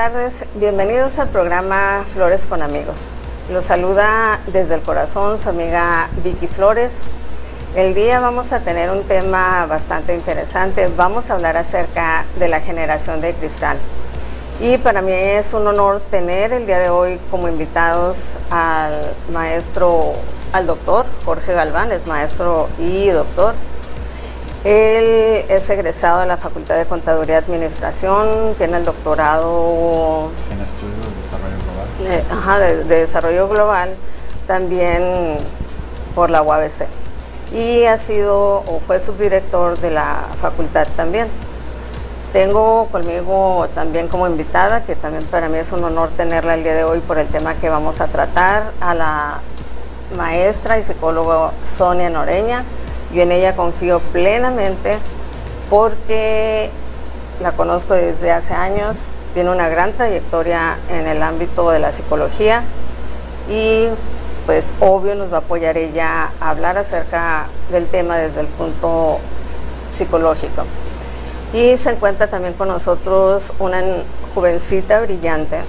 Tardes, 0.00 0.46
bienvenidos 0.54 1.18
al 1.18 1.28
programa 1.28 2.06
Flores 2.14 2.46
con 2.46 2.62
Amigos. 2.62 3.10
Los 3.52 3.66
saluda 3.66 4.40
desde 4.46 4.76
el 4.76 4.80
corazón 4.80 5.36
su 5.36 5.50
amiga 5.50 6.08
Vicky 6.24 6.46
Flores. 6.46 7.04
El 7.76 7.92
día 7.92 8.18
vamos 8.18 8.54
a 8.54 8.60
tener 8.60 8.88
un 8.88 9.02
tema 9.02 9.66
bastante 9.66 10.14
interesante. 10.14 10.88
Vamos 10.96 11.28
a 11.28 11.34
hablar 11.34 11.58
acerca 11.58 12.24
de 12.38 12.48
la 12.48 12.60
generación 12.60 13.20
de 13.20 13.34
cristal. 13.34 13.76
Y 14.58 14.78
para 14.78 15.02
mí 15.02 15.12
es 15.12 15.52
un 15.52 15.66
honor 15.66 16.00
tener 16.10 16.54
el 16.54 16.64
día 16.64 16.78
de 16.78 16.88
hoy 16.88 17.20
como 17.30 17.48
invitados 17.48 18.36
al 18.48 19.02
maestro, 19.30 20.14
al 20.54 20.66
doctor 20.66 21.04
Jorge 21.26 21.52
Galván, 21.52 21.92
es 21.92 22.06
maestro 22.06 22.70
y 22.78 23.08
doctor 23.10 23.54
él 24.64 25.29
es 25.50 25.68
egresado 25.68 26.20
de 26.20 26.26
la 26.26 26.36
Facultad 26.36 26.76
de 26.76 26.86
Contaduría 26.86 27.34
y 27.34 27.38
Administración, 27.38 28.54
tiene 28.56 28.76
el 28.76 28.84
doctorado 28.84 30.30
en 30.50 30.60
estudios 30.60 31.14
de 31.14 31.20
desarrollo 31.20 31.56
global. 31.56 31.88
Eh, 32.04 32.24
ajá, 32.30 32.58
de, 32.60 32.84
de, 32.84 32.96
desarrollo 33.00 33.48
global, 33.48 33.96
también 34.46 35.38
por 36.14 36.30
la 36.30 36.42
UABC. 36.42 36.86
Y 37.52 37.84
ha 37.84 37.98
sido 37.98 38.58
o 38.58 38.80
fue 38.86 39.00
subdirector 39.00 39.78
de 39.78 39.90
la 39.90 40.26
facultad 40.40 40.86
también. 40.96 41.26
Tengo 42.32 42.86
conmigo 42.92 43.66
también 43.74 44.06
como 44.06 44.28
invitada, 44.28 44.84
que 44.84 44.94
también 44.94 45.24
para 45.24 45.48
mí 45.48 45.58
es 45.58 45.72
un 45.72 45.82
honor 45.82 46.10
tenerla 46.10 46.54
el 46.54 46.62
día 46.62 46.74
de 46.74 46.84
hoy 46.84 47.00
por 47.00 47.18
el 47.18 47.26
tema 47.26 47.54
que 47.54 47.68
vamos 47.68 48.00
a 48.00 48.06
tratar, 48.06 48.70
a 48.80 48.94
la 48.94 49.40
maestra 50.16 50.78
y 50.78 50.84
psicóloga 50.84 51.50
Sonia 51.64 52.08
Noreña 52.08 52.64
yo 53.12 53.22
en 53.22 53.32
ella 53.32 53.56
confío 53.56 53.98
plenamente 54.12 54.98
porque 55.70 56.68
la 57.40 57.52
conozco 57.52 57.94
desde 57.94 58.32
hace 58.32 58.52
años, 58.52 58.98
tiene 59.32 59.50
una 59.50 59.68
gran 59.68 59.92
trayectoria 59.92 60.76
en 60.90 61.06
el 61.06 61.22
ámbito 61.22 61.70
de 61.70 61.78
la 61.78 61.92
psicología 61.92 62.64
y 63.48 63.86
pues 64.44 64.74
obvio 64.80 65.14
nos 65.14 65.32
va 65.32 65.36
a 65.36 65.40
apoyar 65.40 65.78
ella 65.78 66.30
a 66.40 66.50
hablar 66.50 66.76
acerca 66.76 67.46
del 67.70 67.86
tema 67.86 68.18
desde 68.18 68.40
el 68.40 68.48
punto 68.48 69.20
psicológico. 69.92 70.64
Y 71.54 71.76
se 71.76 71.90
encuentra 71.90 72.26
también 72.26 72.54
con 72.54 72.68
nosotros 72.68 73.52
una 73.60 73.80
jovencita 74.34 75.00
brillante 75.00 75.60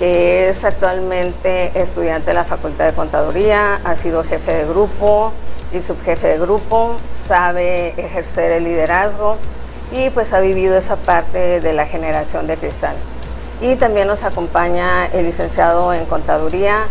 que 0.00 0.48
es 0.48 0.64
actualmente 0.64 1.78
estudiante 1.78 2.30
de 2.30 2.34
la 2.34 2.44
Facultad 2.44 2.86
de 2.86 2.94
Contaduría, 2.94 3.80
ha 3.84 3.94
sido 3.94 4.24
jefe 4.24 4.52
de 4.52 4.64
grupo, 4.64 5.32
y 5.72 5.82
subjefe 5.82 6.28
de 6.28 6.38
grupo, 6.38 6.96
sabe 7.14 7.88
ejercer 7.96 8.50
el 8.52 8.64
liderazgo 8.64 9.36
y 9.92 10.10
pues 10.10 10.32
ha 10.32 10.40
vivido 10.40 10.76
esa 10.76 10.96
parte 10.96 11.60
de 11.60 11.72
la 11.72 11.86
generación 11.86 12.46
de 12.46 12.56
cristal. 12.56 12.96
Y 13.60 13.76
también 13.76 14.08
nos 14.08 14.24
acompaña 14.24 15.06
el 15.06 15.26
licenciado 15.26 15.92
en 15.92 16.06
contaduría 16.06 16.86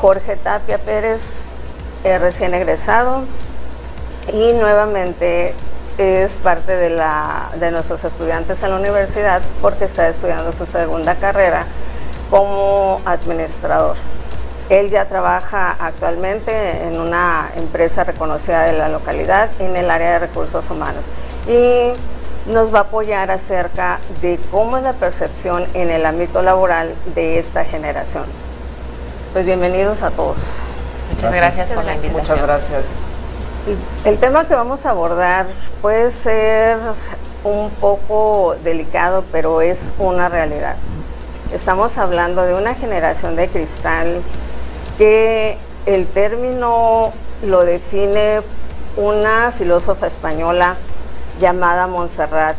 Jorge 0.00 0.36
Tapia 0.36 0.78
Pérez, 0.78 1.48
recién 2.04 2.54
egresado 2.54 3.24
y 4.32 4.52
nuevamente 4.52 5.54
es 5.98 6.34
parte 6.34 6.76
de, 6.76 6.90
la, 6.90 7.50
de 7.58 7.70
nuestros 7.70 8.04
estudiantes 8.04 8.62
en 8.62 8.70
la 8.70 8.76
universidad 8.76 9.42
porque 9.60 9.84
está 9.84 10.08
estudiando 10.08 10.52
su 10.52 10.66
segunda 10.66 11.14
carrera 11.14 11.66
como 12.30 13.00
administrador. 13.04 13.96
Él 14.70 14.90
ya 14.90 15.06
trabaja 15.06 15.76
actualmente 15.78 16.86
en 16.86 16.98
una 16.98 17.50
empresa 17.56 18.04
reconocida 18.04 18.62
de 18.62 18.72
la 18.72 18.88
localidad 18.88 19.50
en 19.58 19.76
el 19.76 19.90
área 19.90 20.12
de 20.12 20.18
recursos 20.20 20.70
humanos 20.70 21.10
y 21.46 21.92
nos 22.50 22.74
va 22.74 22.78
a 22.78 22.82
apoyar 22.82 23.30
acerca 23.30 24.00
de 24.22 24.38
cómo 24.50 24.76
es 24.76 24.82
la 24.82 24.94
percepción 24.94 25.66
en 25.74 25.90
el 25.90 26.06
ámbito 26.06 26.42
laboral 26.42 26.94
de 27.14 27.38
esta 27.38 27.64
generación. 27.64 28.24
Pues 29.32 29.44
bienvenidos 29.44 30.02
a 30.02 30.10
todos. 30.10 30.38
Muchas 31.14 31.34
gracias, 31.34 31.70
por 31.70 31.84
la 31.84 31.94
invitación. 31.94 32.20
Muchas 32.20 32.42
gracias. 32.42 33.00
El 34.04 34.18
tema 34.18 34.46
que 34.46 34.54
vamos 34.54 34.84
a 34.84 34.90
abordar 34.90 35.46
puede 35.80 36.10
ser 36.10 36.78
un 37.44 37.70
poco 37.70 38.56
delicado, 38.62 39.24
pero 39.32 39.60
es 39.60 39.94
una 39.98 40.28
realidad. 40.28 40.76
Estamos 41.52 41.98
hablando 41.98 42.42
de 42.42 42.54
una 42.54 42.74
generación 42.74 43.36
de 43.36 43.48
cristal 43.48 44.22
que 44.98 45.56
el 45.86 46.06
término 46.06 47.12
lo 47.44 47.64
define 47.64 48.40
una 48.96 49.52
filósofa 49.52 50.06
española 50.06 50.76
llamada 51.40 51.86
Montserrat 51.86 52.56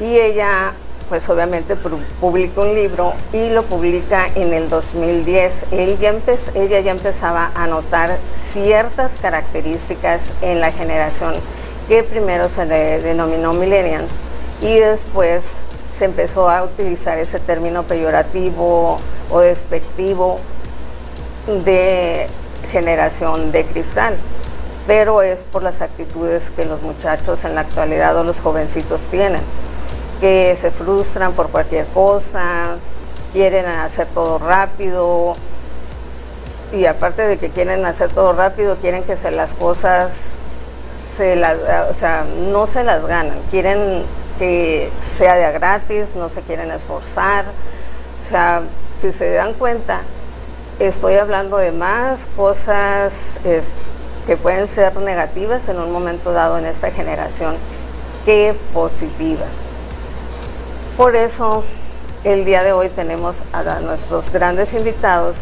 Y 0.00 0.18
ella 0.18 0.72
pues 1.08 1.28
obviamente 1.28 1.74
publica 1.74 2.60
un 2.60 2.74
libro 2.74 3.14
y 3.32 3.50
lo 3.50 3.64
publica 3.64 4.28
en 4.36 4.54
el 4.54 4.68
2010. 4.68 5.66
Él 5.72 5.98
ya 5.98 6.14
ella 6.54 6.80
ya 6.80 6.92
empezaba 6.92 7.50
a 7.54 7.66
notar 7.66 8.16
ciertas 8.36 9.16
características 9.20 10.32
en 10.40 10.60
la 10.60 10.70
generación 10.70 11.34
que 11.88 12.04
primero 12.04 12.48
se 12.48 12.64
le 12.64 13.00
denominó 13.00 13.52
millennials 13.52 14.24
y 14.62 14.78
después 14.78 15.56
se 16.00 16.06
empezó 16.06 16.48
a 16.48 16.64
utilizar 16.64 17.18
ese 17.18 17.38
término 17.38 17.82
peyorativo 17.82 18.98
o 19.30 19.40
despectivo 19.40 20.40
de 21.46 22.26
generación 22.72 23.52
de 23.52 23.66
cristal, 23.66 24.16
pero 24.86 25.20
es 25.20 25.44
por 25.44 25.62
las 25.62 25.82
actitudes 25.82 26.48
que 26.56 26.64
los 26.64 26.80
muchachos 26.80 27.44
en 27.44 27.54
la 27.54 27.60
actualidad 27.60 28.16
o 28.16 28.24
los 28.24 28.40
jovencitos 28.40 29.08
tienen 29.08 29.42
que 30.22 30.56
se 30.56 30.70
frustran 30.70 31.34
por 31.34 31.50
cualquier 31.50 31.84
cosa, 31.88 32.76
quieren 33.34 33.66
hacer 33.66 34.06
todo 34.06 34.38
rápido 34.38 35.34
y 36.72 36.86
aparte 36.86 37.26
de 37.26 37.36
que 37.36 37.50
quieren 37.50 37.84
hacer 37.84 38.10
todo 38.10 38.32
rápido, 38.32 38.76
quieren 38.76 39.02
que 39.02 39.18
se 39.18 39.30
las 39.30 39.52
cosas 39.52 40.38
o 41.90 41.94
sea, 41.94 42.24
no 42.24 42.66
se 42.66 42.84
las 42.84 43.06
ganan, 43.06 43.38
quieren 43.50 44.04
que 44.38 44.90
sea 45.00 45.34
de 45.34 45.52
gratis, 45.52 46.16
no 46.16 46.28
se 46.28 46.42
quieren 46.42 46.70
esforzar. 46.70 47.44
O 48.20 48.28
sea, 48.28 48.62
si 49.00 49.12
se 49.12 49.32
dan 49.32 49.54
cuenta, 49.54 50.00
estoy 50.78 51.14
hablando 51.14 51.58
de 51.58 51.72
más 51.72 52.26
cosas 52.36 53.38
que 54.26 54.36
pueden 54.36 54.66
ser 54.66 54.96
negativas 54.96 55.68
en 55.68 55.78
un 55.78 55.92
momento 55.92 56.32
dado 56.32 56.58
en 56.58 56.64
esta 56.64 56.90
generación 56.90 57.56
que 58.24 58.54
positivas. 58.72 59.62
Por 60.96 61.16
eso 61.16 61.64
el 62.24 62.44
día 62.44 62.62
de 62.62 62.72
hoy 62.72 62.88
tenemos 62.88 63.42
a 63.52 63.62
nuestros 63.80 64.30
grandes 64.30 64.72
invitados 64.74 65.36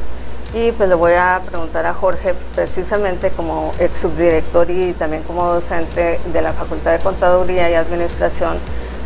y 0.54 0.72
pues 0.72 0.88
le 0.88 0.94
voy 0.94 1.12
a 1.12 1.42
preguntar 1.44 1.84
a 1.86 1.92
Jorge 1.92 2.34
precisamente 2.54 3.30
como 3.30 3.72
ex 3.78 4.00
subdirector 4.00 4.70
y 4.70 4.92
también 4.94 5.22
como 5.22 5.46
docente 5.46 6.18
de 6.32 6.42
la 6.42 6.52
Facultad 6.52 6.92
de 6.92 6.98
Contaduría 7.00 7.70
y 7.70 7.74
Administración, 7.74 8.56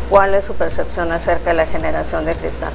cuál 0.09 0.33
es 0.35 0.45
su 0.45 0.53
percepción 0.53 1.11
acerca 1.11 1.49
de 1.49 1.55
la 1.57 1.65
generación 1.65 2.25
de 2.25 2.33
cristal. 2.35 2.71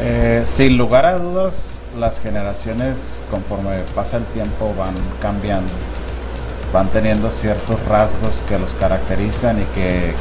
Eh, 0.00 0.42
sin 0.44 0.76
lugar 0.76 1.06
a 1.06 1.18
dudas, 1.18 1.78
las 1.98 2.20
generaciones 2.20 3.22
conforme 3.30 3.82
pasa 3.94 4.16
el 4.18 4.24
tiempo 4.24 4.74
van 4.76 4.94
cambiando, 5.22 5.72
van 6.72 6.88
teniendo 6.88 7.30
ciertos 7.30 7.82
rasgos 7.86 8.42
que 8.48 8.58
los 8.58 8.74
caracterizan 8.74 9.62
y 9.62 9.64
que 9.66 10.12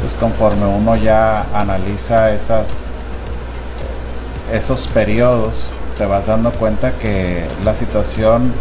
pues 0.00 0.14
conforme 0.14 0.66
uno 0.66 0.96
ya 0.96 1.46
analiza 1.52 2.30
esas, 2.32 2.92
esos 4.52 4.88
periodos, 4.88 5.72
te 5.98 6.06
vas 6.06 6.26
dando 6.26 6.52
cuenta 6.52 6.92
que 6.92 7.44
la 7.64 7.74
situación 7.74 8.52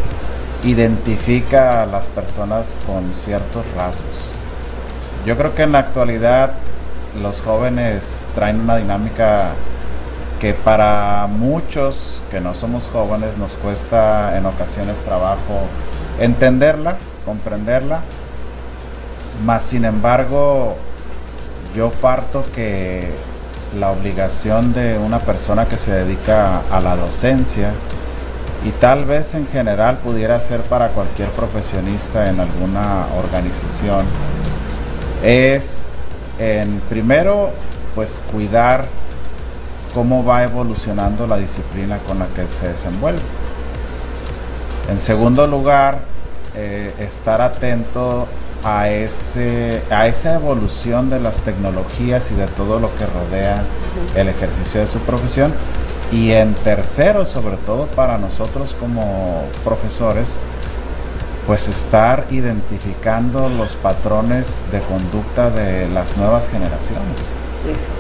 identifica 0.64 1.84
a 1.84 1.86
las 1.86 2.08
personas 2.10 2.80
con 2.86 3.14
ciertos 3.14 3.66
rasgos. 3.76 4.32
Yo 5.26 5.38
creo 5.38 5.56
que 5.56 5.64
en 5.64 5.74
la 5.74 5.80
actualidad 5.80 6.54
los 7.22 7.42
jóvenes 7.42 8.26
traen 8.36 8.62
una 8.62 8.78
dinámica 8.78 9.52
que 10.40 10.54
para 10.54 11.28
muchos 11.28 12.22
que 12.32 12.42
no 12.42 12.54
somos 12.54 12.90
jóvenes 12.92 13.38
nos 13.38 13.54
cuesta 13.54 14.38
en 14.38 14.46
ocasiones 14.46 15.02
trabajo 15.02 15.68
entenderla, 16.20 16.98
comprenderla, 17.26 18.02
más 19.46 19.64
sin 19.64 19.86
embargo 19.86 20.76
yo 21.76 21.90
parto 21.92 22.44
que 22.54 23.08
la 23.78 23.92
obligación 23.92 24.74
de 24.74 24.98
una 24.98 25.20
persona 25.20 25.66
que 25.66 25.78
se 25.78 25.92
dedica 25.92 26.62
a 26.72 26.80
la 26.82 26.96
docencia 26.96 27.72
y 28.66 28.72
tal 28.72 29.06
vez 29.06 29.34
en 29.34 29.48
general 29.48 29.98
pudiera 29.98 30.40
ser 30.40 30.62
para 30.62 30.90
cualquier 30.90 31.30
profesionista 31.30 32.30
en 32.30 32.40
alguna 32.40 33.08
organización 33.18 34.06
es 35.24 35.86
en 36.40 36.80
primero 36.90 37.52
pues 37.96 38.22
cuidar 38.32 38.86
cómo 39.94 40.24
va 40.24 40.44
evolucionando 40.44 41.28
la 41.28 41.38
disciplina 41.38 42.00
con 42.00 42.20
la 42.20 42.28
que 42.28 42.50
se 42.50 42.70
desenvuelve. 42.70 43.22
En 44.90 45.00
segundo 45.00 45.46
lugar, 45.46 46.00
eh, 46.56 46.94
estar 47.00 47.42
atento 47.42 48.28
a, 48.64 48.90
ese, 48.90 49.82
a 49.90 50.08
esa 50.08 50.36
evolución 50.36 51.10
de 51.10 51.20
las 51.20 51.42
tecnologías 51.42 52.32
y 52.32 52.36
de 52.36 52.48
todo 52.48 52.80
lo 52.80 52.96
que 52.96 53.06
rodea 53.06 53.64
el 54.16 54.30
ejercicio 54.30 54.82
de 54.82 54.88
su 54.88 55.00
profesión. 55.00 55.54
Y 56.12 56.32
en 56.32 56.54
tercero, 56.54 57.26
sobre 57.26 57.58
todo 57.58 57.88
para 57.88 58.18
nosotros 58.18 58.76
como 58.80 59.44
profesores, 59.64 60.38
pues 61.48 61.68
estar 61.68 62.26
identificando 62.30 63.50
los 63.50 63.76
patrones 63.76 64.62
de 64.72 64.80
conducta 64.82 65.50
de 65.50 65.88
las 65.90 66.16
nuevas 66.18 66.48
generaciones, 66.50 67.18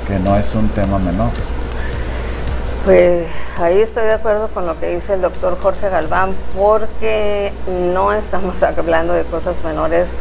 que 0.07 0.19
no 0.19 0.37
es 0.37 0.53
un 0.55 0.69
tema 0.69 0.99
menor. 0.99 1.31
Pues 2.85 3.27
ahí 3.57 3.79
estoy 3.79 4.03
de 4.03 4.13
acuerdo 4.13 4.49
con 4.49 4.65
lo 4.65 4.77
que 4.79 4.93
dice 4.93 5.13
el 5.13 5.21
doctor 5.21 5.57
Jorge 5.61 5.89
Galván, 5.89 6.33
porque 6.57 7.51
no 7.91 8.13
estamos 8.13 8.61
hablando 8.63 9.13
de 9.13 9.23
cosas 9.23 9.63
menores 9.63 10.15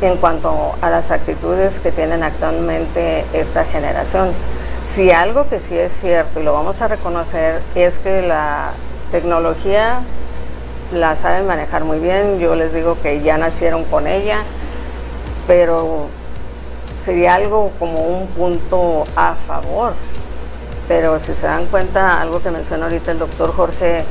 en 0.00 0.16
cuanto 0.16 0.74
a 0.80 0.90
las 0.90 1.10
actitudes 1.10 1.80
que 1.80 1.90
tienen 1.90 2.22
actualmente 2.22 3.24
esta 3.32 3.64
generación. 3.64 4.32
Si 4.84 5.10
algo 5.10 5.48
que 5.48 5.60
sí 5.60 5.76
es 5.76 5.92
cierto 5.92 6.40
y 6.40 6.44
lo 6.44 6.52
vamos 6.52 6.80
a 6.82 6.88
reconocer 6.88 7.60
es 7.74 7.98
que 7.98 8.22
la 8.22 8.70
tecnología 9.10 10.00
la 10.92 11.16
saben 11.16 11.46
manejar 11.46 11.84
muy 11.84 11.98
bien, 11.98 12.38
yo 12.38 12.54
les 12.54 12.72
digo 12.72 12.96
que 13.02 13.20
ya 13.20 13.36
nacieron 13.36 13.84
con 13.84 14.06
ella, 14.06 14.38
pero 15.46 16.06
sería 17.02 17.34
algo 17.34 17.72
como 17.78 18.00
un 18.00 18.26
punto 18.28 19.04
a 19.16 19.34
favor. 19.34 19.92
Pero 20.86 21.18
si 21.18 21.34
se 21.34 21.46
dan 21.46 21.66
cuenta, 21.66 22.20
algo 22.20 22.40
que 22.40 22.50
mencionó 22.50 22.84
ahorita 22.84 23.12
el 23.12 23.18
doctor 23.18 23.52
Jorge 23.54 24.04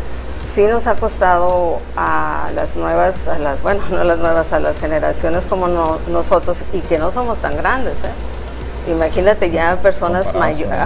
sí 0.47 0.63
nos 0.65 0.88
ha 0.88 0.95
costado 0.95 1.79
a 1.95 2.49
las 2.55 2.75
nuevas, 2.77 3.27
a 3.27 3.38
las, 3.38 3.61
bueno, 3.61 3.83
no 3.91 4.03
las 4.03 4.17
nuevas, 4.17 4.53
a 4.53 4.59
las 4.59 4.79
generaciones 4.79 5.45
como 5.45 5.67
nosotros 5.67 6.63
y 6.73 6.79
que 6.79 6.97
no 6.97 7.11
somos 7.11 7.38
tan 7.39 7.57
grandes. 7.57 7.95
¿eh? 8.03 8.91
Imagínate 8.91 9.51
ya 9.51 9.75
personas 9.75 10.33
mayores, 10.33 10.79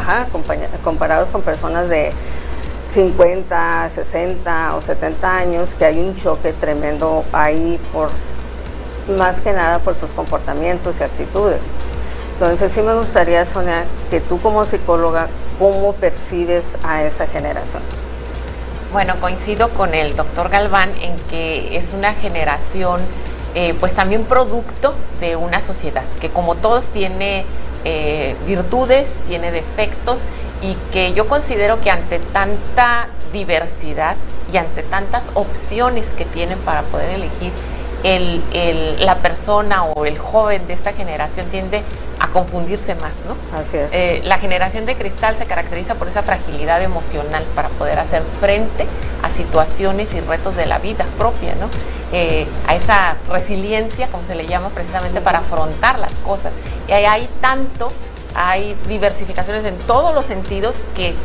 comparados 0.83 1.29
con 1.29 1.43
personas 1.43 1.87
de 1.87 2.11
50, 2.89 3.89
60 3.89 4.75
o 4.75 4.81
70 4.81 5.37
años, 5.37 5.75
que 5.75 5.85
hay 5.85 5.99
un 5.99 6.15
choque 6.15 6.51
tremendo 6.51 7.23
ahí 7.31 7.79
por, 7.93 8.09
más 9.17 9.39
que 9.39 9.53
nada 9.53 9.79
por 9.79 9.95
sus 9.95 10.11
comportamientos 10.11 10.99
y 10.99 11.03
actitudes. 11.03 11.61
Entonces 12.33 12.71
sí 12.71 12.81
me 12.81 12.95
gustaría, 12.95 13.45
Sonia, 13.45 13.85
que 14.09 14.19
tú 14.19 14.41
como 14.41 14.65
psicóloga, 14.65 15.27
¿cómo 15.59 15.93
percibes 15.93 16.75
a 16.83 17.03
esa 17.03 17.27
generación? 17.27 17.83
Bueno, 18.91 19.15
coincido 19.21 19.69
con 19.69 19.93
el 19.93 20.17
doctor 20.17 20.49
Galván 20.49 20.91
en 21.01 21.15
que 21.29 21.77
es 21.77 21.93
una 21.93 22.13
generación, 22.13 22.99
eh, 23.55 23.73
pues 23.79 23.93
también 23.93 24.25
producto 24.25 24.93
de 25.21 25.37
una 25.37 25.61
sociedad, 25.61 26.03
que 26.19 26.29
como 26.29 26.55
todos 26.55 26.89
tiene 26.89 27.45
eh, 27.85 28.35
virtudes, 28.45 29.23
tiene 29.29 29.49
defectos 29.53 30.19
y 30.61 30.75
que 30.91 31.13
yo 31.13 31.29
considero 31.29 31.79
que 31.79 31.89
ante 31.89 32.19
tanta 32.19 33.07
diversidad 33.31 34.17
y 34.51 34.57
ante 34.57 34.83
tantas 34.83 35.29
opciones 35.35 36.11
que 36.11 36.25
tienen 36.25 36.59
para 36.59 36.81
poder 36.81 37.11
elegir, 37.11 37.53
el, 38.03 38.43
la 38.99 39.19
persona 39.19 39.85
o 39.85 40.05
el 40.05 40.17
joven 40.17 40.67
de 40.67 40.73
esta 40.73 40.91
generación 40.91 41.45
tiende 41.45 41.83
confundirse 42.31 42.95
más, 42.95 43.25
¿no? 43.25 43.35
Así 43.57 43.77
es. 43.77 43.93
Eh, 43.93 44.21
la 44.23 44.37
generación 44.37 44.85
de 44.85 44.95
cristal 44.95 45.35
se 45.37 45.45
caracteriza 45.45 45.95
por 45.95 46.07
esa 46.07 46.23
fragilidad 46.23 46.81
emocional 46.81 47.43
para 47.55 47.69
poder 47.69 47.99
hacer 47.99 48.23
frente 48.39 48.85
a 49.23 49.29
situaciones 49.29 50.13
y 50.13 50.21
retos 50.21 50.55
de 50.55 50.65
la 50.65 50.79
vida 50.79 51.05
propia, 51.17 51.55
¿no? 51.55 51.69
Eh, 52.11 52.47
a 52.67 52.75
esa 52.75 53.15
resiliencia, 53.29 54.07
como 54.07 54.25
se 54.27 54.35
le 54.35 54.45
llama, 54.45 54.69
precisamente 54.69 55.21
para 55.21 55.39
afrontar 55.39 55.99
las 55.99 56.13
cosas. 56.25 56.51
Y 56.87 56.91
hay 56.91 57.27
tanto, 57.39 57.91
hay 58.35 58.75
diversificaciones 58.87 59.65
en 59.65 59.77
todos 59.87 60.13
los 60.13 60.25
sentidos 60.25 60.75
que 60.95 61.15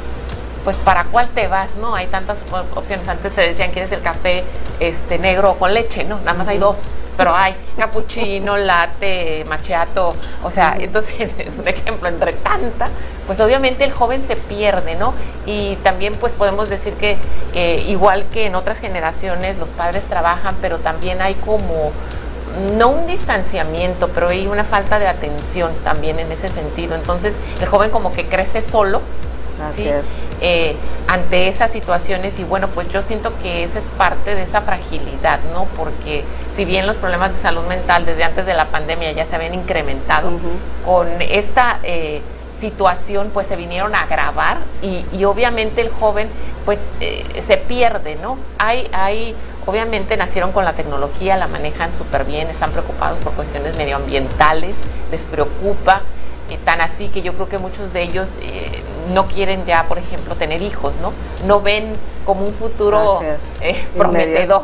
pues 0.66 0.76
para 0.78 1.04
cuál 1.04 1.28
te 1.28 1.46
vas, 1.46 1.76
¿no? 1.76 1.94
Hay 1.94 2.08
tantas 2.08 2.38
opciones. 2.74 3.06
Antes 3.06 3.32
te 3.32 3.40
decían, 3.40 3.70
¿quieres 3.70 3.92
el 3.92 4.02
café 4.02 4.42
este 4.80 5.16
negro 5.16 5.52
o 5.52 5.54
con 5.54 5.72
leche? 5.72 6.02
No, 6.02 6.18
nada 6.18 6.34
más 6.34 6.48
hay 6.48 6.58
dos. 6.58 6.80
Pero 7.16 7.36
hay 7.36 7.54
cappuccino, 7.78 8.56
latte, 8.56 9.44
machiato. 9.48 10.12
O 10.42 10.50
sea, 10.50 10.76
entonces 10.76 11.30
es 11.38 11.56
un 11.56 11.68
ejemplo 11.68 12.08
entre 12.08 12.32
tanta. 12.32 12.88
Pues 13.28 13.38
obviamente 13.38 13.84
el 13.84 13.92
joven 13.92 14.24
se 14.24 14.34
pierde, 14.34 14.96
¿no? 14.96 15.14
Y 15.46 15.76
también 15.84 16.14
pues 16.14 16.32
podemos 16.32 16.68
decir 16.68 16.94
que 16.94 17.16
eh, 17.54 17.84
igual 17.86 18.24
que 18.32 18.46
en 18.46 18.56
otras 18.56 18.80
generaciones 18.80 19.58
los 19.58 19.68
padres 19.68 20.02
trabajan, 20.08 20.56
pero 20.60 20.78
también 20.78 21.22
hay 21.22 21.34
como 21.34 21.92
no 22.76 22.88
un 22.88 23.06
distanciamiento, 23.06 24.08
pero 24.08 24.30
hay 24.30 24.48
una 24.48 24.64
falta 24.64 24.98
de 24.98 25.06
atención 25.06 25.70
también 25.84 26.18
en 26.18 26.32
ese 26.32 26.48
sentido. 26.48 26.96
Entonces 26.96 27.36
el 27.60 27.66
joven 27.68 27.90
como 27.90 28.12
que 28.12 28.26
crece 28.26 28.62
solo. 28.62 29.00
Así 29.64 29.88
es. 29.88 30.04
Eh, 30.40 30.76
ante 31.08 31.48
esas 31.48 31.70
situaciones 31.70 32.38
y 32.38 32.44
bueno, 32.44 32.68
pues 32.68 32.88
yo 32.90 33.00
siento 33.00 33.32
que 33.42 33.64
esa 33.64 33.78
es 33.78 33.88
parte 33.88 34.34
de 34.34 34.42
esa 34.42 34.60
fragilidad, 34.60 35.38
¿no? 35.52 35.64
Porque 35.76 36.24
si 36.52 36.64
bien 36.64 36.86
los 36.86 36.96
problemas 36.96 37.34
de 37.34 37.40
salud 37.40 37.64
mental 37.66 38.04
desde 38.04 38.24
antes 38.24 38.44
de 38.44 38.54
la 38.54 38.66
pandemia 38.66 39.12
ya 39.12 39.24
se 39.24 39.36
habían 39.36 39.54
incrementado, 39.54 40.30
con 40.84 41.08
esta 41.22 41.78
eh, 41.84 42.20
situación 42.60 43.30
pues 43.32 43.46
se 43.46 43.56
vinieron 43.56 43.94
a 43.94 44.02
agravar 44.02 44.58
y, 44.82 45.24
obviamente 45.24 45.80
el 45.80 45.90
joven 45.90 46.28
pues 46.64 46.80
eh, 47.00 47.24
se 47.46 47.56
pierde, 47.56 48.16
¿no? 48.16 48.38
Hay, 48.58 48.88
hay, 48.92 49.34
obviamente 49.66 50.16
nacieron 50.16 50.52
con 50.52 50.64
la 50.64 50.72
tecnología, 50.72 51.36
la 51.36 51.46
manejan 51.46 51.94
súper 51.94 52.24
bien, 52.24 52.48
están 52.48 52.72
preocupados 52.72 53.18
por 53.18 53.32
cuestiones 53.34 53.76
medioambientales, 53.76 54.74
les 55.10 55.20
preocupa, 55.22 56.00
eh, 56.50 56.58
tan 56.64 56.80
así 56.80 57.08
que 57.08 57.22
yo 57.22 57.34
creo 57.34 57.48
que 57.48 57.58
muchos 57.58 57.92
de 57.92 58.02
ellos 58.02 58.28
eh, 58.40 58.82
no 59.12 59.26
quieren 59.26 59.64
ya, 59.66 59.84
por 59.84 59.98
ejemplo, 59.98 60.34
tener 60.34 60.62
hijos, 60.62 60.94
¿no? 61.02 61.12
No 61.46 61.60
ven 61.60 61.94
como 62.24 62.44
un 62.44 62.52
futuro 62.52 63.20
prometedor, 63.96 64.62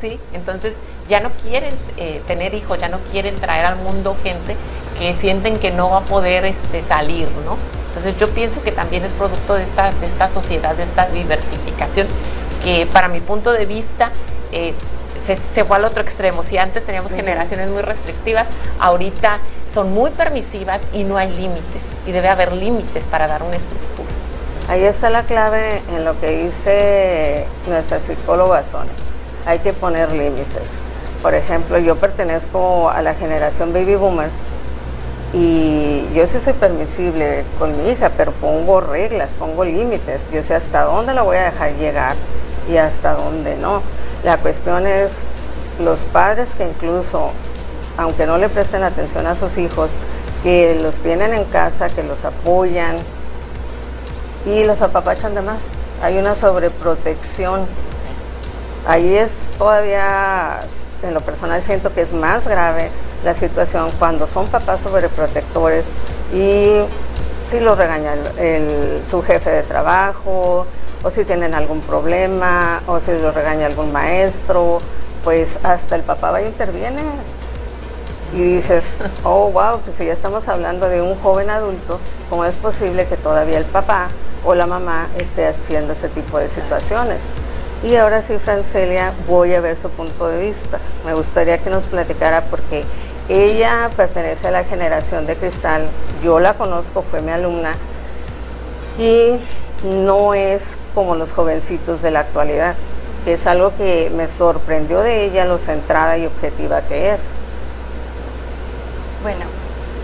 ¿sí? 0.00 0.18
Entonces 0.32 0.76
ya 1.08 1.20
no 1.20 1.30
quieren 1.30 1.74
tener 2.26 2.54
hijos, 2.54 2.78
ya 2.78 2.88
no 2.88 2.98
quieren 3.12 3.36
traer 3.36 3.66
al 3.66 3.76
mundo 3.76 4.16
gente 4.22 4.56
que 4.98 5.14
sienten 5.14 5.58
que 5.58 5.70
no 5.70 5.90
va 5.90 5.98
a 5.98 6.02
poder 6.02 6.44
este, 6.44 6.82
salir, 6.82 7.28
¿no? 7.44 7.56
Entonces 7.88 8.18
yo 8.18 8.28
pienso 8.28 8.62
que 8.62 8.72
también 8.72 9.04
es 9.04 9.12
producto 9.12 9.54
de 9.54 9.62
esta, 9.62 9.92
de 9.92 10.06
esta 10.06 10.28
sociedad, 10.28 10.74
de 10.74 10.82
esta 10.82 11.06
diversificación, 11.06 12.08
que 12.64 12.86
para 12.86 13.08
mi 13.08 13.20
punto 13.20 13.52
de 13.52 13.66
vista 13.66 14.10
eh, 14.50 14.74
se, 15.26 15.64
fue 15.64 15.76
al 15.76 15.84
otro 15.84 16.02
extremo. 16.02 16.42
Si 16.42 16.58
antes 16.58 16.84
teníamos 16.84 17.12
generaciones 17.12 17.68
muy 17.68 17.82
restrictivas, 17.82 18.46
ahorita 18.80 19.38
son 19.74 19.92
muy 19.92 20.12
permisivas 20.12 20.82
y 20.92 21.04
no 21.04 21.16
hay 21.16 21.30
límites, 21.30 21.82
y 22.06 22.12
debe 22.12 22.28
haber 22.28 22.52
límites 22.52 23.04
para 23.04 23.26
dar 23.26 23.42
una 23.42 23.56
estructura. 23.56 24.08
Ahí 24.68 24.84
está 24.84 25.10
la 25.10 25.24
clave 25.24 25.82
en 25.94 26.04
lo 26.04 26.18
que 26.20 26.44
dice 26.44 27.44
nuestra 27.66 27.98
psicóloga 27.98 28.62
Sonia. 28.62 28.92
Hay 29.44 29.58
que 29.58 29.72
poner 29.72 30.10
límites. 30.12 30.80
Por 31.20 31.34
ejemplo, 31.34 31.78
yo 31.78 31.96
pertenezco 31.96 32.88
a 32.88 33.02
la 33.02 33.14
generación 33.14 33.72
baby 33.72 33.96
boomers, 33.96 34.50
y 35.36 36.06
yo 36.14 36.26
sí 36.28 36.38
soy 36.38 36.52
permisible 36.52 37.42
con 37.58 37.76
mi 37.76 37.90
hija, 37.90 38.10
pero 38.16 38.30
pongo 38.30 38.80
reglas, 38.80 39.34
pongo 39.34 39.64
límites. 39.64 40.30
Yo 40.32 40.44
sé 40.44 40.54
hasta 40.54 40.84
dónde 40.84 41.12
la 41.12 41.22
voy 41.22 41.36
a 41.36 41.46
dejar 41.46 41.72
llegar 41.72 42.14
y 42.70 42.76
hasta 42.76 43.14
dónde 43.14 43.56
no. 43.56 43.82
La 44.22 44.36
cuestión 44.36 44.86
es 44.86 45.24
los 45.82 46.04
padres 46.04 46.54
que 46.54 46.64
incluso, 46.64 47.32
aunque 47.96 48.26
no 48.26 48.38
le 48.38 48.48
presten 48.48 48.82
atención 48.82 49.26
a 49.26 49.34
sus 49.34 49.58
hijos, 49.58 49.92
que 50.42 50.78
los 50.82 51.00
tienen 51.00 51.32
en 51.32 51.44
casa, 51.44 51.88
que 51.88 52.02
los 52.02 52.24
apoyan 52.24 52.96
y 54.46 54.64
los 54.64 54.82
apapachan 54.82 55.34
de 55.34 55.40
más. 55.40 55.60
Hay 56.02 56.18
una 56.18 56.34
sobreprotección. 56.34 57.66
Ahí 58.86 59.14
es 59.14 59.48
todavía, 59.56 60.60
en 61.02 61.14
lo 61.14 61.20
personal 61.22 61.62
siento 61.62 61.94
que 61.94 62.02
es 62.02 62.12
más 62.12 62.46
grave 62.46 62.90
la 63.24 63.32
situación 63.32 63.88
cuando 63.98 64.26
son 64.26 64.48
papás 64.48 64.82
sobreprotectores 64.82 65.86
y 66.34 66.80
si 67.46 67.60
lo 67.60 67.74
regaña 67.74 68.14
el, 68.38 69.02
su 69.10 69.22
jefe 69.22 69.50
de 69.50 69.62
trabajo 69.62 70.66
o 71.02 71.10
si 71.10 71.24
tienen 71.24 71.54
algún 71.54 71.80
problema 71.80 72.82
o 72.86 73.00
si 73.00 73.12
lo 73.12 73.30
regaña 73.32 73.64
algún 73.66 73.92
maestro, 73.92 74.80
pues 75.22 75.58
hasta 75.62 75.96
el 75.96 76.02
papá 76.02 76.30
va 76.30 76.42
y 76.42 76.46
interviene. 76.46 77.02
Y 78.34 78.54
dices, 78.54 78.98
oh, 79.22 79.50
wow, 79.50 79.80
pues 79.84 79.96
si 79.96 80.06
ya 80.06 80.12
estamos 80.12 80.48
hablando 80.48 80.88
de 80.88 81.00
un 81.00 81.14
joven 81.16 81.50
adulto, 81.50 82.00
¿cómo 82.28 82.44
es 82.44 82.56
posible 82.56 83.06
que 83.06 83.16
todavía 83.16 83.58
el 83.58 83.64
papá 83.64 84.08
o 84.44 84.54
la 84.54 84.66
mamá 84.66 85.06
esté 85.16 85.46
haciendo 85.46 85.92
ese 85.92 86.08
tipo 86.08 86.38
de 86.38 86.48
situaciones? 86.48 87.22
Y 87.84 87.96
ahora 87.96 88.22
sí, 88.22 88.38
Francelia, 88.38 89.12
voy 89.28 89.54
a 89.54 89.60
ver 89.60 89.76
su 89.76 89.88
punto 89.90 90.26
de 90.26 90.40
vista. 90.40 90.78
Me 91.04 91.14
gustaría 91.14 91.58
que 91.58 91.70
nos 91.70 91.84
platicara 91.84 92.42
porque 92.46 92.82
ella 93.28 93.90
pertenece 93.96 94.48
a 94.48 94.50
la 94.50 94.64
generación 94.64 95.26
de 95.26 95.36
cristal, 95.36 95.86
yo 96.22 96.40
la 96.40 96.54
conozco, 96.54 97.02
fue 97.02 97.22
mi 97.22 97.30
alumna 97.30 97.74
y 98.98 99.36
no 99.84 100.34
es 100.34 100.76
como 100.94 101.14
los 101.14 101.32
jovencitos 101.32 102.02
de 102.02 102.10
la 102.10 102.20
actualidad, 102.20 102.74
que 103.24 103.34
es 103.34 103.46
algo 103.46 103.74
que 103.76 104.10
me 104.14 104.28
sorprendió 104.28 105.00
de 105.00 105.24
ella, 105.24 105.44
lo 105.44 105.58
centrada 105.58 106.18
y 106.18 106.26
objetiva 106.26 106.82
que 106.82 107.14
es. 107.14 107.20
Bueno, 109.24 109.46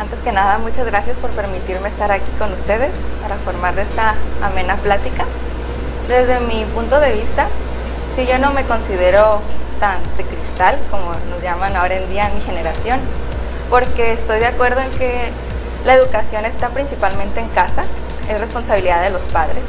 antes 0.00 0.18
que 0.20 0.32
nada, 0.32 0.56
muchas 0.56 0.86
gracias 0.86 1.14
por 1.18 1.28
permitirme 1.32 1.90
estar 1.90 2.10
aquí 2.10 2.30
con 2.38 2.54
ustedes 2.54 2.90
para 3.20 3.36
formar 3.36 3.78
esta 3.78 4.14
amena 4.42 4.76
plática. 4.76 5.26
Desde 6.08 6.40
mi 6.40 6.64
punto 6.64 6.98
de 6.98 7.12
vista, 7.12 7.46
si 8.16 8.24
yo 8.24 8.38
no 8.38 8.50
me 8.52 8.64
considero 8.64 9.42
de 10.16 10.24
cristal, 10.24 10.78
como 10.90 11.12
nos 11.28 11.42
llaman 11.42 11.76
ahora 11.76 11.96
en 11.96 12.08
día 12.08 12.28
en 12.28 12.36
mi 12.36 12.40
generación, 12.40 12.98
porque 13.68 14.14
estoy 14.14 14.40
de 14.40 14.46
acuerdo 14.46 14.80
en 14.80 14.90
que 14.92 15.28
la 15.84 15.92
educación 15.96 16.46
está 16.46 16.70
principalmente 16.70 17.40
en 17.40 17.48
casa, 17.50 17.82
es 18.26 18.40
responsabilidad 18.40 19.02
de 19.02 19.10
los 19.10 19.22
padres 19.24 19.62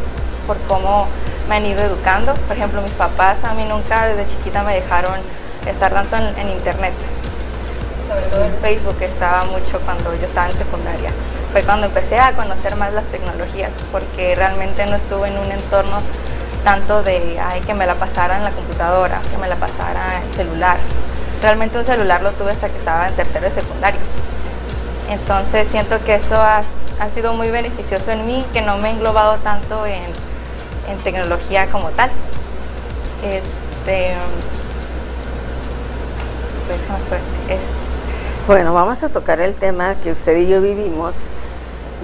por 0.47 0.55
cómo 0.69 1.07
me 1.49 1.55
han 1.55 1.65
ido 1.65 1.81
educando. 1.81 2.33
Por 2.47 2.55
ejemplo, 2.55 2.81
mis 2.81 2.93
papás 2.93 3.43
a 3.43 3.53
mí 3.53 3.65
nunca 3.65 4.05
desde 4.05 4.31
chiquita 4.31 4.63
me 4.63 4.75
dejaron 4.75 5.19
estar 5.67 5.91
tanto 5.91 6.15
en, 6.15 6.49
internet, 6.49 6.93
sobre 8.11 8.25
todo 8.25 8.43
en 8.43 8.57
Facebook, 8.59 8.97
estaba 8.99 9.45
mucho 9.45 9.79
cuando 9.85 10.13
yo 10.15 10.25
estaba 10.25 10.49
en 10.49 10.57
secundaria. 10.57 11.11
Fue 11.53 11.63
cuando 11.63 11.87
empecé 11.87 12.19
a 12.19 12.33
conocer 12.33 12.75
más 12.75 12.91
las 12.93 13.05
tecnologías, 13.05 13.71
porque 13.89 14.35
realmente 14.35 14.85
no 14.85 14.97
estuve 14.97 15.29
en 15.29 15.37
un 15.37 15.49
entorno 15.49 15.97
tanto 16.65 17.03
de 17.03 17.39
ay, 17.39 17.61
que 17.61 17.73
me 17.73 17.85
la 17.85 17.95
pasara 17.95 18.37
en 18.37 18.43
la 18.43 18.51
computadora, 18.51 19.21
que 19.31 19.37
me 19.37 19.47
la 19.47 19.55
pasara 19.55 20.21
en 20.21 20.33
celular. 20.33 20.77
Realmente 21.41 21.77
un 21.77 21.85
celular 21.85 22.21
lo 22.21 22.31
tuve 22.33 22.51
hasta 22.51 22.67
que 22.67 22.77
estaba 22.77 23.07
en 23.07 23.15
tercero 23.15 23.45
de 23.45 23.51
secundario. 23.51 24.01
Entonces 25.09 25.67
siento 25.71 26.03
que 26.03 26.15
eso 26.15 26.35
ha, 26.35 26.63
sido 27.15 27.33
muy 27.33 27.49
beneficioso 27.49 28.11
en 28.11 28.27
mí, 28.27 28.45
que 28.53 28.61
no 28.61 28.77
me 28.77 28.89
he 28.89 28.91
englobado 28.91 29.37
tanto 29.37 29.85
en, 29.85 30.03
tecnología 31.05 31.67
como 31.67 31.89
tal. 31.91 32.09
Este, 33.23 34.13
pues, 36.67 37.61
Bueno, 38.47 38.73
vamos 38.73 39.03
a 39.03 39.09
tocar 39.09 39.39
el 39.39 39.53
tema 39.53 39.93
que 40.03 40.09
usted 40.09 40.35
y 40.37 40.47
yo 40.47 40.61
vivimos, 40.61 41.13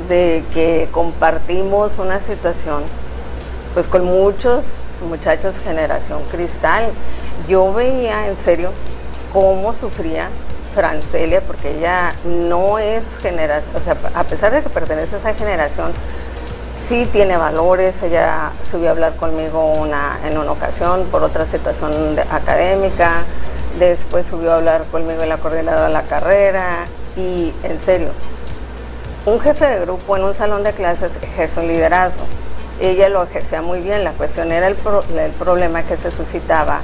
de 0.07 0.43
que 0.53 0.87
compartimos 0.91 1.97
una 1.97 2.19
situación 2.19 2.83
pues 3.73 3.87
con 3.87 4.05
muchos 4.05 4.99
muchachos 5.09 5.57
generación 5.57 6.21
cristal. 6.31 6.91
Yo 7.49 7.73
veía 7.73 8.27
en 8.27 8.37
serio 8.37 8.69
cómo 9.33 9.73
sufría 9.73 10.29
Francelia, 10.75 11.41
porque 11.41 11.75
ella 11.75 12.13
no 12.23 12.77
es 12.77 13.17
generación, 13.17 13.75
o 13.75 13.81
sea, 13.81 13.97
a 14.13 14.23
pesar 14.23 14.51
de 14.51 14.61
que 14.61 14.69
pertenece 14.69 15.15
a 15.15 15.17
esa 15.17 15.33
generación, 15.33 15.91
sí 16.77 17.09
tiene 17.11 17.35
valores. 17.35 18.03
Ella 18.03 18.51
subió 18.69 18.89
a 18.89 18.91
hablar 18.91 19.15
conmigo 19.15 19.65
una, 19.73 20.19
en 20.23 20.37
una 20.37 20.51
ocasión 20.51 21.05
por 21.05 21.23
otra 21.23 21.47
situación 21.47 21.91
académica, 22.31 23.23
después 23.79 24.25
subió 24.25 24.51
a 24.51 24.55
hablar 24.55 24.85
conmigo 24.91 25.23
en 25.23 25.29
la 25.29 25.37
coordinadora 25.37 25.87
de 25.87 25.93
la 25.93 26.03
carrera 26.03 26.85
y 27.15 27.53
en 27.63 27.79
serio, 27.79 28.09
un 29.25 29.39
jefe 29.39 29.65
de 29.65 29.79
grupo 29.81 30.15
en 30.15 30.23
un 30.23 30.33
salón 30.33 30.63
de 30.63 30.71
clases 30.71 31.19
ejerce 31.21 31.59
un 31.59 31.67
liderazgo 31.67 32.23
ella 32.79 33.09
lo 33.09 33.23
ejercía 33.23 33.61
muy 33.61 33.79
bien, 33.79 34.03
la 34.03 34.11
cuestión 34.11 34.51
era 34.51 34.67
el, 34.67 34.77
el 35.17 35.31
problema 35.31 35.83
que 35.83 35.97
se 35.97 36.11
suscitaba 36.11 36.81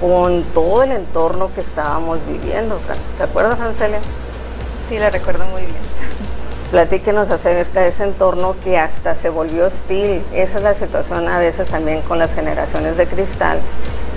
con 0.00 0.42
todo 0.52 0.82
el 0.82 0.92
entorno 0.92 1.50
que 1.54 1.62
estábamos 1.62 2.18
viviendo. 2.26 2.78
¿Se 3.16 3.22
acuerda, 3.22 3.56
Francelia? 3.56 4.00
Sí, 4.88 4.98
la 4.98 5.08
recuerdo 5.08 5.46
muy 5.46 5.62
bien. 5.62 5.76
Platíquenos 6.70 7.30
acerca 7.30 7.80
de 7.80 7.88
ese 7.88 8.04
entorno 8.04 8.56
que 8.62 8.76
hasta 8.76 9.14
se 9.14 9.30
volvió 9.30 9.66
hostil. 9.66 10.22
Esa 10.34 10.58
es 10.58 10.64
la 10.64 10.74
situación 10.74 11.28
a 11.28 11.38
veces 11.38 11.68
también 11.68 12.02
con 12.02 12.18
las 12.18 12.34
generaciones 12.34 12.96
de 12.96 13.06
cristal, 13.06 13.60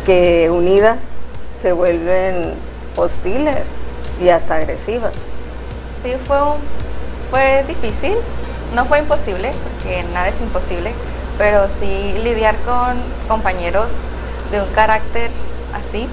que 0.06 0.50
unidas 0.52 1.20
se 1.60 1.72
vuelven 1.72 2.54
hostiles 2.96 3.68
y 4.22 4.30
hasta 4.30 4.56
agresivas. 4.56 5.14
Sí, 6.04 6.14
fue, 6.28 6.38
fue 7.32 7.64
difícil, 7.68 8.16
no 8.76 8.86
fue 8.86 9.00
imposible, 9.00 9.52
porque 9.64 10.04
nada 10.14 10.30
es 10.30 10.40
imposible, 10.40 10.92
pero 11.38 11.68
sí 11.80 12.14
lidiar 12.24 12.56
con 12.66 12.98
compañeros 13.28 13.88
de 14.52 14.62
un 14.62 14.70
carácter 14.70 15.30
así, 15.74 16.08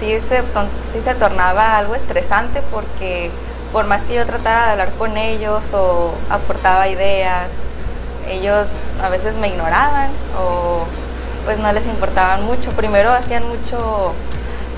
sí 0.00 0.18
se, 0.28 0.38
sí 0.38 1.02
se 1.04 1.14
tornaba 1.14 1.78
algo 1.78 1.94
estresante 1.94 2.60
porque 2.70 3.30
por 3.72 3.86
más 3.86 4.02
que 4.02 4.14
yo 4.14 4.26
trataba 4.26 4.66
de 4.66 4.72
hablar 4.72 4.90
con 4.92 5.16
ellos 5.16 5.62
o 5.72 6.12
aportaba 6.30 6.88
ideas, 6.88 7.48
ellos 8.28 8.68
a 9.02 9.08
veces 9.08 9.34
me 9.36 9.48
ignoraban 9.48 10.10
o 10.38 10.84
pues 11.44 11.58
no 11.58 11.72
les 11.72 11.86
importaban 11.86 12.44
mucho. 12.44 12.70
Primero 12.72 13.10
hacían 13.10 13.42
mucho 13.48 14.12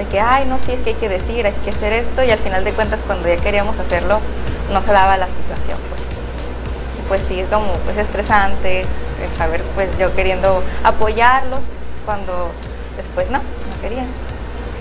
de 0.01 0.07
que, 0.07 0.19
ay, 0.19 0.47
no, 0.47 0.59
sí, 0.65 0.73
es 0.73 0.81
que 0.81 0.91
hay 0.91 0.97
que 0.97 1.11
decir, 1.11 1.45
hay 1.45 1.53
que 1.53 1.71
hacer 1.71 1.93
esto, 1.93 2.25
y 2.25 2.31
al 2.31 2.39
final 2.39 2.65
de 2.65 2.73
cuentas 2.73 3.01
cuando 3.07 3.29
ya 3.29 3.37
queríamos 3.37 3.79
hacerlo, 3.79 4.19
no 4.73 4.83
se 4.83 4.93
daba 4.93 5.19
la 5.19 5.27
situación, 5.27 5.79
pues. 5.91 6.01
Y 6.99 7.07
pues 7.07 7.21
sí, 7.29 7.41
es 7.41 7.51
como 7.51 7.75
pues 7.85 7.99
estresante, 7.99 8.87
saber, 9.37 9.63
pues 9.75 9.91
yo 9.99 10.15
queriendo 10.15 10.63
apoyarlos 10.85 11.61
cuando 12.07 12.49
después 12.97 13.31
no, 13.31 13.39
no 13.41 13.83
querían. 13.83 14.07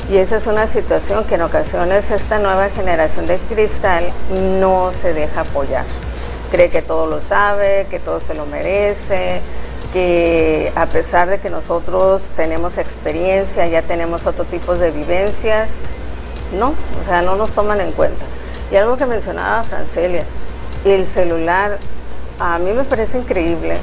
Y 0.10 0.18
esa 0.18 0.38
es 0.38 0.48
una 0.48 0.68
situación 0.68 1.26
que 1.26 1.36
en 1.36 1.42
ocasiones 1.42 2.10
esta 2.12 2.40
nueva 2.40 2.70
generación 2.70 3.28
de 3.28 3.38
cristal 3.38 4.06
no 4.32 4.94
se 4.94 5.14
deja 5.14 5.42
apoyar. 5.42 5.84
Cree 6.50 6.70
que 6.70 6.82
todo 6.82 7.08
lo 7.08 7.20
sabe, 7.20 7.88
que 7.90 8.00
todo 8.00 8.22
se 8.22 8.34
lo 8.36 8.46
merece, 8.46 9.42
que 9.94 10.72
a 10.76 10.86
pesar 10.86 11.30
de 11.30 11.40
que 11.40 11.50
nosotros 11.50 12.32
tenemos 12.36 12.78
experiencia, 12.78 13.68
ya 13.68 13.82
tenemos 13.82 14.28
otro 14.28 14.46
tipo 14.46 14.76
de 14.76 14.92
vivencias, 14.92 15.78
no, 16.58 16.74
o 17.02 17.06
sea, 17.06 17.22
no 17.22 17.36
nos 17.36 17.52
toman 17.52 17.82
en 17.82 17.92
cuenta. 17.92 18.26
Y 18.72 18.76
algo 18.76 18.98
que 18.98 19.06
mencionaba 19.06 19.64
Francelia, 19.64 20.24
el 20.86 21.08
celular, 21.08 21.78
a 22.40 22.58
mí 22.60 22.72
me 22.72 22.84
parece 22.84 23.18
increíble 23.18 23.78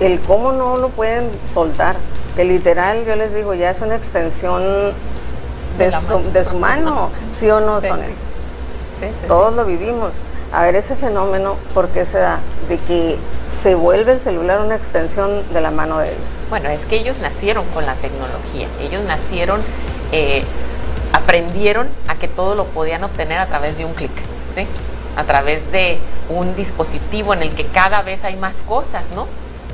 el 0.00 0.20
cómo 0.20 0.52
no 0.52 0.76
lo 0.76 0.90
pueden 0.90 1.30
soltar, 1.44 1.96
que 2.34 2.44
literal 2.44 3.04
yo 3.06 3.16
les 3.16 3.34
digo, 3.34 3.54
ya 3.54 3.70
es 3.70 3.80
una 3.80 3.96
extensión 3.96 4.92
de, 5.78 5.92
su, 6.44 6.58
mano, 6.58 7.10
sí 7.38 7.50
o 7.50 7.60
no, 7.60 7.80
son 7.80 8.00
Todos 9.26 9.54
lo 9.54 9.64
vivimos. 9.64 10.12
A 10.56 10.62
ver, 10.62 10.74
ese 10.74 10.96
fenómeno, 10.96 11.56
¿por 11.74 11.88
qué 11.88 12.06
se 12.06 12.16
da? 12.16 12.40
De 12.66 12.78
que 12.78 13.18
se 13.50 13.74
vuelve 13.74 14.12
el 14.12 14.20
celular 14.20 14.62
una 14.62 14.74
extensión 14.74 15.42
de 15.52 15.60
la 15.60 15.70
mano 15.70 15.98
de 15.98 16.08
ellos. 16.08 16.24
Bueno, 16.48 16.70
es 16.70 16.80
que 16.86 16.96
ellos 16.96 17.18
nacieron 17.18 17.66
con 17.74 17.84
la 17.84 17.92
tecnología, 17.96 18.66
ellos 18.80 19.02
nacieron, 19.04 19.60
eh, 20.12 20.42
aprendieron 21.12 21.88
a 22.08 22.14
que 22.14 22.26
todo 22.26 22.54
lo 22.54 22.64
podían 22.64 23.04
obtener 23.04 23.38
a 23.38 23.44
través 23.44 23.76
de 23.76 23.84
un 23.84 23.92
clic, 23.92 24.10
¿sí? 24.54 24.66
a 25.14 25.24
través 25.24 25.70
de 25.72 25.98
un 26.30 26.56
dispositivo 26.56 27.34
en 27.34 27.42
el 27.42 27.50
que 27.54 27.66
cada 27.66 28.00
vez 28.00 28.24
hay 28.24 28.36
más 28.36 28.56
cosas, 28.66 29.04
¿no? 29.14 29.26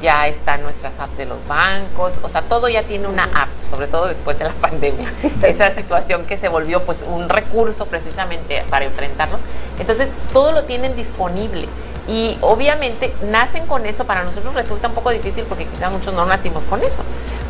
Ya 0.03 0.27
están 0.27 0.63
nuestras 0.63 0.99
apps 0.99 1.17
de 1.17 1.25
los 1.25 1.39
bancos, 1.47 2.15
o 2.23 2.29
sea, 2.29 2.43
todo 2.43 2.69
ya 2.69 2.83
tiene 2.83 3.07
una 3.07 3.25
app, 3.25 3.49
sobre 3.71 3.87
todo 3.87 4.09
después 4.09 4.39
de 4.39 4.45
la 4.45 4.53
pandemia, 4.61 5.13
esa 5.43 5.75
situación 5.75 6.27
que 6.27 6.37
se 6.37 6.49
volvió 6.49 6.83
pues 6.83 7.03
un 7.07 7.29
recurso 7.29 7.87
precisamente 7.87 8.65
para 8.69 8.85
enfrentarlo. 8.85 9.39
Entonces, 9.79 10.15
todo 10.33 10.53
lo 10.53 10.65
tienen 10.65 10.97
disponible. 10.97 11.69
Y 12.09 12.37
obviamente 12.41 13.15
nacen 13.31 13.65
con 13.67 13.87
eso, 13.87 14.05
para 14.05 14.25
nosotros 14.25 14.55
resulta 14.55 14.89
un 14.89 14.95
poco 14.95 15.11
difícil 15.11 15.45
porque 15.45 15.67
quizás 15.67 15.93
muchos 15.93 16.13
no 16.13 16.27
nacimos 16.27 16.65
con 16.65 16.83
eso, 16.83 17.05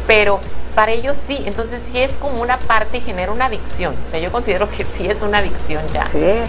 pero 0.07 0.41
para 0.75 0.93
ellos 0.93 1.17
sí, 1.17 1.43
entonces 1.47 1.83
sí 1.91 2.01
es 2.01 2.13
como 2.13 2.43
una 2.43 2.59
parte 2.59 2.99
y 2.99 3.01
genera 3.01 3.33
una 3.33 3.47
adicción. 3.47 3.95
O 4.07 4.11
sea, 4.11 4.21
yo 4.21 4.31
considero 4.31 4.69
que 4.69 4.85
sí 4.85 5.07
es 5.07 5.23
una 5.23 5.39
adicción 5.39 5.83
ya. 5.93 6.07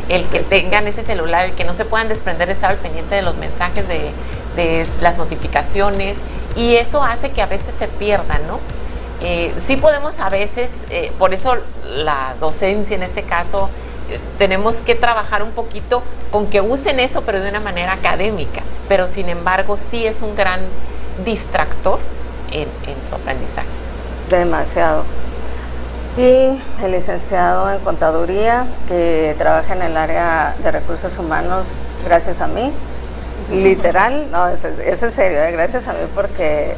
el 0.09 0.25
que 0.25 0.39
tengan 0.39 0.85
ese 0.87 1.03
celular, 1.03 1.45
el 1.45 1.53
que 1.53 1.63
no 1.63 1.73
se 1.73 1.85
puedan 1.85 2.09
desprender 2.09 2.47
de 2.47 2.53
estar 2.55 2.71
al 2.71 2.77
pendiente 2.77 3.15
de 3.15 3.21
los 3.21 3.35
mensajes 3.35 3.87
de, 3.87 4.11
las 5.01 5.17
notificaciones 5.17 6.17
y 6.55 6.75
eso 6.75 7.03
hace 7.03 7.31
que 7.31 7.41
a 7.41 7.47
veces 7.47 7.75
se 7.75 7.87
pierdan, 7.87 8.45
¿no? 8.47 8.59
Eh, 9.21 9.53
sí 9.57 9.77
podemos 9.77 10.19
a 10.19 10.29
veces, 10.29 10.83
eh, 10.89 11.11
por 11.17 11.33
eso 11.33 11.55
la 11.87 12.35
docencia 12.39 12.95
en 12.95 13.03
este 13.03 13.23
caso, 13.23 13.69
eh, 14.09 14.19
tenemos 14.37 14.75
que 14.77 14.95
trabajar 14.95 15.43
un 15.43 15.51
poquito 15.51 16.03
con 16.31 16.47
que 16.47 16.59
usen 16.59 16.99
eso, 16.99 17.21
pero 17.21 17.39
de 17.39 17.49
una 17.49 17.61
manera 17.61 17.93
académica, 17.93 18.61
pero 18.89 19.07
sin 19.07 19.29
embargo 19.29 19.77
sí 19.77 20.05
es 20.05 20.21
un 20.21 20.35
gran 20.35 20.59
distractor 21.23 21.99
en, 22.51 22.67
en 22.85 23.09
su 23.09 23.15
aprendizaje. 23.15 23.67
Demasiado. 24.29 25.05
Y 26.17 26.59
el 26.83 26.91
licenciado 26.91 27.71
en 27.71 27.79
contaduría 27.79 28.65
que 28.87 29.35
trabaja 29.37 29.73
en 29.73 29.83
el 29.83 29.97
área 29.97 30.53
de 30.61 30.69
recursos 30.69 31.17
humanos, 31.17 31.65
gracias 32.05 32.41
a 32.41 32.47
mí, 32.47 32.71
Literal, 33.53 34.31
no, 34.31 34.47
es, 34.47 34.63
es 34.65 35.03
en 35.03 35.11
serio, 35.11 35.43
eh, 35.43 35.51
gracias 35.51 35.87
a 35.87 35.93
mí 35.93 35.99
porque 36.15 36.75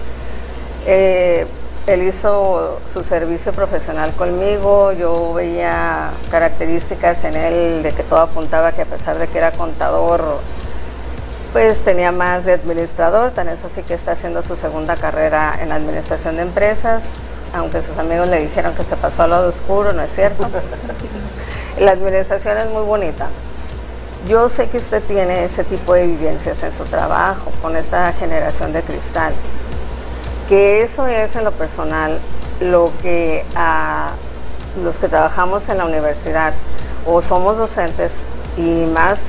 eh, 0.86 1.47
él 1.88 2.04
hizo 2.04 2.80
su 2.91 3.04
servicio 3.04 3.52
profesional 3.54 4.12
conmigo, 4.13 4.91
yo 4.91 5.34
veía 5.34 6.12
características 6.32 7.23
en 7.23 7.36
él 7.36 7.84
de 7.84 7.91
que 7.91 8.04
todo 8.04 8.19
apuntaba 8.19 8.71
que 8.71 8.82
a 8.82 8.86
pesar 8.86 9.17
de 9.17 9.28
que 9.28 9.38
era 9.38 9.52
contador, 9.52 10.39
pues 11.54 11.84
tenía 11.84 12.12
más 12.12 12.43
de 12.45 12.54
administrador, 12.54 13.32
tan 13.32 13.47
es 13.49 13.63
así 13.63 13.82
que 13.84 13.93
está 13.93 14.12
haciendo 14.13 14.41
su 14.41 14.56
segunda 14.56 14.95
carrera 14.95 15.58
en 15.62 15.71
administración 15.71 16.36
de 16.36 16.41
empresas, 16.41 17.36
aunque 17.54 17.82
sus 17.82 17.97
amigos 17.97 18.28
le 18.28 18.41
dijeron 18.41 18.73
que 18.73 18.84
se 18.84 18.97
pasó 18.97 19.23
al 19.23 19.30
lado 19.30 19.47
oscuro, 19.47 19.93
no 19.93 20.02
es 20.02 20.13
cierto. 20.13 20.45
La 21.80 21.91
administración 21.91 22.58
es 22.58 22.69
muy 22.69 22.84
bonita, 22.84 23.28
yo 24.27 24.49
sé 24.49 24.67
que 24.67 24.77
usted 24.77 25.03
tiene 25.03 25.45
ese 25.45 25.63
tipo 25.63 25.93
de 25.93 26.07
vivencias 26.07 26.63
en 26.63 26.73
su 26.73 26.83
trabajo 26.85 27.51
con 27.61 27.77
esta 27.77 28.11
generación 28.13 28.73
de 28.73 28.81
cristal, 28.81 29.33
que 30.49 30.81
eso 30.81 31.05
es 31.05 31.35
en 31.35 31.43
lo 31.43 31.51
personal 31.51 32.19
lo 32.59 32.91
que 33.01 33.45
a 33.55 34.11
los 34.83 34.97
que 34.97 35.07
trabajamos 35.07 35.69
en 35.69 35.77
la 35.77 35.85
universidad 35.85 36.53
o 37.05 37.21
somos 37.21 37.57
docentes 37.57 38.19
y 38.57 38.85
más 38.85 39.19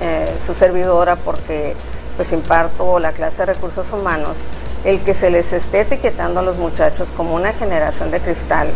eh, 0.00 0.32
su 0.46 0.54
servidora 0.54 1.16
porque 1.16 1.74
pues 2.16 2.32
imparto 2.32 2.98
la 3.00 3.12
clase 3.12 3.42
de 3.42 3.46
recursos 3.46 3.92
humanos, 3.92 4.36
el 4.84 5.00
que 5.00 5.12
se 5.12 5.30
les 5.30 5.52
esté 5.52 5.80
etiquetando 5.80 6.40
a 6.40 6.42
los 6.42 6.56
muchachos 6.56 7.12
como 7.16 7.34
una 7.34 7.52
generación 7.52 8.10
de 8.10 8.20
cristal, 8.20 8.68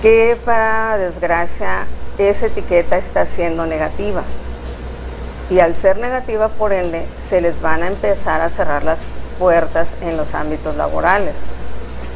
que 0.00 0.38
para 0.42 0.96
desgracia 0.96 1.86
esa 2.16 2.46
etiqueta 2.46 2.96
está 2.96 3.26
siendo 3.26 3.66
negativa 3.66 4.22
y 5.50 5.60
al 5.60 5.74
ser 5.74 5.98
negativa, 5.98 6.48
por 6.48 6.72
ende, 6.72 7.06
se 7.18 7.40
les 7.40 7.60
van 7.60 7.82
a 7.82 7.88
empezar 7.88 8.40
a 8.40 8.50
cerrar 8.50 8.82
las 8.84 9.14
puertas 9.38 9.96
en 10.00 10.16
los 10.16 10.34
ámbitos 10.34 10.76
laborales. 10.76 11.46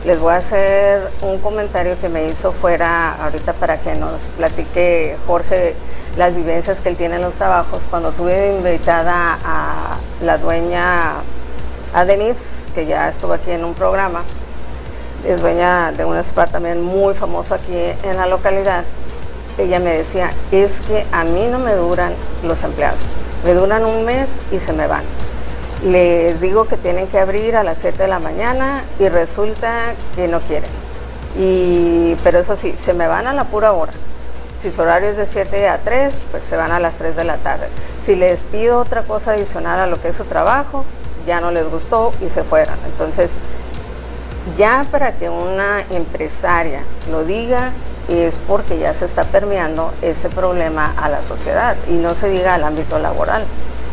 Les 0.04 0.20
voy 0.20 0.32
a 0.32 0.36
hacer 0.36 1.10
un 1.22 1.38
comentario 1.38 2.00
que 2.00 2.08
me 2.08 2.26
hizo 2.26 2.52
fuera 2.52 3.14
ahorita 3.22 3.52
para 3.54 3.80
que 3.80 3.94
nos 3.94 4.30
platique 4.30 5.16
Jorge 5.26 5.74
las 6.16 6.36
vivencias 6.36 6.80
que 6.80 6.88
él 6.88 6.96
tiene 6.96 7.16
en 7.16 7.22
los 7.22 7.34
trabajos. 7.34 7.84
Cuando 7.90 8.12
tuve 8.12 8.56
invitada 8.56 9.38
a 9.44 9.96
la 10.22 10.38
dueña, 10.38 11.16
a 11.92 12.04
Denise, 12.04 12.68
que 12.72 12.86
ya 12.86 13.08
estuvo 13.08 13.32
aquí 13.32 13.50
en 13.50 13.64
un 13.64 13.74
programa, 13.74 14.22
es 15.26 15.40
dueña 15.40 15.92
de 15.92 16.04
un 16.04 16.16
spa 16.18 16.46
también 16.46 16.80
muy 16.80 17.14
famoso 17.14 17.54
aquí 17.54 17.76
en 18.02 18.16
la 18.16 18.26
localidad, 18.26 18.84
ella 19.58 19.80
me 19.80 19.96
decía, 19.96 20.30
es 20.52 20.80
que 20.80 21.04
a 21.12 21.24
mí 21.24 21.46
no 21.50 21.58
me 21.58 21.74
duran 21.74 22.12
los 22.42 22.62
empleados, 22.62 23.00
me 23.44 23.54
duran 23.54 23.84
un 23.84 24.04
mes 24.04 24.40
y 24.52 24.58
se 24.58 24.72
me 24.72 24.86
van. 24.86 25.02
Les 25.84 26.40
digo 26.40 26.66
que 26.66 26.76
tienen 26.76 27.06
que 27.06 27.18
abrir 27.18 27.56
a 27.56 27.62
las 27.62 27.78
7 27.78 28.02
de 28.02 28.08
la 28.08 28.18
mañana 28.18 28.84
y 28.98 29.08
resulta 29.08 29.94
que 30.16 30.26
no 30.26 30.40
quieren. 30.40 30.70
Y, 31.38 32.16
pero 32.24 32.40
eso 32.40 32.56
sí, 32.56 32.74
se 32.76 32.94
me 32.94 33.06
van 33.06 33.26
a 33.26 33.32
la 33.32 33.44
pura 33.44 33.72
hora. 33.72 33.92
Si 34.60 34.72
su 34.72 34.82
horario 34.82 35.10
es 35.10 35.16
de 35.16 35.26
7 35.26 35.68
a 35.68 35.78
3, 35.78 36.28
pues 36.32 36.42
se 36.42 36.56
van 36.56 36.72
a 36.72 36.80
las 36.80 36.96
3 36.96 37.14
de 37.14 37.24
la 37.24 37.36
tarde. 37.36 37.68
Si 38.00 38.16
les 38.16 38.42
pido 38.42 38.80
otra 38.80 39.02
cosa 39.02 39.32
adicional 39.32 39.78
a 39.78 39.86
lo 39.86 40.00
que 40.00 40.08
es 40.08 40.16
su 40.16 40.24
trabajo, 40.24 40.84
ya 41.26 41.40
no 41.40 41.52
les 41.52 41.70
gustó 41.70 42.12
y 42.20 42.28
se 42.28 42.42
fueron. 42.42 42.74
Entonces, 42.86 43.38
ya 44.56 44.86
para 44.90 45.12
que 45.12 45.28
una 45.28 45.82
empresaria 45.90 46.82
lo 47.10 47.24
diga, 47.24 47.72
es 48.08 48.38
porque 48.46 48.78
ya 48.78 48.94
se 48.94 49.04
está 49.04 49.24
permeando 49.24 49.92
ese 50.00 50.28
problema 50.30 50.94
a 50.96 51.08
la 51.08 51.22
sociedad 51.22 51.76
y 51.88 51.92
no 51.92 52.14
se 52.14 52.28
diga 52.28 52.54
al 52.54 52.64
ámbito 52.64 52.98
laboral. 52.98 53.44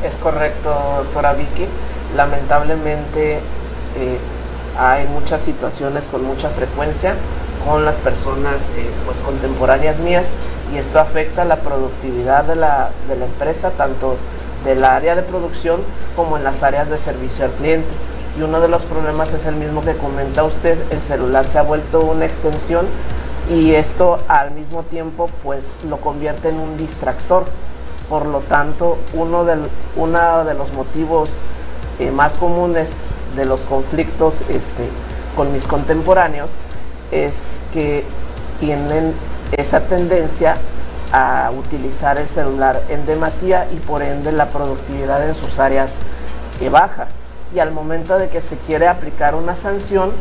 Es 0.03 0.15
correcto, 0.15 0.69
doctora 0.97 1.33
Vicky. 1.33 1.65
Lamentablemente 2.15 3.39
eh, 3.97 4.17
hay 4.79 5.05
muchas 5.07 5.41
situaciones 5.41 6.05
con 6.05 6.23
mucha 6.23 6.49
frecuencia 6.49 7.15
con 7.65 7.83
las 7.83 7.97
personas 7.97 8.55
eh, 8.77 8.89
pues 9.05 9.17
contemporáneas 9.17 9.97
mías 9.97 10.25
y 10.73 10.77
esto 10.77 10.99
afecta 10.99 11.45
la 11.45 11.57
productividad 11.57 12.43
de 12.43 12.55
la, 12.55 12.91
de 13.07 13.15
la 13.15 13.25
empresa, 13.25 13.71
tanto 13.71 14.17
del 14.63 14.83
área 14.83 15.15
de 15.15 15.23
producción 15.23 15.81
como 16.15 16.37
en 16.37 16.43
las 16.43 16.63
áreas 16.63 16.89
de 16.89 16.97
servicio 16.97 17.45
al 17.45 17.51
cliente. 17.51 17.89
Y 18.37 18.41
uno 18.41 18.59
de 18.59 18.67
los 18.67 18.81
problemas 18.83 19.31
es 19.33 19.45
el 19.45 19.55
mismo 19.55 19.81
que 19.81 19.95
comenta 19.95 20.43
usted, 20.43 20.77
el 20.91 21.01
celular 21.01 21.45
se 21.45 21.57
ha 21.57 21.61
vuelto 21.61 22.01
una 22.01 22.25
extensión 22.25 22.85
y 23.49 23.73
esto 23.73 24.19
al 24.27 24.51
mismo 24.51 24.83
tiempo 24.83 25.29
pues 25.43 25.77
lo 25.87 25.97
convierte 25.97 26.49
en 26.49 26.59
un 26.59 26.77
distractor. 26.77 27.45
Por 28.09 28.25
lo 28.25 28.39
tanto, 28.41 28.97
uno, 29.13 29.45
de 29.45 30.53
los 30.53 30.73
motivos 30.73 31.29
eh, 31.99 32.11
más 32.11 32.37
comunes 32.37 33.05
de 33.35 33.45
los 33.45 33.61
conflictos 33.61 34.41
este, 34.49 34.87
con 35.35 35.51
mis 35.51 35.65
contemporáneos 35.65 36.49
es 37.11 37.63
que 37.73 38.03
tienen 38.59 39.13
esa 39.57 39.81
tendencia 39.81 40.57
a 41.11 41.51
utilizar 41.57 42.17
el 42.17 42.27
celular 42.27 42.83
en 42.89 43.05
demasía 43.05 43.67
y 43.71 43.77
por 43.77 44.01
ende 44.01 44.31
la 44.31 44.47
productividad 44.47 45.27
en 45.27 45.35
sus 45.35 45.59
áreas 45.59 45.95
eh, 46.61 46.69
baja. 46.69 47.07
Y 47.55 47.59
al 47.59 47.71
momento 47.71 48.19
de 48.19 48.27
que 48.27 48.41
se 48.41 48.57
quiere 48.57 48.87
aplicar 48.87 49.33
una 49.33 49.55
sanción, 49.55 50.11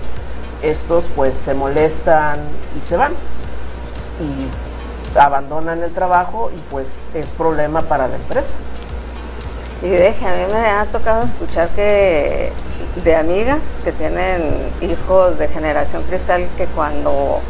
estos 0.62 1.06
pues 1.16 1.36
se 1.36 1.52
molestan 1.52 2.38
y 2.78 2.80
se 2.80 2.96
van. 2.96 3.12
y 4.20 5.18
abandonan 5.18 5.82
el 5.82 5.92
trabajo 5.92 6.50
y 6.54 6.58
pues 6.70 6.98
es 7.14 7.26
problema 7.26 7.82
para 7.82 8.08
la 8.08 8.16
empresa. 8.16 8.52
Y 9.82 9.88
deje, 9.88 10.26
a 10.26 10.34
mí 10.34 10.52
me 10.52 10.66
ha 10.66 10.86
tocado 10.86 11.24
escuchar 11.24 11.68
que 11.68 12.52
de 13.04 13.16
amigas 13.16 13.80
que 13.84 13.92
tienen 13.92 14.70
hijos 14.80 15.38
de 15.38 15.48
generación 15.48 16.02
cristal 16.04 16.46
que 16.56 16.66
cuando 16.66 17.40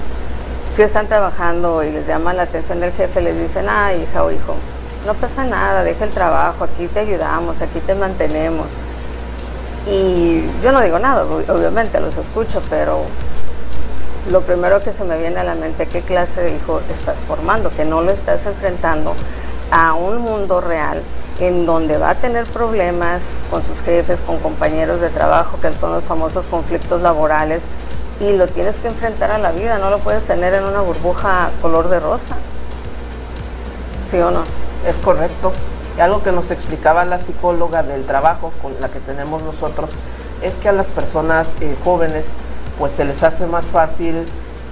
sí 0.73 0.83
están 0.83 1.07
trabajando 1.07 1.85
y 1.85 1.91
les 1.91 2.07
llama 2.07 2.33
la 2.33 2.43
atención 2.43 2.83
el 2.83 2.93
jefe, 2.93 3.21
les 3.21 3.39
dicen, 3.39 3.67
ah, 3.69 3.95
hija 3.95 4.25
o 4.25 4.31
hijo, 4.33 4.57
no 5.07 5.15
pasa 5.15 5.45
nada, 5.45 5.85
deja 5.85 6.05
el 6.05 6.11
trabajo, 6.11 6.65
aquí 6.65 6.89
te 6.89 7.01
ayudamos, 7.01 7.63
aquí 7.63 7.79
te 7.81 7.95
mantenemos. 7.95 8.67
Y 9.87 10.43
yo 10.63 10.73
no 10.73 10.81
digo 10.81 10.99
nada, 10.99 11.25
obviamente 11.25 12.01
los 12.01 12.17
escucho, 12.17 12.63
pero 12.71 13.03
lo 14.31 14.41
primero 14.41 14.81
que 14.81 14.93
se 14.93 15.05
me 15.05 15.19
viene 15.19 15.41
a 15.41 15.45
la 15.45 15.55
mente, 15.55 15.87
¿qué 15.87 16.01
clase 16.01 16.41
de 16.41 16.55
hijo 16.55 16.81
estás 16.93 17.21
formando? 17.21 17.71
Que 17.71 17.85
no 17.85 18.01
lo 18.01 18.11
estás 18.11 18.47
enfrentando 18.47 19.15
a 19.71 19.93
un 19.95 20.19
mundo 20.19 20.61
real 20.61 21.03
en 21.41 21.67
donde 21.67 21.99
va 21.99 22.11
a 22.11 22.15
tener 22.15 22.47
problemas 22.47 23.39
con 23.51 23.63
sus 23.63 23.81
jefes, 23.81 24.23
con 24.23 24.39
compañeros 24.39 25.01
de 25.01 25.11
trabajo, 25.11 25.59
que 25.61 25.73
son 25.75 25.93
los 25.93 26.05
famosos 26.05 26.47
conflictos 26.47 27.03
laborales, 27.03 27.69
y 28.21 28.33
lo 28.33 28.47
tienes 28.47 28.79
que 28.79 28.89
enfrentar 28.89 29.33
a 29.33 29.39
la 29.39 29.51
vida, 29.51 29.79
no 29.79 29.91
lo 29.91 29.99
puedes 29.99 30.25
tener 30.25 30.55
en 30.55 30.65
una 30.65 30.81
burbuja 30.81 31.51
color 31.61 31.89
de 31.89 32.01
rosa. 32.01 32.37
¿Sí 34.11 34.19
o 34.19 34.31
no? 34.31 34.45
Es 34.87 34.97
correcto. 34.99 35.53
Y 35.97 36.01
algo 36.01 36.23
que 36.23 36.33
nos 36.33 36.51
explicaba 36.51 37.05
la 37.05 37.19
psicóloga 37.19 37.83
del 37.83 38.05
trabajo 38.05 38.53
con 38.61 38.73
la 38.81 38.89
que 38.89 39.01
tenemos 39.01 39.43
nosotros 39.43 39.91
es 40.43 40.57
que 40.57 40.69
a 40.69 40.73
las 40.73 40.89
personas 40.89 41.55
eh, 41.61 41.77
jóvenes 41.85 42.33
pues 42.79 42.93
se 42.93 43.05
les 43.05 43.23
hace 43.23 43.47
más 43.47 43.67
fácil 43.67 44.27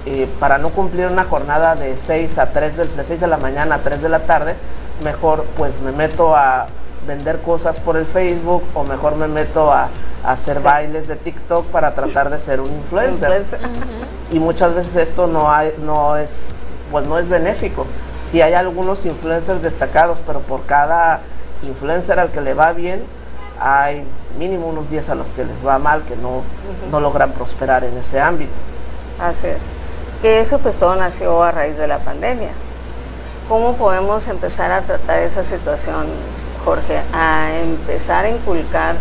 eh, 0.05 0.27
para 0.39 0.57
no 0.57 0.69
cumplir 0.69 1.07
una 1.07 1.23
jornada 1.23 1.75
de 1.75 1.95
6 1.95 2.37
a 2.37 2.51
3 2.51 2.77
de, 2.77 2.85
de 2.85 3.03
6 3.03 3.21
de 3.21 3.27
la 3.27 3.37
mañana 3.37 3.75
a 3.75 3.79
3 3.79 4.01
de 4.01 4.09
la 4.09 4.19
tarde, 4.19 4.55
mejor 5.01 5.45
pues 5.57 5.79
me 5.79 5.93
meto 5.93 6.35
a 6.35 6.67
vender 7.07 7.39
cosas 7.39 7.79
por 7.79 7.97
el 7.97 8.05
Facebook 8.05 8.63
o 8.73 8.83
mejor 8.83 9.15
me 9.15 9.27
meto 9.27 9.71
a, 9.71 9.89
hacer 10.23 10.61
bailes 10.61 11.09
de 11.09 11.17
TikTok 11.17 11.65
para 11.65 11.93
tratar 11.93 12.29
de 12.29 12.39
ser 12.39 12.61
un 12.61 12.71
influencer. 12.71 13.43
Y 14.31 14.39
muchas 14.39 14.73
veces 14.73 14.95
esto 14.95 15.27
no, 15.27 15.51
hay, 15.51 15.73
no, 15.79 16.15
es, 16.15 16.53
pues 16.91 17.05
no 17.05 17.19
es 17.19 17.27
benéfico. 17.27 17.85
Si 18.33 18.41
hay 18.41 18.55
algunos 18.55 19.05
influencers 19.05 19.61
destacados, 19.61 20.17
pero 20.25 20.39
por 20.39 20.65
cada 20.65 21.19
influencer 21.61 22.19
al 22.19 22.31
que 22.31 22.41
le 22.41 22.55
va 22.55 22.73
bien, 22.73 23.03
hay 23.59 24.07
mínimo 24.39 24.69
unos 24.69 24.89
10 24.89 25.09
a 25.09 25.13
los 25.13 25.31
que 25.33 25.45
les 25.45 25.63
va 25.63 25.77
mal, 25.77 26.01
que 26.01 26.15
no, 26.15 26.41
no 26.89 26.99
logran 26.99 27.31
prosperar 27.33 27.83
en 27.83 27.95
ese 27.95 28.19
ámbito. 28.19 28.51
Así 29.19 29.45
es. 29.45 29.61
Que 30.23 30.39
eso 30.39 30.57
pues 30.57 30.79
todo 30.79 30.95
nació 30.95 31.43
a 31.43 31.51
raíz 31.51 31.77
de 31.77 31.87
la 31.87 31.99
pandemia. 31.99 32.49
¿Cómo 33.47 33.75
podemos 33.75 34.27
empezar 34.27 34.71
a 34.71 34.81
tratar 34.81 35.19
esa 35.19 35.43
situación, 35.43 36.07
Jorge? 36.65 37.01
A 37.13 37.51
empezar 37.61 38.25
a 38.25 38.29
inculcar 38.29 38.95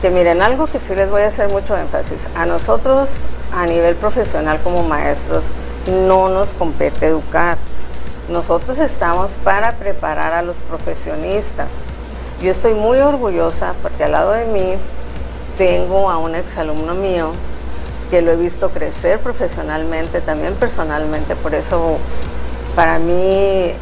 que 0.00 0.10
miren, 0.10 0.42
algo 0.42 0.66
que 0.66 0.80
sí 0.80 0.96
les 0.96 1.08
voy 1.08 1.22
a 1.22 1.28
hacer 1.28 1.48
mucho 1.50 1.78
énfasis, 1.78 2.26
a 2.34 2.46
nosotros 2.46 3.26
a 3.54 3.64
nivel 3.64 3.94
profesional 3.94 4.58
como 4.64 4.82
maestros 4.82 5.52
no 5.86 6.28
nos 6.28 6.48
compete 6.54 7.06
educar. 7.06 7.58
Nosotros 8.32 8.78
estamos 8.78 9.34
para 9.44 9.72
preparar 9.72 10.32
a 10.32 10.40
los 10.40 10.56
profesionistas. 10.56 11.68
Yo 12.40 12.50
estoy 12.50 12.72
muy 12.72 12.96
orgullosa 12.96 13.74
porque 13.82 14.04
al 14.04 14.12
lado 14.12 14.32
de 14.32 14.46
mí 14.46 14.74
tengo 15.58 16.10
a 16.10 16.16
un 16.16 16.34
exalumno 16.34 16.94
mío 16.94 17.32
que 18.10 18.22
lo 18.22 18.32
he 18.32 18.36
visto 18.36 18.70
crecer 18.70 19.20
profesionalmente, 19.20 20.22
también 20.22 20.54
personalmente, 20.54 21.36
por 21.36 21.54
eso 21.54 21.98
para 22.74 22.98
mí, 22.98 23.74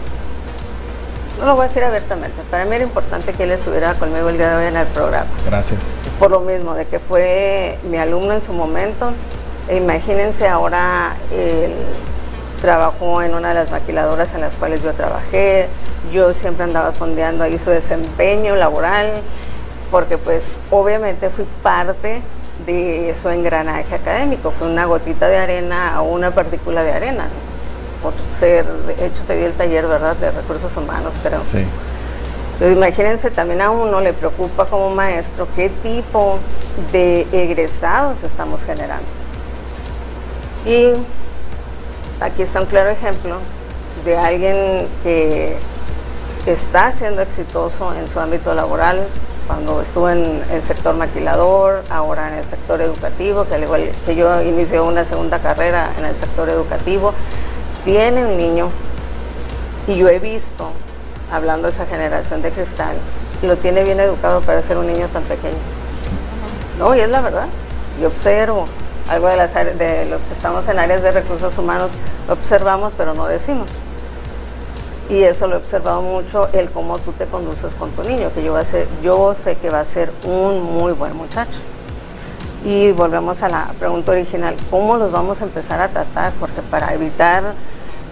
no 1.39 1.47
lo 1.47 1.55
voy 1.55 1.67
a 1.67 1.69
decir 1.69 1.85
abiertamente, 1.85 2.43
para 2.51 2.65
mí 2.65 2.75
era 2.75 2.85
importante 2.85 3.33
que 3.33 3.45
él 3.45 3.53
estuviera 3.53 3.95
conmigo 3.95 4.31
el 4.31 4.37
día 4.37 4.51
de 4.51 4.57
hoy 4.57 4.67
en 4.67 4.77
el 4.77 4.87
programa. 4.89 5.31
Gracias. 5.47 6.01
Por 6.19 6.33
lo 6.33 6.41
mismo, 6.41 6.75
de 6.75 6.87
que 6.87 6.99
fue 6.99 7.79
mi 7.85 7.99
alumno 7.99 8.33
en 8.33 8.43
su 8.43 8.53
momento. 8.53 9.13
E 9.69 9.77
imagínense 9.77 10.49
ahora, 10.49 11.15
él 11.31 11.73
trabajó 12.61 13.23
en 13.23 13.35
una 13.35 13.49
de 13.49 13.55
las 13.55 13.71
maquiladoras 13.71 14.35
en 14.35 14.41
las 14.41 14.55
cuales 14.55 14.83
yo 14.83 14.93
trabajé. 14.93 15.69
Yo 16.13 16.33
siempre 16.35 16.65
andaba 16.65 16.93
sondeando 16.93 17.45
ahí 17.45 17.59
su 17.59 17.71
desempeño 17.71 18.57
laboral, 18.57 19.11
porque 19.91 20.19
pues 20.19 20.59
obviamente 20.71 21.31
fui 21.31 21.47
parte 21.63 22.23
de 22.67 23.15
su 23.21 23.29
engranaje 23.31 23.95
académico. 23.95 24.51
Fue 24.51 24.69
una 24.69 24.85
gotita 24.87 25.29
de 25.29 25.39
arena 25.39 26.03
o 26.03 26.05
una 26.05 26.31
partícula 26.31 26.83
de 26.83 26.93
arena 26.93 27.29
por 28.03 28.15
ser, 28.39 28.67
de 28.67 29.07
hecho 29.07 29.23
te 29.27 29.37
di 29.37 29.45
el 29.45 29.53
taller, 29.53 29.87
¿verdad?, 29.87 30.17
de 30.17 30.31
recursos 30.31 30.75
humanos, 30.77 31.15
pero... 31.23 31.43
Sí. 31.43 31.65
Imagínense, 32.61 33.31
también 33.31 33.63
a 33.63 33.71
uno 33.71 34.03
le 34.03 34.13
preocupa 34.13 34.67
como 34.67 34.91
maestro 34.91 35.49
qué 35.57 35.71
tipo 35.83 36.39
de 36.93 37.27
egresados 37.33 38.23
estamos 38.23 38.65
generando. 38.65 39.07
Y 40.67 40.93
aquí 42.21 42.43
está 42.43 42.61
un 42.61 42.67
claro 42.67 42.91
ejemplo 42.91 43.37
de 44.05 44.17
alguien 44.17 44.89
que 45.03 45.57
está 46.47 46.93
siendo 46.93 47.23
exitoso 47.23 47.95
en 47.95 48.09
su 48.09 48.21
ámbito 48.21 48.55
laboral, 48.55 49.07
cuando 49.47 49.83
estuvo 49.83 50.09
en 50.09 50.43
el 50.51 50.63
sector 50.63 50.95
maquilador, 50.95 51.83
ahora 51.91 52.29
en 52.29 52.35
el 52.35 52.45
sector 52.45 52.81
educativo, 52.81 53.45
que 53.45 53.57
al 53.57 53.63
igual 53.65 53.91
que 54.07 54.15
yo 54.15 54.41
inicié 54.43 54.81
una 54.81 55.05
segunda 55.05 55.41
carrera 55.41 55.93
en 55.99 56.05
el 56.05 56.15
sector 56.17 56.49
educativo, 56.49 57.13
tiene 57.85 58.25
un 58.25 58.37
niño 58.37 58.69
y 59.89 59.97
yo 59.97 60.09
he 60.09 60.19
visto, 60.19 60.71
hablando 61.33 61.69
de 61.69 61.75
esa 61.75 61.87
generación 61.87 62.43
de 62.43 62.51
cristal, 62.51 62.97
lo 63.43 63.57
tiene 63.57 63.83
bien 63.83 63.99
educado 63.99 64.41
para 64.43 64.63
ser 64.63 64.79
un 64.79 64.87
niño 64.87 65.09
tan 65.09 65.25
pequeño. 65.25 65.57
No, 66.79 66.95
y 66.95 67.01
es 67.01 67.09
la 67.09 67.21
verdad. 67.21 67.47
Yo 68.01 68.09
observo 68.09 68.67
algo 69.11 69.27
de, 69.27 69.37
las, 69.37 69.53
de 69.55 70.07
los 70.09 70.23
que 70.23 70.33
estamos 70.33 70.67
en 70.69 70.79
áreas 70.79 71.03
de 71.03 71.11
recursos 71.11 71.59
humanos, 71.59 71.93
observamos 72.29 72.93
pero 72.97 73.13
no 73.13 73.27
decimos. 73.27 73.69
Y 75.11 75.25
eso 75.25 75.49
lo 75.49 75.57
he 75.57 75.59
observado 75.59 76.01
mucho, 76.01 76.49
el 76.53 76.71
cómo 76.71 76.97
tú 77.01 77.11
te 77.13 77.27
conduces 77.27 77.75
con 77.75 77.91
tu 77.91 78.05
niño, 78.05 78.31
que 78.33 78.45
yo, 78.45 79.35
sé 79.35 79.57
que 79.57 79.69
va 79.69 79.81
a 79.81 79.85
ser 79.85 80.13
un 80.23 80.63
muy 80.63 80.93
buen 80.93 81.17
muchacho. 81.17 81.59
Y 82.65 82.93
volvemos 82.93 83.43
a 83.43 83.49
la 83.49 83.73
pregunta 83.81 84.13
original, 84.13 84.55
¿cómo 84.71 84.97
los 84.97 85.11
vamos 85.11 85.41
a 85.41 85.45
empezar 85.45 85.81
a 85.81 85.89
tratar? 85.89 86.33
Porque 86.39 86.63
para 86.63 86.95
evitar, 86.95 87.43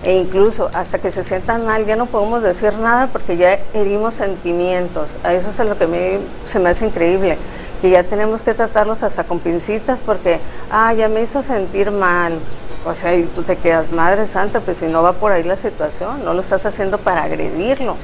e 0.02 0.14
incluso 0.16 0.68
hasta 0.74 0.98
que 0.98 1.12
se 1.12 1.22
sientan 1.22 1.64
mal, 1.64 1.86
ya 1.86 1.94
no 1.94 2.06
podemos 2.06 2.42
decir 2.42 2.72
nada 2.74 3.06
porque 3.06 3.36
ya 3.36 3.60
herimos 3.72 4.14
sentimientos. 4.14 5.08
Eso 5.22 5.50
es 5.50 5.68
lo 5.68 5.78
que 5.78 5.86
mí 5.86 6.18
se 6.46 6.58
me 6.58 6.70
hace 6.70 6.86
increíble, 6.86 7.38
que 7.80 7.90
ya 7.90 8.04
tenemos 8.04 8.42
que 8.42 8.54
tratarlos 8.54 9.02
hasta 9.02 9.24
con 9.24 9.38
pincitas 9.38 10.00
porque, 10.04 10.40
ah, 10.70 10.92
ya 10.94 11.08
me 11.08 11.22
hizo 11.22 11.42
sentir 11.42 11.90
mal. 11.90 12.38
O 12.84 12.94
sea, 12.94 13.14
y 13.14 13.24
tú 13.24 13.42
te 13.42 13.56
quedas, 13.56 13.92
Madre 13.92 14.26
Santa, 14.26 14.60
pues 14.60 14.78
si 14.78 14.86
no 14.86 15.02
va 15.02 15.12
por 15.12 15.32
ahí 15.32 15.42
la 15.42 15.56
situación, 15.56 16.24
no 16.24 16.32
lo 16.32 16.40
estás 16.40 16.64
haciendo 16.64 16.98
para 16.98 17.24
agredirlo. 17.24 17.96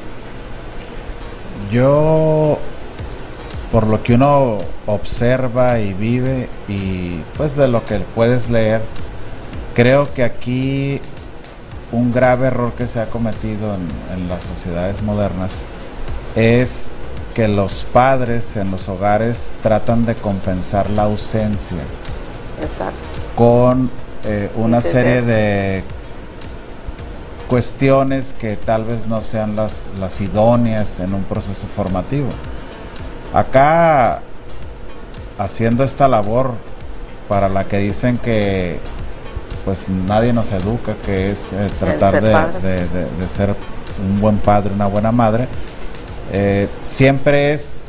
Yo 1.71 2.59
por 3.75 3.89
lo 3.89 4.03
que 4.05 4.15
uno 4.15 4.59
observa 4.87 5.81
y 5.81 5.95
vive 5.95 6.49
y 6.69 7.19
pues 7.37 7.57
de 7.57 7.67
lo 7.67 7.85
que 7.85 7.99
puedes 8.15 8.49
leer, 8.49 8.83
creo 9.75 10.07
que 10.15 10.23
aquí 10.23 11.01
un 11.91 12.13
grave 12.13 12.47
error 12.47 12.73
que 12.75 12.87
se 12.87 13.01
ha 13.01 13.07
cometido 13.07 13.75
en, 13.75 14.29
las 14.29 14.45
sociedades 14.45 15.03
modernas 15.03 15.65
es 16.37 16.93
que 17.35 17.49
los 17.49 17.85
padres 17.85 18.57
en 18.57 18.70
los 18.70 18.88
hogares 18.88 19.51
tratan 19.62 20.07
de 20.07 20.14
compensar 20.14 20.88
la 20.90 21.03
ausencia. 21.03 21.79
Con 23.37 23.90
eh, 24.25 24.51
una 24.55 24.81
serie 24.81 25.23
de 25.23 25.83
cuestiones 27.49 28.33
que 28.33 28.57
tal 28.57 28.85
vez 28.85 29.07
no 29.07 29.20
sean 29.20 29.57
las, 29.57 29.88
las 29.99 30.20
idóneas 30.20 31.01
en 31.01 31.12
un 31.12 31.25
proceso 31.25 31.66
formativo. 31.66 32.29
Acá, 33.35 34.23
haciendo 35.38 35.83
esta 35.83 36.07
labor 36.09 36.53
para 37.29 37.49
la 37.49 37.64
que 37.64 37.79
dicen 37.79 38.18
que 38.18 38.79
pues 39.64 39.88
nadie 39.88 40.33
nos 40.33 40.53
educa, 40.53 40.94
que 41.05 41.31
es 41.31 41.53
eh, 41.53 41.68
tratar 41.79 42.20
de, 42.20 43.29
ser 43.29 43.55
un 43.99 44.20
buen 44.20 44.38
padre, 44.38 44.75
una 44.75 44.87
buena 44.87 45.11
madre, 45.11 45.49
eh, 46.37 46.68
siempre 46.88 47.53
es 47.53 47.85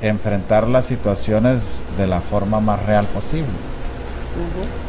enfrentar 0.00 0.68
las 0.68 0.86
situaciones 0.86 1.82
de 1.98 2.06
la 2.06 2.20
forma 2.20 2.60
más 2.60 2.86
real 2.86 3.06
posible. 3.06 3.50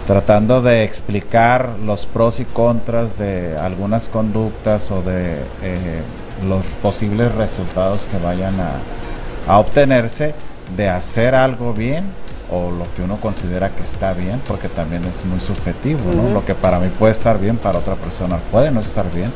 Tratando 0.05 0.61
de 0.61 0.83
explicar 0.83 1.71
los 1.83 2.05
pros 2.05 2.39
y 2.39 2.45
contras 2.45 3.17
de 3.17 3.57
algunas 3.57 4.09
conductas 4.09 4.91
o 4.91 5.01
de 5.01 5.37
eh, 5.63 6.01
los 6.47 6.63
posibles 6.83 7.33
resultados 7.33 8.05
que 8.05 8.19
vayan 8.19 8.53
a, 8.59 9.51
a 9.51 9.57
obtenerse 9.57 10.35
de 10.77 10.87
hacer 10.87 11.33
algo 11.33 11.73
bien 11.73 12.05
o 12.51 12.69
lo 12.69 12.85
que 12.95 13.01
uno 13.01 13.17
considera 13.17 13.69
que 13.69 13.83
está 13.83 14.13
bien, 14.13 14.39
porque 14.47 14.69
también 14.69 15.03
es 15.05 15.25
muy 15.25 15.39
subjetivo, 15.39 15.99
¿no? 16.15 16.25
Ujú. 16.25 16.33
Lo 16.35 16.45
que 16.45 16.53
para 16.53 16.77
mí 16.77 16.89
puede 16.89 17.13
estar 17.13 17.39
bien, 17.39 17.57
para 17.57 17.79
otra 17.79 17.95
persona 17.95 18.37
puede 18.51 18.69
no 18.69 18.81
estar 18.81 19.11
bien. 19.11 19.31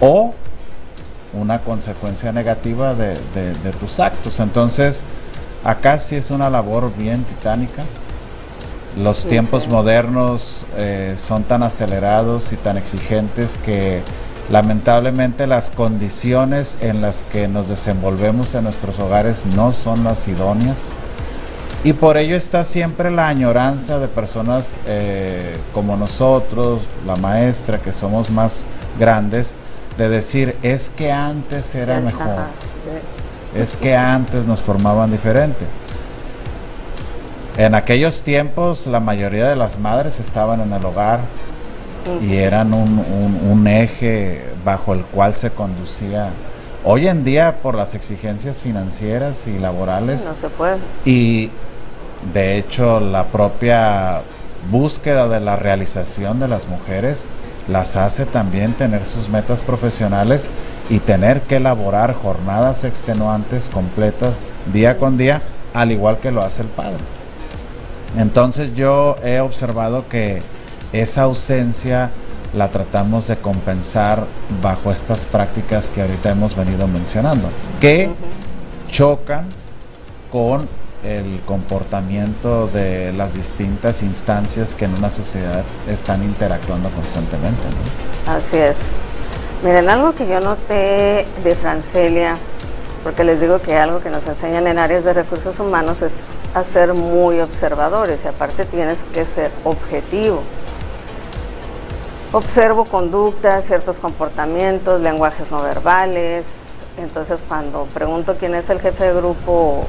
O 0.00 0.34
una 1.32 1.60
consecuencia 1.60 2.32
negativa 2.32 2.94
de, 2.94 3.14
de- 3.34 3.54
de 3.62 3.70
tus 3.72 4.00
actos. 4.00 4.40
Entonces, 4.40 5.04
acá 5.64 5.98
sí 5.98 6.16
es 6.16 6.30
una 6.30 6.50
labor 6.50 6.92
bien 6.96 7.24
titánica. 7.24 7.82
Los 8.96 9.18
Sí, 9.18 9.28
tiempos 9.28 9.64
sí. 9.64 9.68
modernos 9.68 10.66
eh, 10.76 11.14
son 11.16 11.44
tan 11.44 11.62
acelerados 11.62 12.52
y 12.52 12.56
tan 12.56 12.76
exigentes 12.76 13.58
que 13.58 14.02
lamentablemente 14.50 15.46
las 15.46 15.70
condiciones 15.70 16.76
en 16.80 17.00
las 17.00 17.22
que 17.22 17.46
nos 17.46 17.68
desenvolvemos 17.68 18.54
en 18.56 18.64
nuestros 18.64 18.98
hogares 18.98 19.46
no 19.46 19.72
son 19.72 20.02
las 20.02 20.26
idóneas. 20.26 20.78
Y 21.84 21.92
por 21.94 22.16
ello 22.18 22.36
está 22.36 22.64
siempre 22.64 23.10
la 23.10 23.28
añoranza 23.28 23.98
de 24.00 24.08
personas 24.08 24.78
eh, 24.86 25.56
como 25.72 25.96
nosotros, 25.96 26.80
la 27.06 27.16
maestra, 27.16 27.78
que 27.78 27.92
somos 27.92 28.28
más 28.30 28.66
grandes, 28.98 29.54
de 29.98 30.08
decir, 30.08 30.56
es 30.62 30.90
que 30.90 31.12
antes 31.12 31.74
era 31.74 32.00
mejor, 32.00 32.26
es 33.54 33.76
que 33.76 33.96
antes 33.96 34.44
nos 34.46 34.62
formaban 34.62 35.10
diferente. 35.10 35.66
En 37.56 37.74
aquellos 37.74 38.22
tiempos 38.22 38.86
la 38.86 39.00
mayoría 39.00 39.48
de 39.48 39.56
las 39.56 39.78
madres 39.78 40.20
estaban 40.20 40.60
en 40.60 40.72
el 40.72 40.84
hogar 40.84 41.20
y 42.22 42.36
eran 42.36 42.72
un, 42.72 42.98
un- 42.98 43.40
un 43.50 43.66
eje 43.66 44.42
bajo 44.64 44.94
el 44.94 45.02
cual 45.02 45.34
se 45.34 45.50
conducía. 45.50 46.30
Hoy 46.84 47.08
en 47.08 47.24
día 47.24 47.56
por 47.62 47.74
las 47.74 47.94
exigencias 47.94 48.60
financieras 48.60 49.46
y 49.46 49.58
laborales 49.58 50.26
No 50.26 50.34
se 50.34 50.48
puede. 50.48 50.78
y 51.04 51.50
de 52.32 52.56
hecho 52.56 53.00
la 53.00 53.24
propia 53.24 54.22
búsqueda 54.70 55.28
de 55.28 55.40
la 55.40 55.56
realización 55.56 56.40
de 56.40 56.48
las 56.48 56.68
mujeres 56.68 57.28
las 57.70 57.96
hace 57.96 58.26
también 58.26 58.74
tener 58.74 59.06
sus 59.06 59.28
metas 59.28 59.62
profesionales 59.62 60.48
y 60.88 60.98
tener 60.98 61.42
que 61.42 61.56
elaborar 61.56 62.14
jornadas 62.14 62.84
extenuantes 62.84 63.68
completas 63.68 64.50
día 64.72 64.98
con 64.98 65.16
día, 65.16 65.40
al 65.72 65.92
igual 65.92 66.18
que 66.18 66.30
lo 66.30 66.42
hace 66.42 66.62
el 66.62 66.68
padre. 66.68 66.98
Entonces 68.18 68.74
yo 68.74 69.16
he 69.22 69.40
observado 69.40 70.08
que 70.08 70.42
esa 70.92 71.22
ausencia 71.22 72.10
la 72.54 72.68
tratamos 72.68 73.28
de 73.28 73.36
compensar 73.36 74.26
bajo 74.60 74.90
estas 74.90 75.24
prácticas 75.24 75.88
que 75.88 76.02
ahorita 76.02 76.32
hemos 76.32 76.56
venido 76.56 76.88
mencionando, 76.88 77.48
que 77.80 78.10
chocan 78.90 79.46
con 80.32 80.66
el 81.04 81.40
comportamiento 81.46 82.66
de 82.68 83.12
las 83.12 83.34
distintas 83.34 84.02
instancias 84.02 84.74
que 84.74 84.84
en 84.84 84.94
una 84.94 85.10
sociedad 85.10 85.64
están 85.88 86.22
interactuando 86.22 86.90
constantemente. 86.90 87.62
¿no? 88.26 88.32
Así 88.32 88.56
es. 88.56 89.00
Miren, 89.64 89.88
algo 89.88 90.14
que 90.14 90.26
yo 90.26 90.40
noté 90.40 91.26
de 91.44 91.54
Francelia, 91.54 92.36
porque 93.02 93.24
les 93.24 93.40
digo 93.40 93.60
que 93.60 93.76
algo 93.76 94.00
que 94.00 94.10
nos 94.10 94.26
enseñan 94.26 94.66
en 94.66 94.78
áreas 94.78 95.04
de 95.04 95.12
recursos 95.12 95.58
humanos 95.58 96.02
es 96.02 96.34
a 96.54 96.64
ser 96.64 96.94
muy 96.94 97.40
observadores 97.40 98.24
y 98.24 98.28
aparte 98.28 98.64
tienes 98.64 99.04
que 99.04 99.24
ser 99.24 99.50
objetivo. 99.64 100.42
Observo 102.32 102.84
conductas, 102.84 103.64
ciertos 103.64 104.00
comportamientos, 104.00 105.00
lenguajes 105.00 105.50
no 105.50 105.62
verbales. 105.62 106.82
Entonces, 106.96 107.42
cuando 107.46 107.86
pregunto 107.92 108.36
quién 108.38 108.54
es 108.54 108.70
el 108.70 108.80
jefe 108.80 109.04
de 109.04 109.14
grupo, 109.14 109.86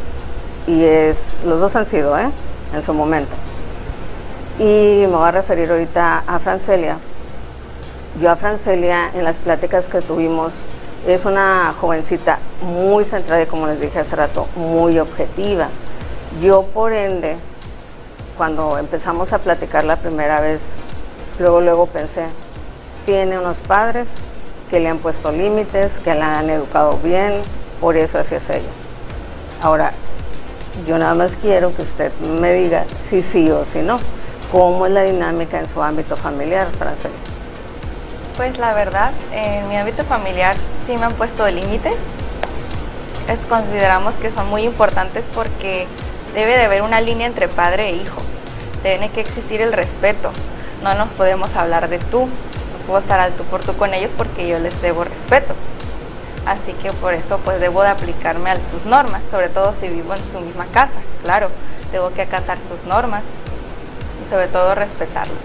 y 0.67 0.83
es, 0.83 1.37
los 1.45 1.59
dos 1.59 1.75
han 1.75 1.85
sido, 1.85 2.17
¿eh? 2.17 2.29
En 2.73 2.81
su 2.81 2.93
momento. 2.93 3.35
Y 4.59 5.05
me 5.07 5.15
voy 5.15 5.27
a 5.27 5.31
referir 5.31 5.71
ahorita 5.71 6.23
a 6.27 6.39
Francelia. 6.39 6.97
Yo 8.21 8.29
a 8.29 8.35
Francelia, 8.35 9.09
en 9.13 9.23
las 9.23 9.39
pláticas 9.39 9.87
que 9.87 10.01
tuvimos, 10.01 10.67
es 11.07 11.25
una 11.25 11.73
jovencita 11.79 12.39
muy 12.61 13.03
centrada 13.05 13.41
y, 13.41 13.45
como 13.45 13.67
les 13.67 13.79
dije 13.79 13.99
hace 13.99 14.15
rato, 14.15 14.47
muy 14.55 14.99
objetiva. 14.99 15.69
Yo, 16.41 16.63
por 16.63 16.93
ende, 16.93 17.37
cuando 18.37 18.77
empezamos 18.77 19.33
a 19.33 19.39
platicar 19.39 19.83
la 19.83 19.95
primera 19.95 20.39
vez, 20.41 20.75
luego, 21.39 21.61
luego 21.61 21.87
pensé, 21.87 22.25
tiene 23.05 23.39
unos 23.39 23.61
padres 23.61 24.09
que 24.69 24.79
le 24.79 24.89
han 24.89 24.99
puesto 24.99 25.31
límites, 25.31 25.99
que 25.99 26.13
la 26.13 26.39
han 26.39 26.49
educado 26.49 26.97
bien, 27.03 27.41
por 27.79 27.97
eso 27.97 28.19
así 28.19 28.35
es 28.35 28.49
ella. 28.49 28.69
Ahora, 29.61 29.93
yo 30.87 30.97
nada 30.97 31.13
más 31.13 31.35
quiero 31.35 31.75
que 31.75 31.81
usted 31.81 32.11
me 32.19 32.53
diga 32.53 32.85
si 32.99 33.21
sí 33.21 33.49
o 33.51 33.65
si 33.65 33.79
no. 33.79 33.99
¿Cómo 34.51 34.85
es 34.85 34.91
la 34.91 35.03
dinámica 35.03 35.59
en 35.59 35.67
su 35.67 35.81
ámbito 35.81 36.17
familiar, 36.17 36.67
Francela? 36.77 37.13
Pues 38.35 38.57
la 38.57 38.73
verdad, 38.73 39.11
en 39.31 39.67
mi 39.69 39.77
ámbito 39.77 40.03
familiar 40.03 40.55
sí 40.85 40.97
me 40.97 41.05
han 41.05 41.13
puesto 41.13 41.47
límites. 41.47 41.95
Es, 43.29 43.39
consideramos 43.47 44.13
que 44.15 44.31
son 44.31 44.49
muy 44.49 44.63
importantes 44.63 45.25
porque 45.33 45.87
debe 46.33 46.57
de 46.57 46.65
haber 46.65 46.81
una 46.81 46.99
línea 47.01 47.27
entre 47.27 47.47
padre 47.47 47.89
e 47.89 47.95
hijo. 47.95 48.21
Tiene 48.83 49.09
que 49.09 49.21
existir 49.21 49.61
el 49.61 49.71
respeto. 49.71 50.31
No 50.83 50.95
nos 50.95 51.09
podemos 51.09 51.55
hablar 51.55 51.87
de 51.87 51.99
tú. 51.99 52.21
No 52.21 52.85
puedo 52.87 52.99
estar 52.99 53.19
al 53.19 53.33
tú 53.33 53.43
por 53.43 53.61
tú 53.61 53.75
con 53.77 53.93
ellos 53.93 54.11
porque 54.17 54.47
yo 54.47 54.59
les 54.59 54.81
debo 54.81 55.03
respeto. 55.03 55.53
Así 56.45 56.73
que 56.73 56.91
por 56.93 57.13
eso 57.13 57.39
pues 57.45 57.59
debo 57.59 57.83
de 57.83 57.89
aplicarme 57.89 58.49
a 58.49 58.57
sus 58.69 58.85
normas, 58.85 59.21
sobre 59.29 59.49
todo 59.49 59.73
si 59.75 59.87
vivo 59.87 60.13
en 60.13 60.23
su 60.23 60.39
misma 60.39 60.65
casa. 60.67 60.99
Claro, 61.23 61.49
tengo 61.91 62.11
que 62.13 62.23
acatar 62.23 62.57
sus 62.57 62.83
normas 62.87 63.23
y 64.25 64.29
sobre 64.29 64.47
todo 64.47 64.73
respetarlos. 64.73 65.37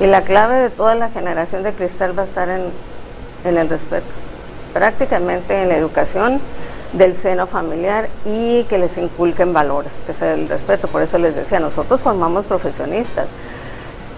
Y 0.00 0.06
la 0.06 0.22
clave 0.22 0.58
de 0.58 0.70
toda 0.70 0.94
la 0.94 1.10
generación 1.10 1.62
de 1.62 1.72
cristal 1.72 2.16
va 2.16 2.22
a 2.22 2.26
estar 2.26 2.48
en, 2.48 2.70
en 3.44 3.58
el 3.58 3.68
respeto, 3.68 4.06
prácticamente 4.72 5.62
en 5.62 5.68
la 5.68 5.76
educación 5.76 6.40
del 6.92 7.14
seno 7.14 7.46
familiar 7.46 8.08
y 8.24 8.64
que 8.64 8.78
les 8.78 8.96
inculquen 8.96 9.52
valores, 9.52 10.02
que 10.04 10.12
es 10.12 10.22
el 10.22 10.48
respeto. 10.48 10.88
Por 10.88 11.02
eso 11.02 11.18
les 11.18 11.34
decía, 11.34 11.60
nosotros 11.60 12.00
formamos 12.00 12.46
profesionistas, 12.46 13.32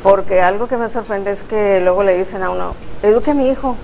porque 0.02 0.40
algo 0.40 0.68
que 0.68 0.76
me 0.76 0.88
sorprende 0.88 1.30
es 1.30 1.42
que 1.42 1.80
luego 1.80 2.02
le 2.02 2.16
dicen 2.16 2.42
a 2.42 2.50
uno, 2.50 2.74
eduque 3.02 3.32
a 3.32 3.34
mi 3.34 3.48
hijo. 3.48 3.76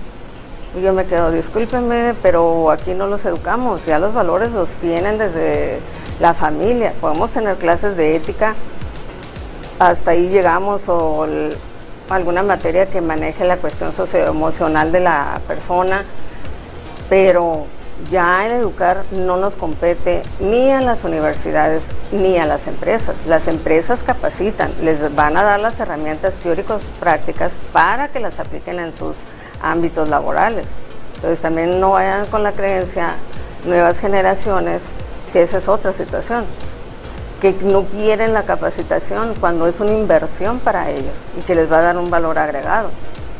Yo 0.81 0.93
me 0.93 1.05
quedo, 1.05 1.31
discúlpenme, 1.31 2.13
pero 2.21 2.69
aquí 2.69 2.93
no 2.93 3.07
los 3.07 3.25
educamos, 3.25 3.85
ya 3.85 3.97
los 3.97 4.13
valores 4.13 4.51
los 4.51 4.77
tienen 4.77 5.17
desde 5.17 5.79
la 6.19 6.33
familia. 6.35 6.93
Podemos 7.01 7.31
tener 7.31 7.55
clases 7.55 7.97
de 7.97 8.15
ética, 8.15 8.53
hasta 9.79 10.11
ahí 10.11 10.29
llegamos, 10.29 10.87
o 10.87 11.25
alguna 12.09 12.43
materia 12.43 12.87
que 12.87 13.01
maneje 13.01 13.43
la 13.43 13.57
cuestión 13.57 13.91
socioemocional 13.91 14.91
de 14.91 14.99
la 14.99 15.41
persona, 15.47 16.05
pero 17.09 17.65
ya 18.11 18.45
en 18.45 18.53
educar 18.53 19.03
no 19.11 19.37
nos 19.37 19.55
compete 19.55 20.23
ni 20.39 20.71
a 20.71 20.81
las 20.81 21.03
universidades 21.03 21.89
ni 22.11 22.37
a 22.37 22.45
las 22.45 22.67
empresas. 22.67 23.25
Las 23.25 23.47
empresas 23.47 24.03
capacitan, 24.03 24.71
les 24.81 25.13
van 25.15 25.37
a 25.37 25.43
dar 25.43 25.59
las 25.59 25.79
herramientas 25.79 26.39
teóricos 26.39 26.91
prácticas 26.99 27.57
para 27.73 28.09
que 28.09 28.19
las 28.19 28.39
apliquen 28.39 28.79
en 28.79 28.91
sus 28.91 29.25
ámbitos 29.61 30.09
laborales. 30.09 30.77
Entonces 31.15 31.41
también 31.41 31.79
no 31.79 31.91
vayan 31.91 32.25
con 32.27 32.43
la 32.43 32.51
creencia 32.51 33.15
nuevas 33.65 33.99
generaciones 33.99 34.93
que 35.33 35.41
esa 35.41 35.57
es 35.57 35.67
otra 35.67 35.93
situación 35.93 36.45
que 37.41 37.53
no 37.61 37.83
quieren 37.83 38.33
la 38.33 38.43
capacitación 38.43 39.35
cuando 39.39 39.67
es 39.67 39.79
una 39.79 39.93
inversión 39.93 40.59
para 40.59 40.89
ellos 40.89 41.13
y 41.37 41.41
que 41.41 41.55
les 41.55 41.71
va 41.71 41.79
a 41.79 41.81
dar 41.81 41.97
un 41.97 42.09
valor 42.09 42.39
agregado. 42.39 42.89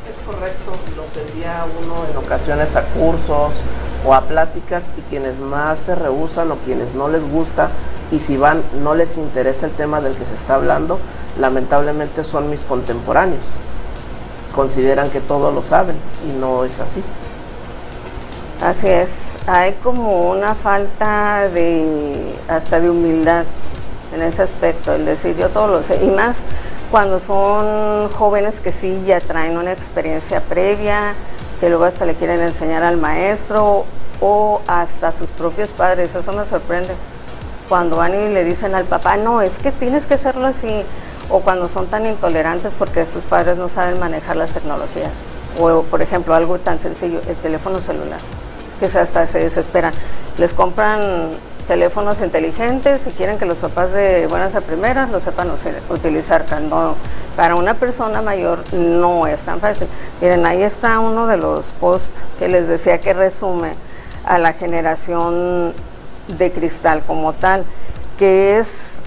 Es 0.07 0.15
correcto, 0.25 0.71
los 0.95 1.29
envía 1.29 1.65
uno 1.81 2.05
en 2.09 2.17
ocasiones 2.17 2.75
a 2.75 2.83
cursos 2.83 3.53
o 4.05 4.13
a 4.13 4.21
pláticas 4.21 4.91
y 4.97 5.01
quienes 5.09 5.39
más 5.39 5.79
se 5.79 5.95
rehusan 5.95 6.51
o 6.51 6.55
quienes 6.57 6.93
no 6.93 7.07
les 7.07 7.29
gusta 7.29 7.69
y 8.11 8.19
si 8.19 8.37
van 8.37 8.63
no 8.81 8.95
les 8.95 9.17
interesa 9.17 9.65
el 9.65 9.73
tema 9.73 10.01
del 10.01 10.15
que 10.15 10.25
se 10.25 10.35
está 10.35 10.55
hablando, 10.55 10.99
lamentablemente 11.39 12.23
son 12.23 12.49
mis 12.49 12.61
contemporáneos. 12.61 13.45
Consideran 14.55 15.09
que 15.09 15.19
todo 15.19 15.51
lo 15.51 15.63
saben 15.63 15.95
y 16.27 16.39
no 16.39 16.63
es 16.63 16.79
así. 16.79 17.03
Así 18.61 18.87
es, 18.87 19.37
hay 19.45 19.73
como 19.83 20.31
una 20.31 20.55
falta 20.55 21.47
de 21.47 22.33
hasta 22.47 22.79
de 22.79 22.89
humildad 22.89 23.45
en 24.15 24.23
ese 24.23 24.41
aspecto, 24.41 24.93
el 24.93 25.05
decir 25.05 25.35
yo 25.37 25.49
todo 25.49 25.67
lo 25.67 25.83
sé, 25.83 26.03
y 26.03 26.09
más 26.09 26.43
cuando 26.91 27.19
son 27.19 28.09
jóvenes 28.09 28.61
que 28.61 28.71
sí 28.71 29.01
ya 29.05 29.19
traen 29.19 29.57
una 29.57 29.73
experiencia 29.73 30.41
previa, 30.41 31.13
que 31.59 31.69
luego 31.69 31.85
hasta 31.85 32.05
le 32.05 32.15
quieren 32.15 32.41
enseñar 32.41 32.83
al 32.83 32.97
maestro 32.97 33.85
o 34.21 34.61
hasta 34.67 35.11
sus 35.11 35.31
propios 35.31 35.69
padres, 35.71 36.15
eso 36.15 36.31
me 36.33 36.45
sorprende. 36.45 36.93
Cuando 37.67 37.97
van 37.97 38.13
y 38.13 38.29
le 38.33 38.43
dicen 38.43 38.75
al 38.75 38.85
papá, 38.85 39.17
no, 39.17 39.41
es 39.41 39.59
que 39.59 39.71
tienes 39.71 40.05
que 40.05 40.13
hacerlo 40.13 40.45
así, 40.47 40.83
o 41.29 41.41
cuando 41.41 41.67
son 41.67 41.87
tan 41.87 42.05
intolerantes 42.05 42.71
porque 42.77 43.05
sus 43.05 43.23
padres 43.25 43.57
no 43.57 43.67
saben 43.67 43.99
manejar 43.99 44.37
las 44.37 44.51
tecnologías, 44.51 45.11
o 45.59 45.83
por 45.83 46.01
ejemplo 46.01 46.33
algo 46.35 46.59
tan 46.59 46.79
sencillo, 46.79 47.19
el 47.27 47.35
teléfono 47.35 47.81
celular, 47.81 48.19
que 48.79 48.85
hasta 48.85 49.27
se 49.27 49.39
desesperan. 49.39 49.93
Les 50.37 50.53
compran 50.53 51.31
teléfonos 51.67 52.21
inteligentes 52.21 53.05
y 53.07 53.11
quieren 53.11 53.37
que 53.37 53.45
los 53.45 53.57
papás 53.57 53.91
de 53.91 54.25
buenas 54.27 54.55
a 54.55 54.61
primeras 54.61 55.09
lo 55.09 55.19
sepan 55.19 55.49
utilizar. 55.89 56.45
No, 56.61 56.95
para 57.35 57.55
una 57.55 57.73
persona 57.73 58.21
mayor 58.21 58.63
no 58.73 59.27
es 59.27 59.43
tan 59.43 59.59
fácil. 59.59 59.87
Miren, 60.21 60.45
ahí 60.45 60.63
está 60.63 60.99
uno 60.99 61.27
de 61.27 61.37
los 61.37 61.73
posts 61.73 62.19
que 62.39 62.47
les 62.47 62.67
decía 62.67 62.99
que 62.99 63.13
resume 63.13 63.73
a 64.25 64.37
la 64.37 64.53
generación 64.53 65.73
de 66.27 66.51
cristal 66.51 67.03
como 67.05 67.33
tal, 67.33 67.65
que 68.17 68.57
es 68.57 69.01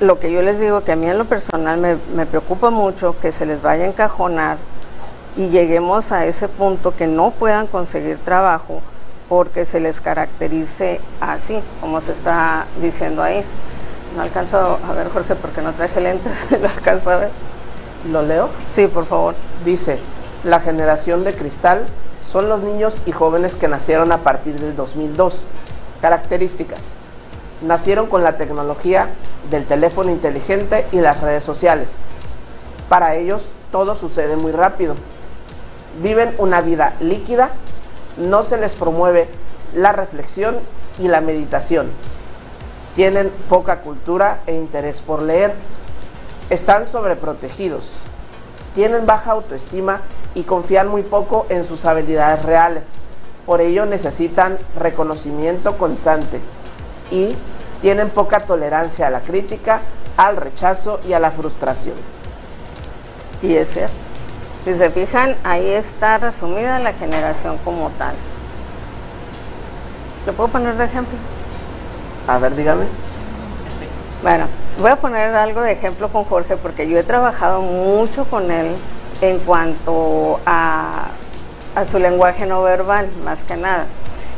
lo 0.00 0.18
que 0.18 0.32
yo 0.32 0.40
les 0.40 0.58
digo 0.58 0.82
que 0.82 0.92
a 0.92 0.96
mí 0.96 1.08
en 1.08 1.18
lo 1.18 1.26
personal 1.26 1.78
me, 1.78 1.96
me 2.14 2.24
preocupa 2.24 2.70
mucho 2.70 3.16
que 3.20 3.32
se 3.32 3.44
les 3.44 3.60
vaya 3.60 3.84
a 3.84 3.88
encajonar 3.88 4.56
y 5.36 5.48
lleguemos 5.48 6.10
a 6.10 6.24
ese 6.24 6.48
punto 6.48 6.96
que 6.96 7.06
no 7.06 7.30
puedan 7.32 7.66
conseguir 7.66 8.18
trabajo 8.18 8.80
porque 9.30 9.64
se 9.64 9.78
les 9.78 10.00
caracterice 10.00 11.00
así, 11.20 11.62
como 11.80 12.00
se 12.00 12.10
está 12.10 12.66
diciendo 12.82 13.22
ahí. 13.22 13.44
No 14.16 14.22
alcanzo 14.22 14.80
a 14.84 14.92
ver, 14.92 15.08
Jorge, 15.08 15.36
porque 15.36 15.62
no 15.62 15.72
traje 15.72 16.00
lentes, 16.00 16.32
lo 16.60 16.68
alcanzo 16.68 17.12
a 17.12 17.16
ver. 17.16 17.30
¿Lo 18.10 18.22
leo? 18.22 18.48
Sí, 18.66 18.88
por 18.88 19.06
favor. 19.06 19.36
Dice, 19.64 20.00
la 20.42 20.58
generación 20.58 21.22
de 21.22 21.32
cristal 21.32 21.86
son 22.26 22.48
los 22.48 22.62
niños 22.62 23.04
y 23.06 23.12
jóvenes 23.12 23.54
que 23.54 23.68
nacieron 23.68 24.10
a 24.10 24.18
partir 24.18 24.58
del 24.58 24.74
2002. 24.74 25.46
Características. 26.02 26.96
Nacieron 27.62 28.08
con 28.08 28.24
la 28.24 28.36
tecnología 28.36 29.10
del 29.48 29.64
teléfono 29.64 30.10
inteligente 30.10 30.88
y 30.90 31.00
las 31.00 31.20
redes 31.20 31.44
sociales. 31.44 32.02
Para 32.88 33.14
ellos 33.14 33.52
todo 33.70 33.94
sucede 33.94 34.34
muy 34.34 34.50
rápido. 34.50 34.96
Viven 36.02 36.34
una 36.38 36.62
vida 36.62 36.94
líquida 36.98 37.52
no 38.16 38.42
se 38.42 38.56
les 38.58 38.74
promueve 38.74 39.28
la 39.74 39.92
reflexión 39.92 40.58
y 40.98 41.08
la 41.08 41.20
meditación. 41.20 41.90
Tienen 42.94 43.30
poca 43.48 43.80
cultura 43.80 44.40
e 44.46 44.54
interés 44.54 45.00
por 45.00 45.22
leer. 45.22 45.54
Están 46.50 46.86
sobreprotegidos. 46.86 48.00
Tienen 48.74 49.06
baja 49.06 49.32
autoestima 49.32 50.00
y 50.34 50.42
confían 50.42 50.88
muy 50.88 51.02
poco 51.02 51.46
en 51.48 51.64
sus 51.64 51.84
habilidades 51.84 52.44
reales. 52.44 52.92
Por 53.46 53.60
ello 53.60 53.86
necesitan 53.86 54.58
reconocimiento 54.76 55.78
constante 55.78 56.40
y 57.10 57.34
tienen 57.80 58.10
poca 58.10 58.40
tolerancia 58.40 59.06
a 59.06 59.10
la 59.10 59.22
crítica, 59.22 59.80
al 60.16 60.36
rechazo 60.36 61.00
y 61.06 61.14
a 61.14 61.20
la 61.20 61.30
frustración. 61.30 61.96
Y 63.42 63.54
es 63.56 63.70
cierto. 63.70 64.09
Si 64.64 64.74
se 64.74 64.90
fijan, 64.90 65.36
ahí 65.42 65.70
está 65.70 66.18
resumida 66.18 66.78
la 66.78 66.92
generación 66.92 67.56
como 67.64 67.90
tal. 67.90 68.14
¿Lo 70.26 70.34
puedo 70.34 70.50
poner 70.50 70.76
de 70.76 70.84
ejemplo? 70.84 71.16
A 72.28 72.38
ver, 72.38 72.54
dígame. 72.54 72.84
Bueno, 74.22 74.46
voy 74.78 74.90
a 74.90 74.96
poner 74.96 75.34
algo 75.34 75.62
de 75.62 75.72
ejemplo 75.72 76.10
con 76.10 76.24
Jorge 76.24 76.58
porque 76.58 76.86
yo 76.86 76.98
he 76.98 77.02
trabajado 77.02 77.62
mucho 77.62 78.26
con 78.26 78.50
él 78.50 78.76
en 79.22 79.38
cuanto 79.38 80.40
a, 80.44 81.06
a 81.74 81.84
su 81.86 81.98
lenguaje 81.98 82.44
no 82.44 82.62
verbal, 82.62 83.08
más 83.24 83.44
que 83.44 83.56
nada, 83.56 83.86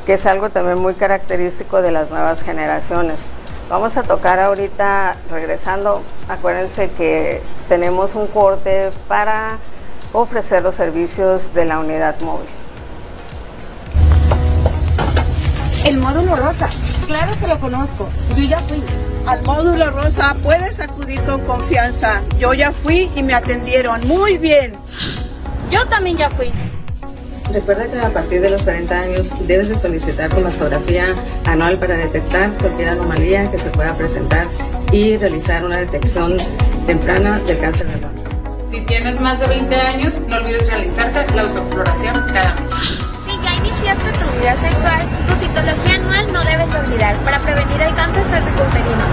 que 0.06 0.12
es 0.12 0.26
algo 0.26 0.50
también 0.50 0.78
muy 0.78 0.94
característico 0.94 1.82
de 1.82 1.90
las 1.90 2.12
nuevas 2.12 2.42
generaciones. 2.42 3.20
Vamos 3.68 3.96
a 3.96 4.04
tocar 4.04 4.38
ahorita, 4.38 5.16
regresando, 5.30 6.02
acuérdense 6.28 6.90
que 6.92 7.42
tenemos 7.68 8.14
un 8.14 8.28
corte 8.28 8.90
para 9.08 9.58
ofrecer 10.12 10.62
los 10.62 10.74
servicios 10.74 11.54
de 11.54 11.64
la 11.64 11.78
unidad 11.78 12.20
móvil. 12.20 12.48
El 15.84 15.98
módulo 15.98 16.36
rosa, 16.36 16.68
claro 17.06 17.32
que 17.40 17.46
lo 17.46 17.58
conozco, 17.58 18.08
yo 18.36 18.44
ya 18.44 18.58
fui. 18.60 18.82
Al 19.26 19.42
módulo 19.42 19.90
rosa 19.90 20.36
puedes 20.42 20.80
acudir 20.80 21.20
con 21.22 21.40
confianza. 21.42 22.22
Yo 22.38 22.54
ya 22.54 22.72
fui 22.72 23.10
y 23.14 23.22
me 23.22 23.34
atendieron 23.34 24.06
muy 24.06 24.38
bien. 24.38 24.72
Yo 25.70 25.86
también 25.86 26.16
ya 26.16 26.30
fui. 26.30 26.52
Recuerda 27.52 27.86
que 27.86 27.98
a 28.00 28.10
partir 28.10 28.40
de 28.40 28.50
los 28.50 28.62
40 28.62 28.98
años 28.98 29.32
debes 29.46 29.68
de 29.68 29.74
solicitar 29.74 30.30
tu 30.30 30.40
mastografía 30.40 31.14
anual 31.44 31.78
para 31.78 31.96
detectar 31.96 32.50
cualquier 32.58 32.90
anomalía 32.90 33.50
que 33.50 33.58
se 33.58 33.68
pueda 33.70 33.94
presentar 33.94 34.46
y 34.90 35.16
realizar 35.16 35.64
una 35.64 35.78
detección 35.78 36.38
temprana 36.86 37.38
del 37.40 37.58
cáncer 37.58 37.88
de 37.88 37.96
mama. 38.06 38.31
Si 38.72 38.80
tienes 38.80 39.20
más 39.20 39.38
de 39.38 39.48
20 39.48 39.74
años, 39.76 40.14
no 40.28 40.36
olvides 40.36 40.66
realizarte 40.66 41.34
la 41.34 41.42
autoexploración 41.42 42.14
cada 42.32 42.54
mes. 42.54 42.74
Si 43.26 43.42
ya 43.44 43.54
iniciaste 43.56 44.12
tu 44.12 44.40
vida 44.40 44.56
sexual, 44.62 45.02
tu 45.28 45.34
citología 45.44 45.94
anual 45.96 46.32
no 46.32 46.42
debes 46.42 46.74
olvidar 46.74 47.14
para 47.16 47.38
prevenir 47.40 47.82
el 47.82 47.94
cáncer 47.94 48.24
cervicouterino. 48.24 49.04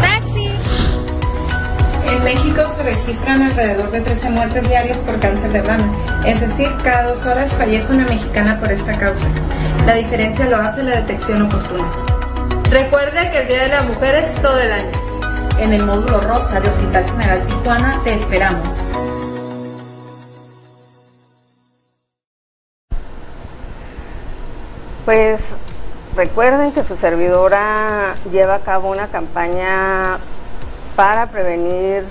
¡Taxi! 0.00 0.52
En 2.08 2.22
México 2.22 2.68
se 2.68 2.84
registran 2.84 3.42
alrededor 3.42 3.90
de 3.90 4.00
13 4.00 4.30
muertes 4.30 4.68
diarias 4.68 4.98
por 4.98 5.18
cáncer 5.18 5.50
de 5.50 5.62
mama, 5.64 5.92
es 6.24 6.40
decir, 6.40 6.68
cada 6.84 7.08
dos 7.08 7.26
horas 7.26 7.52
fallece 7.52 7.94
una 7.94 8.04
mexicana 8.04 8.60
por 8.60 8.70
esta 8.70 8.96
causa. 8.96 9.26
La 9.86 9.94
diferencia 9.94 10.48
lo 10.48 10.58
hace 10.58 10.84
la 10.84 11.00
detección 11.00 11.42
oportuna. 11.42 11.90
Recuerde 12.70 13.28
que 13.32 13.38
el 13.38 13.48
Día 13.48 13.62
de 13.64 13.68
la 13.70 13.82
Mujer 13.82 14.14
es 14.14 14.32
todo 14.36 14.60
el 14.60 14.70
año. 14.70 15.03
En 15.58 15.72
el 15.72 15.86
módulo 15.86 16.20
rosa 16.20 16.60
de 16.60 16.68
Hospital 16.68 17.04
General 17.06 17.46
Tijuana 17.46 18.00
te 18.02 18.14
esperamos. 18.14 18.80
Pues 25.04 25.56
recuerden 26.16 26.72
que 26.72 26.82
su 26.82 26.96
servidora 26.96 28.16
lleva 28.32 28.56
a 28.56 28.60
cabo 28.60 28.90
una 28.90 29.06
campaña 29.06 30.18
para 30.96 31.26
prevenir 31.26 32.04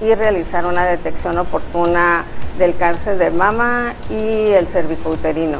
y 0.00 0.14
realizar 0.14 0.66
una 0.66 0.84
detección 0.84 1.38
oportuna 1.38 2.24
del 2.58 2.74
cáncer 2.74 3.16
de 3.18 3.30
mama 3.30 3.94
y 4.10 4.48
el 4.52 4.66
cervicouterino. 4.66 5.58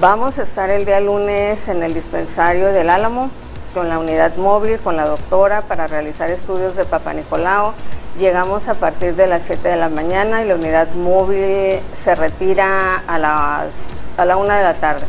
Vamos 0.00 0.38
a 0.38 0.42
estar 0.42 0.70
el 0.70 0.84
día 0.84 1.00
lunes 1.00 1.68
en 1.68 1.82
el 1.82 1.92
dispensario 1.92 2.68
del 2.68 2.88
Álamo 2.88 3.30
con 3.78 3.88
la 3.88 4.00
unidad 4.00 4.34
móvil, 4.34 4.80
con 4.80 4.96
la 4.96 5.04
doctora 5.04 5.60
para 5.60 5.86
realizar 5.86 6.28
estudios 6.32 6.74
de 6.74 6.84
Papa 6.84 7.14
Nicolau. 7.14 7.74
Llegamos 8.18 8.66
a 8.66 8.74
partir 8.74 9.14
de 9.14 9.28
las 9.28 9.44
7 9.44 9.68
de 9.68 9.76
la 9.76 9.88
mañana 9.88 10.42
y 10.42 10.48
la 10.48 10.56
unidad 10.56 10.88
móvil 10.94 11.78
se 11.92 12.16
retira 12.16 13.04
a, 13.06 13.18
las, 13.18 13.90
a 14.16 14.24
la 14.24 14.36
1 14.36 14.52
de 14.52 14.62
la 14.64 14.74
tarde. 14.74 15.06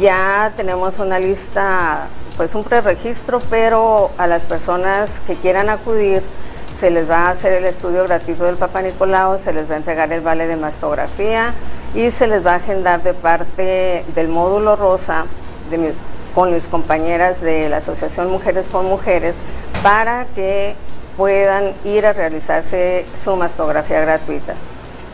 Ya 0.00 0.50
tenemos 0.56 0.98
una 0.98 1.18
lista, 1.18 2.06
pues 2.38 2.54
un 2.54 2.64
preregistro, 2.64 3.38
pero 3.50 4.10
a 4.16 4.26
las 4.26 4.46
personas 4.46 5.20
que 5.26 5.34
quieran 5.34 5.68
acudir 5.68 6.22
se 6.72 6.90
les 6.90 7.08
va 7.08 7.26
a 7.26 7.30
hacer 7.32 7.52
el 7.52 7.66
estudio 7.66 8.04
gratuito 8.04 8.44
del 8.44 8.56
Papa 8.56 8.80
Nicolau, 8.80 9.36
se 9.36 9.52
les 9.52 9.68
va 9.70 9.74
a 9.74 9.76
entregar 9.76 10.10
el 10.10 10.22
vale 10.22 10.46
de 10.46 10.56
mastografía 10.56 11.52
y 11.94 12.10
se 12.10 12.28
les 12.28 12.44
va 12.46 12.52
a 12.52 12.56
agendar 12.56 13.02
de 13.02 13.12
parte 13.12 14.06
del 14.14 14.28
módulo 14.28 14.74
rosa 14.74 15.26
de, 15.68 15.92
con 16.34 16.52
mis 16.52 16.68
compañeras 16.68 17.40
de 17.40 17.68
la 17.68 17.76
Asociación 17.78 18.30
Mujeres 18.30 18.66
por 18.66 18.82
Mujeres 18.82 19.40
para 19.82 20.26
que 20.34 20.74
puedan 21.16 21.72
ir 21.84 22.06
a 22.06 22.12
realizarse 22.12 23.06
su 23.14 23.36
mastografía 23.36 24.00
gratuita. 24.00 24.54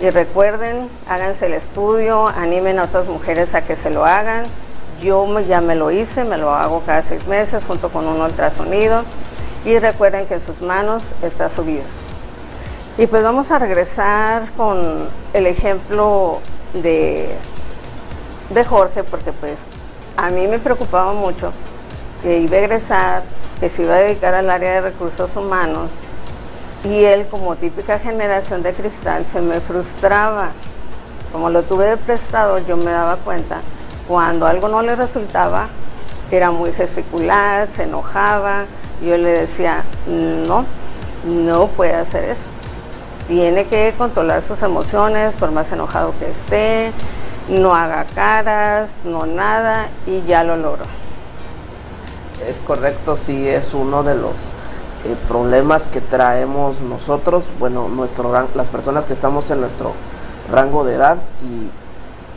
Y 0.01 0.09
recuerden, 0.09 0.89
háganse 1.09 1.47
el 1.47 1.53
estudio, 1.53 2.27
animen 2.29 2.79
a 2.79 2.85
otras 2.85 3.07
mujeres 3.07 3.55
a 3.55 3.63
que 3.63 3.77
se 3.77 3.91
lo 3.91 4.07
hagan. 4.07 4.45
Yo 5.03 5.39
ya 5.41 5.61
me 5.61 5.75
lo 5.75 5.91
hice, 5.91 6.25
me 6.25 6.39
lo 6.39 6.55
hago 6.55 6.83
cada 6.87 7.03
seis 7.03 7.27
meses 7.27 7.65
junto 7.65 7.91
con 7.91 8.07
un 8.07 8.21
ultrasonido. 8.21 9.05
Y 9.67 9.79
recuerden 9.79 10.27
que 10.27 10.35
en 10.35 10.41
sus 10.41 10.63
manos 10.63 11.15
está 11.23 11.51
su 11.51 11.65
vida. 11.65 11.83
Y 12.97 13.07
pues 13.07 13.23
vamos 13.23 13.51
a 13.51 13.59
regresar 13.59 14.51
con 14.57 15.07
el 15.35 15.47
ejemplo 15.47 16.41
de, 16.73 17.35
de 18.49 18.65
Jorge, 18.65 19.05
porque 19.05 19.33
pues 19.33 19.65
a 20.21 20.29
mí 20.29 20.47
me 20.47 20.59
preocupaba 20.59 21.15
mucho 21.15 21.51
que 22.23 22.41
iba 22.41 22.57
a 22.57 22.61
egresar, 22.61 23.23
que 23.59 23.71
se 23.71 23.85
iba 23.85 23.95
a 23.95 23.99
dedicar 23.99 24.35
al 24.35 24.51
área 24.51 24.75
de 24.75 24.81
recursos 24.83 25.35
humanos 25.35 25.91
y 26.85 27.05
él 27.05 27.27
como 27.31 27.57
típica 27.57 27.99
generación 27.99 28.63
de 28.63 28.75
cristal 28.75 29.25
se 29.25 29.41
me 29.41 29.61
frustraba. 29.61 30.51
Como 31.33 31.49
lo 31.49 31.63
tuve 31.63 31.87
de 31.87 31.97
prestado, 31.97 32.59
yo 32.59 32.77
me 32.77 32.91
daba 32.91 33.17
cuenta, 33.17 33.61
cuando 34.07 34.47
algo 34.47 34.69
no 34.69 34.83
le 34.83 34.95
resultaba, 34.95 35.69
era 36.31 36.51
muy 36.51 36.73
gesticular, 36.73 37.67
se 37.69 37.85
enojaba, 37.85 38.65
yo 39.03 39.17
le 39.17 39.31
decía, 39.31 39.85
no, 40.07 40.67
no 41.25 41.69
puede 41.69 41.95
hacer 41.95 42.25
eso. 42.25 42.49
Tiene 43.27 43.65
que 43.67 43.95
controlar 43.97 44.43
sus 44.43 44.63
emociones, 44.63 45.35
por 45.37 45.51
más 45.51 45.73
enojado 45.73 46.13
que 46.19 46.29
esté, 46.29 46.93
no 47.51 47.75
haga 47.75 48.05
caras, 48.15 49.03
no 49.05 49.27
nada, 49.27 49.89
y 50.07 50.23
ya 50.23 50.45
lo 50.45 50.57
logró. 50.57 50.85
Es 52.49 52.63
correcto, 52.63 53.17
sí, 53.17 53.49
es 53.49 53.75
uno 53.75 54.03
de 54.03 54.15
los 54.15 54.47
eh, 55.05 55.17
problemas 55.29 55.89
que 55.89 56.01
traemos 56.01 56.81
nosotros, 56.81 57.45
bueno, 57.59 57.89
nuestro 57.89 58.49
las 58.55 58.69
personas 58.69 59.05
que 59.05 59.13
estamos 59.13 59.51
en 59.51 59.61
nuestro 59.61 59.93
rango 60.51 60.85
de 60.85 60.95
edad 60.95 61.19
y 61.43 61.71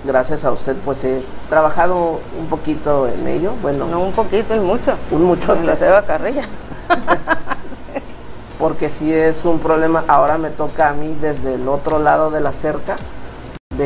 gracias 0.05 0.43
a 0.45 0.51
usted 0.51 0.75
pues 0.83 1.03
he 1.03 1.21
trabajado 1.49 2.19
un 2.37 2.47
poquito 2.47 3.07
en 3.07 3.27
ello. 3.27 3.51
Bueno, 3.61 3.85
no 3.85 4.01
un 4.01 4.11
poquito, 4.11 4.55
y 4.55 4.59
mucho. 4.59 4.93
Un 5.11 5.23
mucho. 5.23 5.55
La 5.55 5.75
tengo 5.75 6.05
carrilla. 6.05 6.47
Porque 8.59 8.89
si 8.89 9.13
es 9.13 9.45
un 9.45 9.59
problema, 9.59 10.03
ahora 10.07 10.37
me 10.37 10.49
toca 10.49 10.89
a 10.89 10.93
mí 10.93 11.17
desde 11.19 11.55
el 11.55 11.67
otro 11.67 11.99
lado 11.99 12.31
de 12.31 12.41
la 12.41 12.53
cerca 12.53 12.95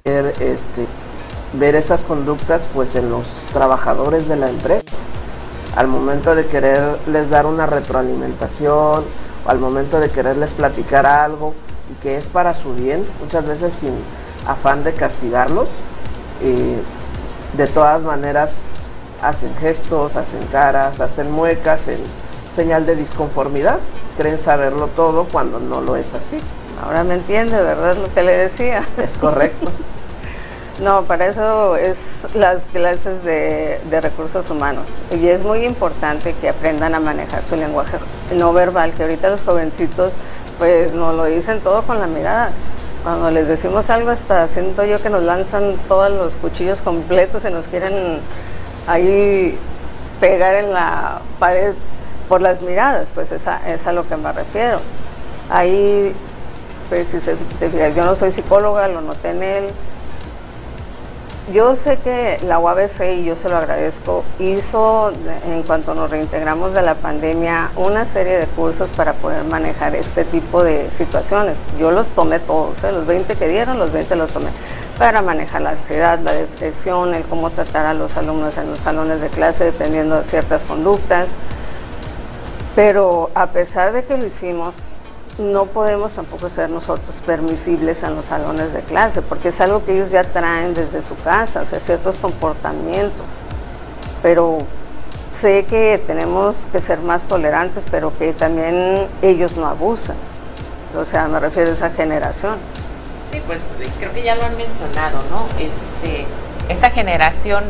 ver 0.05 0.33
este 0.39 0.85
ver 1.59 1.75
esas 1.75 2.03
conductas 2.03 2.67
pues 2.73 2.95
en 2.95 3.09
los 3.09 3.45
trabajadores 3.53 4.27
de 4.27 4.35
la 4.35 4.49
empresa. 4.49 5.03
Al 5.75 5.87
momento 5.87 6.35
de 6.35 6.45
quererles 6.45 7.29
dar 7.29 7.45
una 7.45 7.65
retroalimentación, 7.65 9.03
o 9.45 9.49
al 9.49 9.59
momento 9.59 9.99
de 9.99 10.09
quererles 10.09 10.51
platicar 10.53 11.05
algo 11.05 11.53
y 11.91 12.01
que 12.01 12.17
es 12.17 12.25
para 12.25 12.55
su 12.55 12.73
bien, 12.73 13.05
muchas 13.21 13.45
veces 13.45 13.73
sin 13.73 13.93
afán 14.47 14.83
de 14.83 14.93
castigarlos, 14.93 15.69
eh, 16.41 16.81
de 17.53 17.67
todas 17.67 18.01
maneras 18.01 18.57
hacen 19.21 19.55
gestos, 19.55 20.15
hacen 20.15 20.45
caras, 20.51 20.99
hacen 20.99 21.31
muecas 21.31 21.87
en 21.87 21.99
señal 22.53 22.85
de 22.85 22.95
disconformidad, 22.95 23.79
creen 24.17 24.37
saberlo 24.37 24.87
todo 24.87 25.25
cuando 25.25 25.59
no 25.59 25.81
lo 25.81 25.95
es 25.95 26.13
así. 26.13 26.37
Ahora 26.83 27.03
me 27.03 27.15
entiende, 27.15 27.61
¿verdad? 27.61 27.97
Lo 27.97 28.13
que 28.13 28.21
le 28.21 28.37
decía. 28.37 28.83
Es 28.97 29.15
correcto. 29.17 29.71
No, 30.81 31.03
para 31.03 31.25
eso 31.25 31.75
es 31.75 32.27
las 32.35 32.65
clases 32.65 33.23
de, 33.23 33.79
recursos 33.99 34.47
humanos. 34.51 34.85
Y 35.11 35.27
es 35.27 35.41
muy 35.41 35.65
importante 35.65 36.35
que 36.39 36.49
aprendan 36.49 36.93
a 36.93 36.99
manejar 36.99 37.41
su 37.49 37.55
lenguaje 37.55 37.97
no 38.35 38.53
verbal, 38.53 38.91
que 38.93 39.03
ahorita 39.03 39.29
los 39.29 39.41
jovencitos 39.41 40.13
pues 40.59 40.93
nos 40.93 41.15
lo 41.15 41.25
dicen 41.25 41.61
todo 41.61 41.81
con 41.81 41.99
la 41.99 42.05
mirada. 42.05 42.51
Cuando 43.03 43.31
les 43.31 43.47
decimos 43.47 43.89
algo 43.89 44.11
hasta 44.11 44.47
siento 44.47 44.85
yo 44.85 45.01
que 45.01 45.09
nos 45.09 45.23
lanzan 45.23 45.77
todos 45.87 46.11
los 46.11 46.33
cuchillos 46.33 46.81
completos 46.81 47.43
y 47.45 47.51
nos 47.51 47.65
quieren 47.65 48.19
ahí 48.85 49.57
pegar 50.19 50.55
en 50.55 50.73
la 50.73 51.21
pared 51.39 51.73
por 52.29 52.41
las 52.41 52.61
miradas, 52.61 53.11
pues 53.15 53.31
es 53.31 53.47
a, 53.47 53.67
es 53.67 53.87
a 53.87 53.93
lo 53.93 54.07
que 54.07 54.15
me 54.15 54.31
refiero. 54.31 54.79
Ahí, 55.49 56.13
pues 56.89 57.07
si 57.07 57.19
se, 57.19 57.35
yo 57.95 58.05
no 58.05 58.15
soy 58.15 58.31
psicóloga, 58.31 58.87
lo 58.87 59.01
noté 59.01 59.29
en 59.29 59.43
él, 59.43 59.63
yo 61.53 61.75
sé 61.75 61.97
que 61.97 62.39
la 62.43 62.59
UABC, 62.59 63.19
y 63.19 63.23
yo 63.23 63.35
se 63.35 63.47
lo 63.47 63.57
agradezco, 63.57 64.25
hizo, 64.37 65.13
en 65.45 65.63
cuanto 65.63 65.93
nos 65.93 66.09
reintegramos 66.09 66.73
de 66.73 66.81
la 66.81 66.95
pandemia, 66.95 67.71
una 67.77 68.05
serie 68.05 68.37
de 68.37 68.45
cursos 68.47 68.89
para 68.89 69.13
poder 69.13 69.45
manejar 69.45 69.95
este 69.95 70.25
tipo 70.25 70.63
de 70.63 70.91
situaciones. 70.91 71.57
Yo 71.79 71.91
los 71.91 72.07
tomé 72.09 72.39
todos, 72.39 72.83
¿eh? 72.83 72.91
los 72.91 73.07
20 73.07 73.35
que 73.35 73.47
dieron, 73.47 73.79
los 73.79 73.93
20 73.93 74.15
los 74.17 74.31
tomé, 74.31 74.49
para 74.97 75.21
manejar 75.21 75.61
la 75.61 75.69
ansiedad, 75.71 76.19
la 76.19 76.33
depresión, 76.33 77.13
el 77.13 77.23
cómo 77.23 77.49
tratar 77.49 77.85
a 77.85 77.93
los 77.93 78.17
alumnos 78.17 78.57
en 78.57 78.69
los 78.69 78.79
salones 78.79 79.21
de 79.21 79.29
clase 79.29 79.63
dependiendo 79.63 80.17
de 80.17 80.23
ciertas 80.25 80.65
conductas. 80.65 81.29
Pero 82.75 83.31
a 83.33 83.47
pesar 83.47 83.93
de 83.93 84.03
que 84.03 84.17
lo 84.17 84.25
hicimos, 84.25 84.75
no 85.39 85.65
podemos 85.65 86.13
tampoco 86.13 86.49
ser 86.49 86.69
nosotros 86.69 87.21
permisibles 87.25 88.03
en 88.03 88.15
los 88.15 88.25
salones 88.25 88.73
de 88.73 88.81
clase, 88.81 89.21
porque 89.21 89.49
es 89.49 89.61
algo 89.61 89.85
que 89.85 89.93
ellos 89.93 90.11
ya 90.11 90.23
traen 90.23 90.73
desde 90.73 91.01
su 91.01 91.15
casa, 91.17 91.61
o 91.61 91.65
sea, 91.65 91.79
ciertos 91.79 92.17
comportamientos. 92.17 93.25
Pero 94.23 94.59
sé 95.31 95.65
que 95.65 96.01
tenemos 96.05 96.67
que 96.71 96.81
ser 96.81 96.99
más 96.99 97.23
tolerantes, 97.23 97.83
pero 97.91 98.17
que 98.17 98.33
también 98.33 99.07
ellos 99.21 99.57
no 99.57 99.67
abusan. 99.67 100.15
O 100.97 101.05
sea, 101.05 101.27
me 101.27 101.39
refiero 101.39 101.69
a 101.69 101.73
esa 101.73 101.89
generación. 101.91 102.55
Sí, 103.31 103.41
pues 103.45 103.59
creo 103.99 104.13
que 104.13 104.23
ya 104.23 104.35
lo 104.35 104.43
han 104.45 104.57
mencionado, 104.57 105.19
¿no? 105.29 105.45
Este, 105.59 106.25
esta 106.69 106.89
generación, 106.89 107.63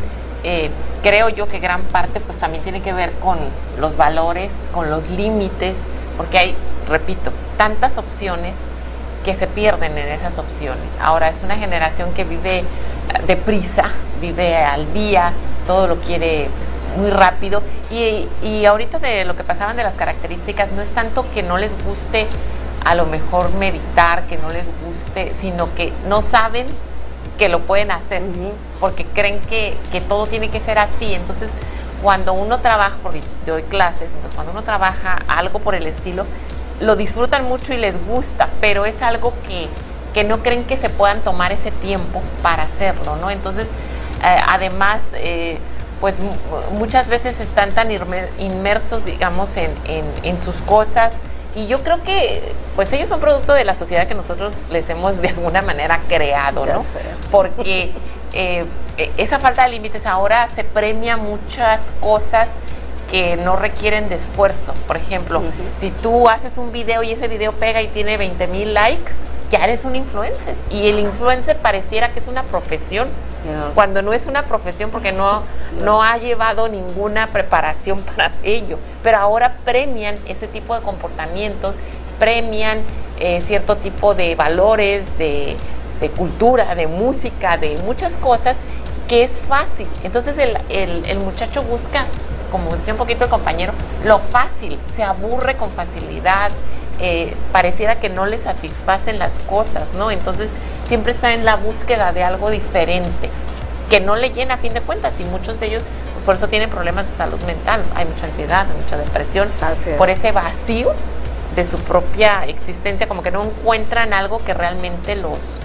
eh, 0.43 0.69
creo 1.03 1.29
yo 1.29 1.47
que 1.47 1.59
gran 1.59 1.81
parte 1.83 2.19
pues 2.21 2.37
también 2.37 2.63
tiene 2.63 2.81
que 2.81 2.93
ver 2.93 3.11
con 3.13 3.37
los 3.79 3.97
valores, 3.97 4.51
con 4.71 4.89
los 4.89 5.09
límites, 5.09 5.75
porque 6.15 6.37
hay, 6.37 6.55
repito, 6.87 7.31
tantas 7.57 7.97
opciones 7.97 8.55
que 9.25 9.35
se 9.35 9.47
pierden 9.47 9.97
en 9.97 10.07
esas 10.07 10.37
opciones. 10.37 10.85
Ahora 11.01 11.29
es 11.29 11.43
una 11.43 11.57
generación 11.57 12.13
que 12.13 12.23
vive 12.23 12.63
deprisa, 13.25 13.91
vive 14.21 14.55
al 14.55 14.93
día, 14.93 15.33
todo 15.65 15.87
lo 15.87 15.97
quiere 15.97 16.47
muy 16.97 17.09
rápido 17.09 17.61
y, 17.91 18.27
y, 18.41 18.65
ahorita 18.65 18.99
de 18.99 19.25
lo 19.25 19.35
que 19.35 19.43
pasaban 19.43 19.75
de 19.75 19.83
las 19.83 19.93
características 19.93 20.71
no 20.71 20.81
es 20.81 20.89
tanto 20.89 21.25
que 21.33 21.43
no 21.43 21.57
les 21.57 21.71
guste 21.83 22.25
a 22.85 22.95
lo 22.95 23.05
mejor 23.05 23.53
meditar, 23.55 24.23
que 24.23 24.37
no 24.37 24.49
les 24.49 24.63
guste, 24.85 25.33
sino 25.39 25.73
que 25.75 25.91
no 26.07 26.21
saben 26.21 26.65
que 27.37 27.49
lo 27.49 27.59
pueden 27.59 27.91
hacer 27.91 28.21
porque 28.79 29.05
creen 29.05 29.39
que, 29.41 29.75
que, 29.91 30.01
todo 30.01 30.25
tiene 30.25 30.49
que 30.49 30.59
ser 30.59 30.79
así. 30.79 31.13
Entonces, 31.13 31.51
cuando 32.01 32.33
uno 32.33 32.59
trabaja, 32.59 32.95
porque 33.03 33.21
yo 33.45 33.53
doy 33.53 33.63
clases, 33.63 34.09
entonces 34.13 34.31
cuando 34.35 34.53
uno 34.53 34.63
trabaja 34.63 35.19
algo 35.27 35.59
por 35.59 35.75
el 35.75 35.85
estilo, 35.87 36.25
lo 36.79 36.95
disfrutan 36.95 37.45
mucho 37.45 37.73
y 37.73 37.77
les 37.77 37.95
gusta, 38.05 38.49
pero 38.61 38.85
es 38.85 39.01
algo 39.01 39.33
que, 39.47 39.67
no 40.23 40.41
creen 40.41 40.63
que 40.63 40.77
se 40.77 40.89
puedan 40.89 41.21
tomar 41.21 41.51
ese 41.51 41.69
tiempo 41.69 42.23
para 42.41 42.63
hacerlo, 42.63 43.17
¿no? 43.17 43.29
Entonces, 43.29 43.67
eh, 44.23 44.37
además, 44.47 45.03
eh, 45.13 45.59
pues 46.01 46.15
muchas 46.71 47.07
veces 47.07 47.39
están 47.39 47.71
tan 47.71 47.91
inmersos, 48.39 49.05
digamos, 49.05 49.55
en, 49.57 49.69
en, 50.23 50.41
sus 50.41 50.55
cosas. 50.55 51.13
Y 51.55 51.67
yo 51.67 51.83
creo 51.83 52.01
que, 52.01 52.51
pues 52.75 52.91
ellos 52.93 53.09
son 53.09 53.19
producto 53.19 53.53
de 53.53 53.63
la 53.63 53.75
sociedad 53.75 54.07
que 54.07 54.15
nosotros 54.15 54.55
les 54.71 54.89
hemos 54.89 55.21
de 55.21 55.29
alguna 55.29 55.61
manera 55.61 55.99
creado, 56.07 56.65
¿no? 56.65 56.83
Porque 57.29 57.91
eh, 58.33 58.65
esa 59.17 59.39
falta 59.39 59.63
de 59.63 59.69
límites 59.69 60.05
ahora 60.05 60.47
se 60.47 60.63
premia 60.63 61.17
muchas 61.17 61.83
cosas 61.99 62.57
que 63.09 63.37
no 63.37 63.55
requieren 63.55 64.09
de 64.09 64.15
esfuerzo. 64.15 64.73
Por 64.85 64.97
ejemplo, 64.97 65.41
si 65.79 65.91
tú 65.91 66.29
haces 66.29 66.57
un 66.57 66.71
video 66.71 67.03
y 67.03 67.11
ese 67.11 67.27
video 67.27 67.53
pega 67.53 67.81
y 67.81 67.87
tiene 67.87 68.17
20 68.17 68.47
mil 68.47 68.73
likes, 68.73 69.13
ya 69.51 69.63
eres 69.63 69.85
un 69.85 69.95
influencer. 69.95 70.55
Y 70.69 70.87
el 70.87 70.99
influencer 70.99 71.57
pareciera 71.57 72.11
que 72.11 72.19
es 72.19 72.27
una 72.27 72.43
profesión, 72.43 73.07
cuando 73.75 74.01
no 74.01 74.11
es 74.11 74.25
una 74.25 74.43
profesión 74.43 74.89
porque 74.91 75.13
no, 75.13 75.43
no 75.81 76.03
ha 76.03 76.17
llevado 76.17 76.67
ninguna 76.67 77.27
preparación 77.27 78.01
para 78.15 78.31
ello. 78.43 78.77
Pero 79.03 79.17
ahora 79.17 79.55
premian 79.63 80.17
ese 80.27 80.47
tipo 80.47 80.75
de 80.75 80.81
comportamientos, 80.81 81.75
premian 82.19 82.79
eh, 83.19 83.41
cierto 83.41 83.77
tipo 83.77 84.15
de 84.15 84.35
valores, 84.35 85.17
de, 85.17 85.55
de, 86.01 86.09
cultura, 86.09 86.75
de 86.75 86.87
música, 86.87 87.57
de 87.57 87.77
muchas 87.85 88.13
cosas 88.13 88.57
que 89.07 89.23
es 89.23 89.39
fácil. 89.47 89.87
Entonces 90.03 90.37
el, 90.37 90.57
el, 90.69 91.05
el 91.05 91.19
muchacho 91.19 91.63
busca 91.63 92.05
como 92.51 92.75
decía 92.75 92.93
un 92.93 92.97
poquito 92.97 93.25
el 93.25 93.29
compañero, 93.29 93.73
lo 94.05 94.19
fácil, 94.19 94.79
se 94.95 95.03
aburre 95.03 95.55
con 95.55 95.69
facilidad, 95.71 96.51
eh, 96.99 97.35
pareciera 97.51 97.99
que 97.99 98.09
no 98.09 98.25
le 98.25 98.37
satisfacen 98.39 99.19
las 99.19 99.33
cosas, 99.47 99.93
¿no? 99.93 100.09
Entonces 100.11 100.49
siempre 100.87 101.11
está 101.11 101.33
en 101.33 101.45
la 101.45 101.55
búsqueda 101.55 102.11
de 102.11 102.23
algo 102.23 102.49
diferente, 102.49 103.29
que 103.89 103.99
no 103.99 104.15
le 104.15 104.31
llena 104.31 104.55
a 104.55 104.57
fin 104.57 104.73
de 104.73 104.81
cuentas 104.81 105.13
y 105.19 105.23
muchos 105.25 105.59
de 105.59 105.67
ellos 105.67 105.83
pues, 106.13 106.25
por 106.25 106.35
eso 106.35 106.47
tienen 106.47 106.69
problemas 106.69 107.09
de 107.09 107.15
salud 107.15 107.39
mental, 107.45 107.83
hay 107.95 108.05
mucha 108.05 108.25
ansiedad, 108.25 108.65
mucha 108.81 108.97
depresión, 108.97 109.49
por 109.97 110.09
ese 110.09 110.31
vacío 110.31 110.93
de 111.55 111.65
su 111.65 111.77
propia 111.79 112.45
existencia, 112.45 113.07
como 113.07 113.23
que 113.23 113.31
no 113.31 113.43
encuentran 113.43 114.13
algo 114.13 114.43
que 114.43 114.53
realmente 114.53 115.15
los 115.15 115.59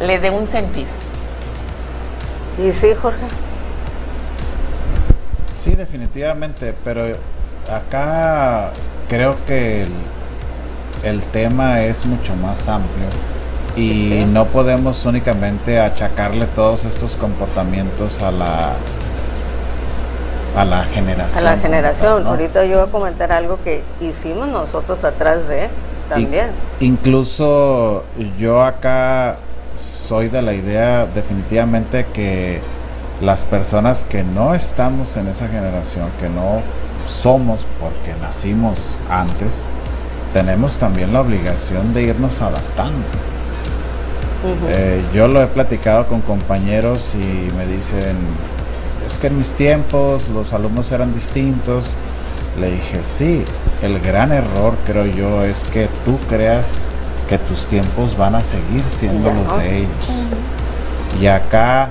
le 0.00 0.18
dé 0.18 0.30
un 0.30 0.48
sentido. 0.48 0.88
Y 2.58 2.72
sí, 2.72 2.94
Jorge. 3.00 3.24
Sí, 5.66 5.74
definitivamente, 5.74 6.72
pero 6.84 7.06
acá 7.68 8.70
creo 9.08 9.34
que 9.48 9.84
el, 11.02 11.22
tema 11.32 11.82
es 11.82 12.06
mucho 12.06 12.36
más 12.36 12.68
amplio 12.68 13.08
y 13.74 14.24
no 14.32 14.44
podemos 14.44 15.04
únicamente 15.06 15.80
achacarle 15.80 16.46
todos 16.46 16.84
estos 16.84 17.16
comportamientos 17.16 18.22
a 18.22 18.30
la 18.30 18.74
a 20.56 20.64
la 20.64 20.84
generación. 20.84 21.48
A 21.48 21.56
la 21.56 21.58
generación. 21.60 22.26
Ahorita 22.28 22.64
yo 22.64 22.78
voy 22.78 22.88
a 22.88 22.92
comentar 22.92 23.32
algo 23.32 23.58
que 23.64 23.82
hicimos 24.00 24.46
nosotros 24.46 25.02
atrás 25.02 25.48
de 25.48 25.68
también. 26.08 26.46
incluso 26.78 28.04
yo 28.38 28.62
acá 28.62 29.38
soy 29.74 30.28
de 30.28 30.42
la 30.42 30.54
idea 30.54 31.06
definitivamente 31.12 32.06
que 32.14 32.60
las 33.20 33.44
personas 33.44 34.04
que 34.04 34.22
no 34.22 34.54
estamos 34.54 35.16
en 35.16 35.28
esa 35.28 35.48
generación, 35.48 36.08
que 36.20 36.28
no 36.28 36.60
somos 37.06 37.66
porque 37.80 38.18
nacimos 38.20 39.00
antes, 39.10 39.64
tenemos 40.32 40.76
también 40.76 41.12
la 41.12 41.20
obligación 41.22 41.94
de 41.94 42.02
irnos 42.02 42.42
adaptando. 42.42 43.04
Eh, 44.68 45.02
yo 45.14 45.28
lo 45.28 45.42
he 45.42 45.46
platicado 45.46 46.06
con 46.06 46.20
compañeros 46.20 47.14
y 47.14 47.50
me 47.56 47.66
dicen, 47.66 48.16
es 49.06 49.18
que 49.18 49.28
en 49.28 49.38
mis 49.38 49.52
tiempos 49.52 50.28
los 50.28 50.52
alumnos 50.52 50.92
eran 50.92 51.14
distintos. 51.14 51.96
Le 52.60 52.70
dije, 52.70 53.00
sí, 53.02 53.44
el 53.82 54.00
gran 54.00 54.32
error 54.32 54.74
creo 54.86 55.06
yo 55.06 55.44
es 55.44 55.64
que 55.64 55.88
tú 56.04 56.18
creas 56.28 56.72
que 57.28 57.38
tus 57.38 57.66
tiempos 57.66 58.16
van 58.16 58.34
a 58.34 58.42
seguir 58.42 58.82
siendo 58.88 59.32
los 59.32 59.58
de 59.58 59.78
ellos. 59.78 59.90
Y 61.20 61.26
acá 61.26 61.90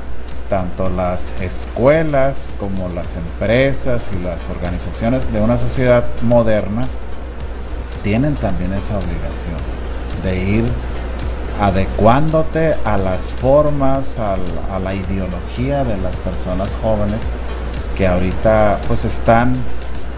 tanto 0.50 0.90
las 0.90 1.34
escuelas 1.42 2.52
como 2.60 2.90
las 2.90 3.16
empresas 3.16 4.12
y 4.14 4.24
las 4.24 4.50
organizaciones 4.50 5.32
de 5.32 5.42
una 5.42 5.58
sociedad 5.58 6.04
moderna 6.22 6.88
tienen 8.04 8.36
también 8.36 8.74
esa 8.74 8.98
obligación 8.98 9.56
de 10.24 10.38
ir 10.38 10.66
adecuándote 11.60 12.76
a 12.84 12.98
las 12.98 13.34
formas, 13.34 14.18
a 14.20 14.38
la 14.80 14.94
ideología 14.94 15.84
de 15.84 15.98
las 15.98 16.20
personas 16.20 16.70
jóvenes 16.82 17.32
que 17.98 18.08
ahorita 18.08 18.80
pues 18.88 19.06
están 19.06 19.56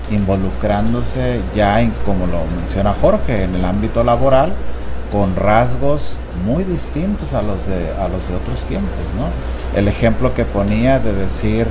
involucrándose 0.10 1.42
ya 1.56 1.82
en, 1.82 1.92
como 2.06 2.26
lo 2.28 2.44
menciona 2.58 2.94
Jorge, 3.00 3.44
en 3.44 3.56
el 3.56 3.66
ámbito 3.66 4.04
laboral 4.04 4.52
con 5.12 5.36
rasgos 5.36 6.18
muy 6.46 6.64
distintos 6.64 7.34
a 7.34 7.42
los 7.42 7.66
de, 7.68 7.92
a 8.00 8.08
los 8.08 8.28
de 8.28 8.36
otros 8.36 8.64
tiempos, 8.64 8.92
¿no? 9.16 9.28
El 9.76 9.88
ejemplo 9.88 10.34
que 10.34 10.46
ponía 10.46 11.00
de 11.00 11.14
decir 11.14 11.68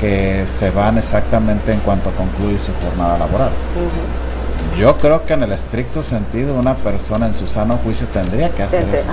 que 0.00 0.44
se 0.46 0.70
van 0.70 0.98
exactamente 0.98 1.72
en 1.72 1.80
cuanto 1.80 2.10
concluye 2.10 2.58
su 2.58 2.72
jornada 2.84 3.18
laboral. 3.18 3.50
Yo 4.78 4.96
creo 4.96 5.24
que 5.24 5.34
en 5.34 5.44
el 5.44 5.52
estricto 5.52 6.02
sentido 6.02 6.54
una 6.54 6.74
persona 6.74 7.26
en 7.26 7.34
su 7.34 7.46
sano 7.46 7.78
juicio 7.84 8.06
tendría 8.08 8.50
que 8.50 8.64
hacer 8.64 8.86
eso. 8.92 9.06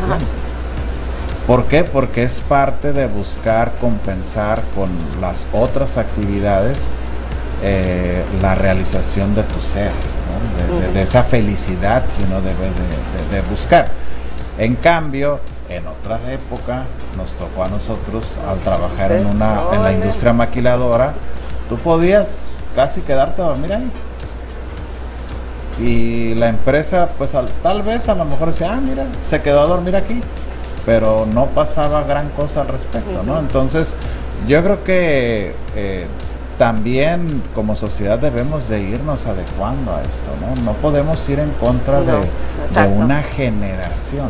¿Por 1.46 1.66
qué? 1.66 1.84
Porque 1.84 2.24
es 2.24 2.40
parte 2.42 2.94
de 2.94 3.08
buscar 3.08 3.74
compensar 3.80 4.62
con 4.76 4.90
las 5.20 5.48
otras 5.54 5.98
actividades 5.98 6.90
eh, 7.64 8.24
la 8.42 8.56
realización 8.56 9.36
de 9.36 9.44
tu 9.44 9.62
ser, 9.62 9.92
de, 10.94 11.02
esa 11.02 11.24
felicidad 11.24 12.04
que 12.04 12.24
uno 12.24 12.42
debe 12.42 12.70
de, 13.32 13.42
buscar. 13.50 13.90
En 14.58 14.76
cambio, 14.76 15.40
en 15.76 15.88
otra 15.88 16.20
época 16.32 16.84
nos 17.18 17.34
tocó 17.34 17.64
a 17.64 17.70
nosotros 17.70 18.26
al 18.48 18.58
trabajar 18.60 19.12
en 19.12 19.26
una 19.26 19.62
en 19.74 19.84
la 19.84 19.94
industria 19.94 20.34
maquiladora, 20.34 21.14
tú 21.70 21.78
podías 21.78 22.52
casi 22.76 23.02
quedarte 23.02 23.42
a 23.42 23.46
dormir 23.46 23.74
ahí. 23.74 23.92
Y 25.80 26.36
la 26.36 26.50
empresa, 26.50 27.10
pues 27.18 27.32
tal 27.64 27.82
vez 27.82 28.08
a 28.10 28.16
lo 28.16 28.26
mejor 28.26 28.50
decía, 28.50 28.74
ah, 28.74 28.82
mira, 28.82 29.06
se 29.28 29.42
quedó 29.42 29.62
a 29.62 29.66
dormir 29.66 29.96
aquí, 29.96 30.22
pero 30.86 31.26
no 31.26 31.48
pasaba 31.48 32.04
gran 32.04 32.30
cosa 32.30 32.62
al 32.62 32.68
respecto, 32.68 33.24
¿no? 33.26 33.40
Entonces, 33.40 33.96
yo 34.48 34.62
creo 34.64 34.84
que 34.84 35.56
eh, 35.76 36.06
también 36.58 37.42
como 37.56 37.76
sociedad 37.76 38.20
debemos 38.20 38.68
de 38.68 38.82
irnos 38.82 39.26
adecuando 39.26 39.96
a 39.96 40.02
esto, 40.04 40.30
¿no? 40.40 40.62
No 40.64 40.74
podemos 40.74 41.28
ir 41.30 41.40
en 41.40 41.50
contra 41.54 42.02
de, 42.02 42.14
una 42.88 43.24
generación 43.24 44.30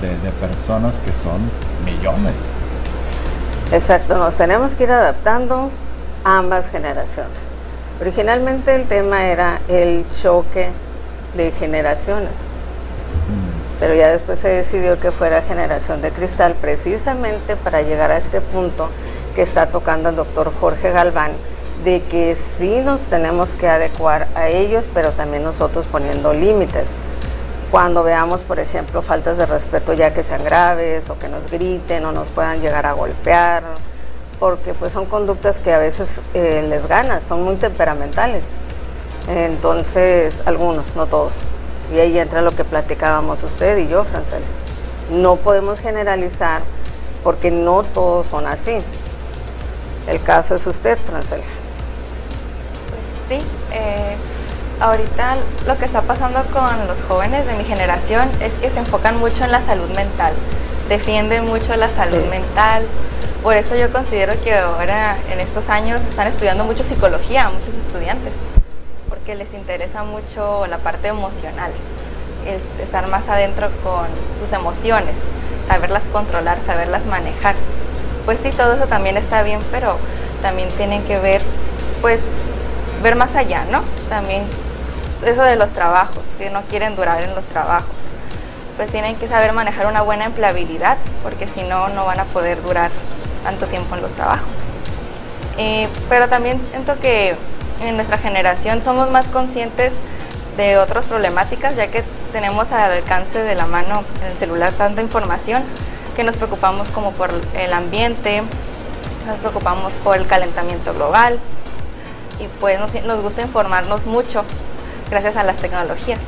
de, 0.00 0.30
personas 0.32 1.00
que 1.00 1.12
son 1.12 1.40
millones. 1.84 2.48
Exacto, 3.72 4.16
nos 4.16 4.36
tenemos 4.36 4.74
que 4.74 4.84
ir 4.84 4.90
adaptando 4.90 5.70
a 6.24 6.38
ambas 6.38 6.68
generaciones. 6.68 7.32
Originalmente 8.00 8.74
el 8.74 8.86
tema 8.86 9.26
era 9.26 9.60
el 9.68 10.04
choque 10.20 10.70
de 11.36 11.50
generaciones, 11.52 12.28
mm. 12.28 13.80
pero 13.80 13.94
ya 13.94 14.08
después 14.08 14.38
se 14.38 14.48
decidió 14.48 14.98
que 15.00 15.10
fuera 15.10 15.42
generación 15.42 16.02
de 16.02 16.10
cristal 16.10 16.54
precisamente 16.60 17.56
para 17.56 17.82
llegar 17.82 18.10
a 18.10 18.18
este 18.18 18.40
punto 18.40 18.88
que 19.34 19.42
está 19.42 19.66
tocando 19.66 20.10
el 20.10 20.16
doctor 20.16 20.52
Jorge 20.60 20.90
Galván, 20.92 21.32
de 21.84 22.02
que 22.02 22.34
sí 22.34 22.80
nos 22.84 23.06
tenemos 23.06 23.50
que 23.52 23.68
adecuar 23.68 24.28
a 24.34 24.48
ellos, 24.48 24.86
pero 24.94 25.10
también 25.12 25.42
nosotros 25.42 25.86
poniendo 25.86 26.32
límites. 26.32 26.88
Cuando 27.74 28.04
veamos, 28.04 28.42
por 28.42 28.60
ejemplo, 28.60 29.02
faltas 29.02 29.36
de 29.36 29.46
respeto 29.46 29.94
ya 29.94 30.14
que 30.14 30.22
sean 30.22 30.44
graves 30.44 31.10
o 31.10 31.18
que 31.18 31.28
nos 31.28 31.50
griten 31.50 32.04
o 32.04 32.12
nos 32.12 32.28
puedan 32.28 32.60
llegar 32.60 32.86
a 32.86 32.92
golpear, 32.92 33.64
porque 34.38 34.74
pues 34.74 34.92
son 34.92 35.06
conductas 35.06 35.58
que 35.58 35.72
a 35.72 35.78
veces 35.78 36.22
eh, 36.34 36.64
les 36.68 36.86
ganan, 36.86 37.20
son 37.20 37.42
muy 37.42 37.56
temperamentales. 37.56 38.50
Entonces, 39.26 40.44
algunos, 40.46 40.94
no 40.94 41.06
todos. 41.06 41.32
Y 41.92 41.98
ahí 41.98 42.16
entra 42.16 42.42
lo 42.42 42.52
que 42.52 42.62
platicábamos 42.62 43.42
usted 43.42 43.76
y 43.78 43.88
yo, 43.88 44.04
Francel. 44.04 44.44
No 45.10 45.34
podemos 45.34 45.80
generalizar 45.80 46.62
porque 47.24 47.50
no 47.50 47.82
todos 47.82 48.28
son 48.28 48.46
así. 48.46 48.78
El 50.06 50.22
caso 50.22 50.54
es 50.54 50.64
usted, 50.64 50.96
Francel. 51.08 51.40
Sí, 53.28 53.40
eh, 53.72 54.16
ahorita 54.80 55.36
lo 55.66 55.78
que 55.78 55.84
está 55.84 56.02
pasando 56.02 56.42
con 56.52 56.86
los 56.86 57.00
jóvenes 57.08 57.46
de 57.46 57.54
mi 57.54 57.64
generación 57.64 58.28
es 58.40 58.52
que 58.54 58.70
se 58.70 58.78
enfocan 58.78 59.18
mucho 59.18 59.44
en 59.44 59.52
la 59.52 59.64
salud 59.64 59.88
mental, 59.90 60.32
defienden 60.88 61.46
mucho 61.46 61.76
la 61.76 61.88
salud 61.88 62.24
mental. 62.26 62.84
Por 63.42 63.54
eso 63.56 63.76
yo 63.76 63.92
considero 63.92 64.32
que 64.42 64.54
ahora 64.54 65.16
en 65.30 65.40
estos 65.40 65.68
años 65.68 66.00
están 66.08 66.26
estudiando 66.26 66.64
mucho 66.64 66.82
psicología, 66.82 67.50
muchos 67.50 67.74
estudiantes, 67.74 68.32
porque 69.08 69.34
les 69.34 69.52
interesa 69.52 70.02
mucho 70.02 70.66
la 70.66 70.78
parte 70.78 71.08
emocional, 71.08 71.70
estar 72.82 73.06
más 73.08 73.28
adentro 73.28 73.68
con 73.82 74.06
sus 74.40 74.52
emociones, 74.52 75.14
saberlas 75.68 76.02
controlar, 76.12 76.58
saberlas 76.66 77.04
manejar. 77.06 77.54
Pues 78.24 78.38
sí, 78.42 78.50
todo 78.50 78.74
eso 78.74 78.86
también 78.86 79.18
está 79.18 79.42
bien, 79.42 79.60
pero 79.70 79.98
también 80.40 80.70
tienen 80.70 81.02
que 81.04 81.18
ver 81.18 81.42
pues 82.00 82.20
ver 83.02 83.16
más 83.16 83.34
allá, 83.36 83.64
¿no? 83.70 83.82
También 84.08 84.44
eso 85.26 85.42
de 85.42 85.56
los 85.56 85.70
trabajos, 85.70 86.22
que 86.38 86.50
no 86.50 86.62
quieren 86.62 86.96
durar 86.96 87.22
en 87.22 87.34
los 87.34 87.44
trabajos. 87.46 87.94
Pues 88.76 88.90
tienen 88.90 89.16
que 89.16 89.28
saber 89.28 89.52
manejar 89.52 89.86
una 89.86 90.02
buena 90.02 90.24
empleabilidad, 90.24 90.98
porque 91.22 91.46
si 91.48 91.62
no, 91.62 91.88
no 91.88 92.04
van 92.04 92.20
a 92.20 92.24
poder 92.24 92.62
durar 92.62 92.90
tanto 93.42 93.66
tiempo 93.66 93.94
en 93.94 94.02
los 94.02 94.10
trabajos. 94.12 94.48
Eh, 95.58 95.88
pero 96.08 96.28
también 96.28 96.60
siento 96.70 96.98
que 97.00 97.36
en 97.80 97.96
nuestra 97.96 98.18
generación 98.18 98.82
somos 98.82 99.10
más 99.10 99.26
conscientes 99.26 99.92
de 100.56 100.78
otras 100.78 101.06
problemáticas, 101.06 101.76
ya 101.76 101.88
que 101.88 102.02
tenemos 102.32 102.70
al 102.72 102.92
alcance 102.92 103.40
de 103.40 103.54
la 103.54 103.66
mano 103.66 104.04
en 104.20 104.32
el 104.32 104.38
celular 104.38 104.72
tanta 104.72 105.00
información 105.02 105.62
que 106.16 106.24
nos 106.24 106.36
preocupamos 106.36 106.88
como 106.88 107.12
por 107.12 107.30
el 107.56 107.72
ambiente, 107.72 108.42
nos 109.26 109.38
preocupamos 109.38 109.92
por 110.04 110.16
el 110.16 110.26
calentamiento 110.26 110.94
global, 110.94 111.38
y 112.40 112.48
pues 112.60 112.78
nos, 112.78 113.20
gusta 113.20 113.42
informarnos 113.42 114.06
mucho 114.06 114.44
gracias 115.10 115.36
a 115.36 115.44
las 115.44 115.56
tecnologías. 115.56 116.20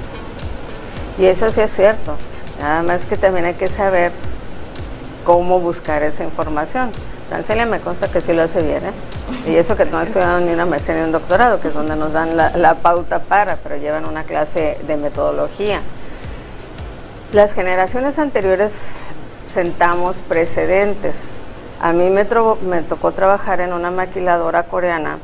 Y 1.18 1.26
eso 1.26 1.50
sí 1.50 1.60
es 1.60 1.74
cierto, 1.74 2.16
nada 2.60 2.82
más 2.82 3.04
que 3.04 3.16
también 3.16 3.46
hay 3.46 3.54
que 3.54 3.68
saber 3.68 4.12
cómo 5.24 5.60
buscar 5.60 6.02
esa 6.02 6.24
información. 6.24 6.90
Francelia 7.28 7.66
me 7.66 7.80
consta 7.80 8.06
que 8.06 8.20
sí 8.20 8.32
lo 8.32 8.42
hace 8.42 8.62
bien, 8.62 8.82
¿eh? 8.86 9.50
Y 9.50 9.56
eso 9.56 9.76
que 9.76 9.84
no 9.84 9.98
ha 9.98 10.04
estudiado 10.04 10.38
ni 10.40 10.52
una 10.52 10.66
maestría 10.66 10.96
ni 10.96 11.02
un 11.02 11.12
doctorado, 11.12 11.60
que 11.60 11.68
es 11.68 11.74
donde 11.74 11.96
nos 11.96 12.12
dan 12.12 12.36
la, 12.36 12.56
la, 12.56 12.74
pauta 12.76 13.18
para, 13.18 13.56
pero 13.56 13.76
llevan 13.76 14.06
una 14.06 14.22
clase 14.22 14.78
de 14.86 14.96
metodología. 14.96 15.80
Las 17.32 17.52
generaciones 17.54 18.20
anteriores 18.20 18.92
sentamos 19.48 20.18
precedentes. 20.18 21.32
A 21.80 21.92
mí 21.92 22.08
me, 22.10 22.26
me 22.62 22.82
tocó 22.82 23.12
trabajar 23.12 23.60
en 23.60 23.72
una 23.72 23.90
maquiladora 23.90 24.62
coreana 24.64 25.18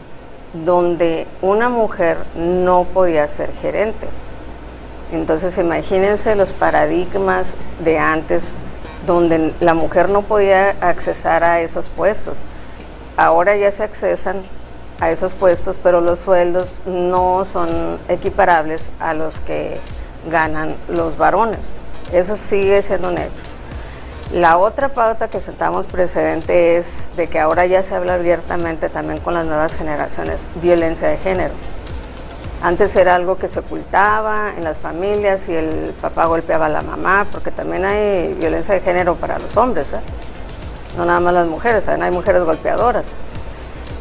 donde 0.53 1.27
una 1.41 1.69
mujer 1.69 2.19
no 2.37 2.85
podía 2.85 3.27
ser 3.29 3.53
gerente. 3.53 4.07
Entonces 5.13 5.59
imagínense 5.59 6.35
los 6.37 6.53
paradigmas 6.53 7.55
de 7.85 7.99
antes 7.99 8.53
donde 9.07 9.53
la 9.61 9.75
mujer 9.75 10.09
no 10.09 10.23
podía 10.23 10.71
accesar 10.81 11.45
a 11.45 11.61
esos 11.61 11.89
puestos. 11.89 12.39
Ahora 13.17 13.57
ya 13.57 13.71
se 13.73 13.83
accesan 13.83 14.43
a 15.01 15.11
esos 15.11 15.33
puestos, 15.33 15.79
pero 15.83 16.01
los 16.01 16.21
sueldos 16.21 16.83
no 16.87 17.45
son 17.45 17.99
equiparables 18.09 18.93
a 19.01 19.15
los 19.15 19.41
que 19.41 19.79
ganan 20.31 20.77
los 20.89 21.19
varones. 21.19 21.61
Eso 22.13 22.37
sigue 22.37 22.81
siendo 22.83 23.09
un 23.09 23.19
hecho. 23.19 23.52
La 24.33 24.57
otra 24.57 24.89
pauta 24.89 25.29
que 25.29 25.41
sentamos 25.41 25.87
precedente 25.87 26.79
es 26.79 27.11
de 27.17 27.27
que 27.27 27.39
ahora 27.39 27.67
ya 27.67 27.83
se 27.83 27.95
habla 27.95 28.15
abiertamente 28.15 28.89
también 28.89 29.21
con 29.21 29.35
las 29.35 29.45
nuevas 29.45 29.75
generaciones, 29.75 30.47
violencia 30.63 31.09
de 31.09 31.19
género. 31.19 31.53
Antes 32.63 32.97
era 32.97 33.15
algo 33.15 33.37
que 33.37 33.47
se 33.47 33.59
ocultaba 33.59 34.55
en 34.57 34.65
las 34.65 34.79
familias 34.79 35.51
y 35.51 35.55
el 35.55 35.95
papá 36.01 36.25
golpeaba 36.25 36.65
a 36.65 36.69
la 36.71 36.81
mamá, 36.81 37.27
porque 37.31 37.51
también 37.51 37.85
hay 37.85 38.33
violencia 38.33 38.73
de 38.73 38.81
género 38.81 39.17
para 39.17 39.39
los 39.39 39.55
hombres, 39.55 39.93
¿eh? 39.93 40.01
no 40.97 41.05
nada 41.05 41.21
más 41.21 41.35
las 41.35 41.47
mujeres, 41.47 41.85
también 41.85 42.05
hay 42.05 42.13
mujeres 42.13 42.43
golpeadoras. 42.43 43.09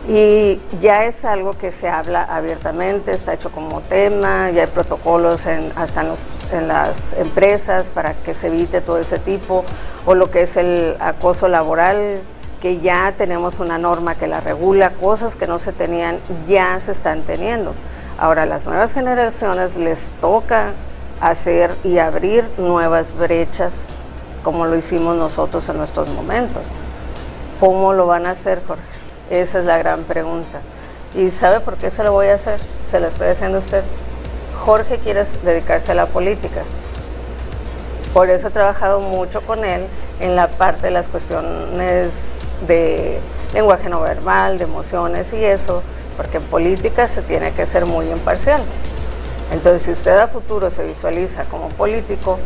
Y 0.07 0.59
ya 0.81 1.05
es 1.05 1.25
algo 1.25 1.53
que 1.53 1.71
se 1.71 1.87
habla 1.87 2.23
abiertamente, 2.23 3.11
está 3.11 3.35
hecho 3.35 3.51
como 3.51 3.81
tema, 3.81 4.49
ya 4.49 4.63
hay 4.63 4.67
protocolos 4.67 5.45
en, 5.45 5.71
hasta 5.75 6.01
en, 6.01 6.67
las 6.67 7.13
empresas 7.13 7.89
para 7.89 8.15
que 8.15 8.33
se 8.33 8.47
evite 8.47 8.81
todo 8.81 8.97
ese 8.97 9.19
tipo, 9.19 9.63
o 10.05 10.15
lo 10.15 10.31
que 10.31 10.41
es 10.41 10.57
el 10.57 10.97
acoso 10.99 11.47
laboral, 11.47 12.19
que 12.61 12.79
ya 12.79 13.13
tenemos 13.15 13.59
una 13.59 13.77
norma 13.77 14.15
que 14.15 14.25
la 14.25 14.39
regula, 14.39 14.89
cosas 14.89 15.35
que 15.35 15.45
no 15.45 15.59
se 15.59 15.71
tenían, 15.71 16.17
ya 16.47 16.79
se 16.79 16.93
están 16.93 17.21
teniendo. 17.21 17.73
Ahora, 18.17 18.43
a 18.43 18.45
las 18.47 18.65
nuevas 18.65 18.93
generaciones 18.93 19.77
les 19.77 20.11
toca 20.19 20.73
hacer 21.21 21.75
y 21.83 21.99
abrir 21.99 22.43
nuevas 22.57 23.15
brechas, 23.15 23.73
como 24.43 24.65
lo 24.65 24.75
hicimos 24.75 25.15
nosotros 25.15 25.69
en 25.69 25.77
nuestros 25.77 26.07
momentos. 26.09 26.63
¿Cómo 27.59 27.93
lo 27.93 28.07
van 28.07 28.25
a 28.25 28.31
hacer, 28.31 28.61
Jorge? 28.65 28.90
Esa 29.32 29.59
es 29.59 29.65
la 29.65 29.77
gran 29.77 30.03
pregunta. 30.03 30.59
¿Y 31.15 31.32
sabe 31.32 31.61
por 31.61 31.77
qué 31.77 31.89
se 31.89 32.03
lo 32.03 32.11
voy 32.11 32.27
a 32.27 32.36
hacer? 32.36 32.59
Se 32.86 32.99
lo 32.99 33.07
estoy 33.07 33.29
haciendo 33.29 33.59
a 33.59 33.61
usted. 33.61 33.82
Jorge 34.65 34.97
quiere 34.97 35.23
dedicarse 35.43 35.93
a 35.93 35.95
la 35.95 36.07
política. 36.07 36.63
Por 38.13 38.29
eso 38.29 38.49
he 38.49 38.51
trabajado 38.51 38.99
mucho 38.99 39.39
con 39.41 39.63
él 39.63 39.88
en 40.19 40.36
la 40.36 40.49
parte 40.49 40.88
de 40.88 40.91
las 40.91 41.07
cuestiones 41.07 42.39
de 42.67 43.19
lenguaje 43.53 43.88
no 43.88 44.01
verbal, 44.01 44.57
de 44.57 44.65
emociones 44.65 45.32
y 45.32 45.45
eso, 45.45 45.82
porque 46.17 46.38
en 46.38 46.43
política 46.43 47.07
se 47.07 47.21
tiene 47.21 47.53
que 47.53 47.65
ser 47.65 47.86
muy 47.86 48.11
imparcial. 48.11 48.61
Entonces, 49.53 49.84
si 49.84 49.91
usted 49.91 50.17
a 50.17 50.27
futuro 50.27 50.69
se 50.69 50.84
visualiza 50.84 51.45
como 51.45 51.69
político, 51.69 52.38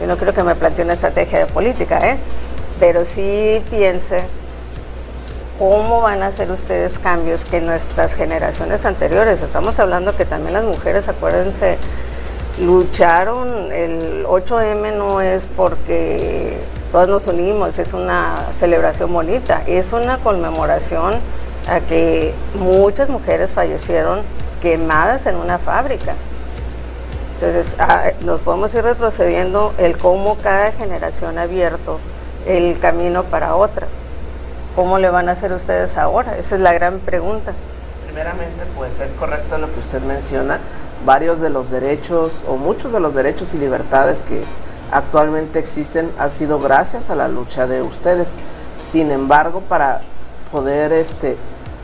yo 0.00 0.06
no 0.06 0.16
creo 0.16 0.32
que 0.32 0.44
me 0.44 0.54
plantee 0.54 0.84
una 0.84 0.94
estrategia 0.94 1.40
de 1.40 1.46
política, 1.46 1.98
¿eh? 2.08 2.18
pero 2.78 3.04
sí 3.04 3.60
piense 3.68 4.22
cómo 5.62 6.00
van 6.00 6.24
a 6.24 6.26
hacer 6.26 6.50
ustedes 6.50 6.98
cambios 6.98 7.44
que 7.44 7.60
nuestras 7.60 8.14
generaciones 8.14 8.84
anteriores, 8.84 9.42
estamos 9.42 9.78
hablando 9.78 10.16
que 10.16 10.24
también 10.24 10.54
las 10.54 10.64
mujeres, 10.64 11.08
acuérdense, 11.08 11.78
lucharon, 12.60 13.70
el 13.70 14.26
8M 14.26 14.92
no 14.92 15.20
es 15.20 15.46
porque 15.46 16.58
todas 16.90 17.06
nos 17.06 17.28
unimos, 17.28 17.78
es 17.78 17.92
una 17.92 18.38
celebración 18.52 19.12
bonita, 19.12 19.62
es 19.68 19.92
una 19.92 20.18
conmemoración 20.18 21.20
a 21.68 21.78
que 21.78 22.34
muchas 22.58 23.08
mujeres 23.08 23.52
fallecieron 23.52 24.22
quemadas 24.60 25.26
en 25.26 25.36
una 25.36 25.58
fábrica. 25.58 26.16
Entonces, 27.34 27.76
ah, 27.78 28.10
nos 28.24 28.40
podemos 28.40 28.74
ir 28.74 28.82
retrocediendo 28.82 29.74
el 29.78 29.96
cómo 29.96 30.36
cada 30.38 30.72
generación 30.72 31.38
ha 31.38 31.42
abierto 31.42 32.00
el 32.48 32.80
camino 32.80 33.22
para 33.22 33.54
otra. 33.54 33.86
¿Cómo 34.74 34.98
le 34.98 35.10
van 35.10 35.28
a 35.28 35.32
hacer 35.32 35.52
ustedes 35.52 35.98
ahora? 35.98 36.38
Esa 36.38 36.54
es 36.54 36.62
la 36.62 36.72
gran 36.72 36.98
pregunta. 37.00 37.52
Primeramente, 38.06 38.64
pues 38.74 39.00
es 39.00 39.12
correcto 39.12 39.58
lo 39.58 39.70
que 39.70 39.80
usted 39.80 40.00
menciona. 40.00 40.60
Varios 41.04 41.40
de 41.40 41.50
los 41.50 41.70
derechos 41.70 42.42
o 42.48 42.56
muchos 42.56 42.90
de 42.90 43.00
los 43.00 43.12
derechos 43.12 43.52
y 43.52 43.58
libertades 43.58 44.22
que 44.22 44.42
actualmente 44.90 45.58
existen 45.58 46.10
han 46.18 46.32
sido 46.32 46.58
gracias 46.58 47.10
a 47.10 47.14
la 47.14 47.28
lucha 47.28 47.66
de 47.66 47.82
ustedes. 47.82 48.34
Sin 48.90 49.10
embargo, 49.10 49.60
para 49.60 50.00
poder 50.50 50.92
este, 50.92 51.36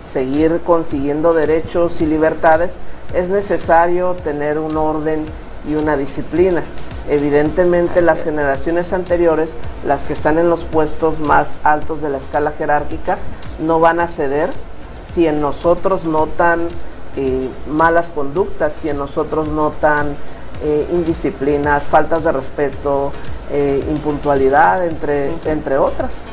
seguir 0.02 0.60
consiguiendo 0.64 1.34
derechos 1.34 2.00
y 2.00 2.06
libertades, 2.06 2.76
es 3.12 3.28
necesario 3.28 4.14
tener 4.14 4.58
un 4.58 4.76
orden 4.78 5.26
y 5.68 5.74
una 5.74 5.96
disciplina. 5.96 6.62
Evidentemente 7.08 8.02
las 8.02 8.22
generaciones 8.22 8.92
anteriores, 8.92 9.54
las 9.86 10.04
que 10.04 10.12
están 10.12 10.38
en 10.38 10.50
los 10.50 10.64
puestos 10.64 11.20
más 11.20 11.60
altos 11.64 12.02
de 12.02 12.10
la 12.10 12.18
escala 12.18 12.52
jerárquica, 12.56 13.18
no 13.60 13.80
van 13.80 14.00
a 14.00 14.08
ceder 14.08 14.50
si 15.02 15.26
en 15.26 15.40
nosotros 15.40 16.04
notan 16.04 16.68
eh, 17.16 17.48
malas 17.68 18.10
conductas, 18.10 18.74
si 18.74 18.88
en 18.88 18.98
nosotros 18.98 19.48
notan 19.48 20.16
eh, 20.62 20.86
indisciplinas, 20.92 21.84
faltas 21.84 22.24
de 22.24 22.32
respeto, 22.32 23.12
eh, 23.50 23.82
impuntualidad, 23.88 24.86
entre, 24.86 25.32
entre 25.46 25.78
otras. 25.78 26.24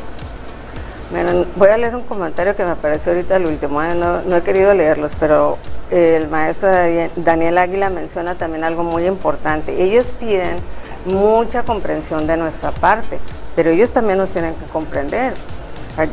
Bueno, 1.12 1.46
voy 1.56 1.70
a 1.70 1.78
leer 1.78 1.96
un 1.96 2.02
comentario 2.02 2.56
que 2.56 2.64
me 2.64 2.72
apareció 2.72 3.12
ahorita 3.12 3.36
el 3.36 3.46
último, 3.46 3.82
no, 3.84 4.24
no, 4.24 4.38
he 4.38 4.42
querido 4.42 4.74
leerlos, 4.74 5.16
pero 5.20 5.60
el 5.92 6.28
maestro 6.30 6.70
Daniel 7.16 7.60
Águila 7.60 7.92
menciona 7.92 8.34
también 8.34 8.64
algo 8.64 8.84
muy 8.84 9.06
importante. 9.06 9.84
Ellos 9.84 10.14
piden 10.20 10.58
mucha 11.06 11.62
comprensión 11.62 12.26
de 12.26 12.38
nuestra 12.38 12.72
parte, 12.72 13.20
pero 13.56 13.70
ellos 13.70 13.92
también 13.92 14.18
nos 14.18 14.32
tienen 14.32 14.56
que 14.56 14.66
comprender. 14.66 15.34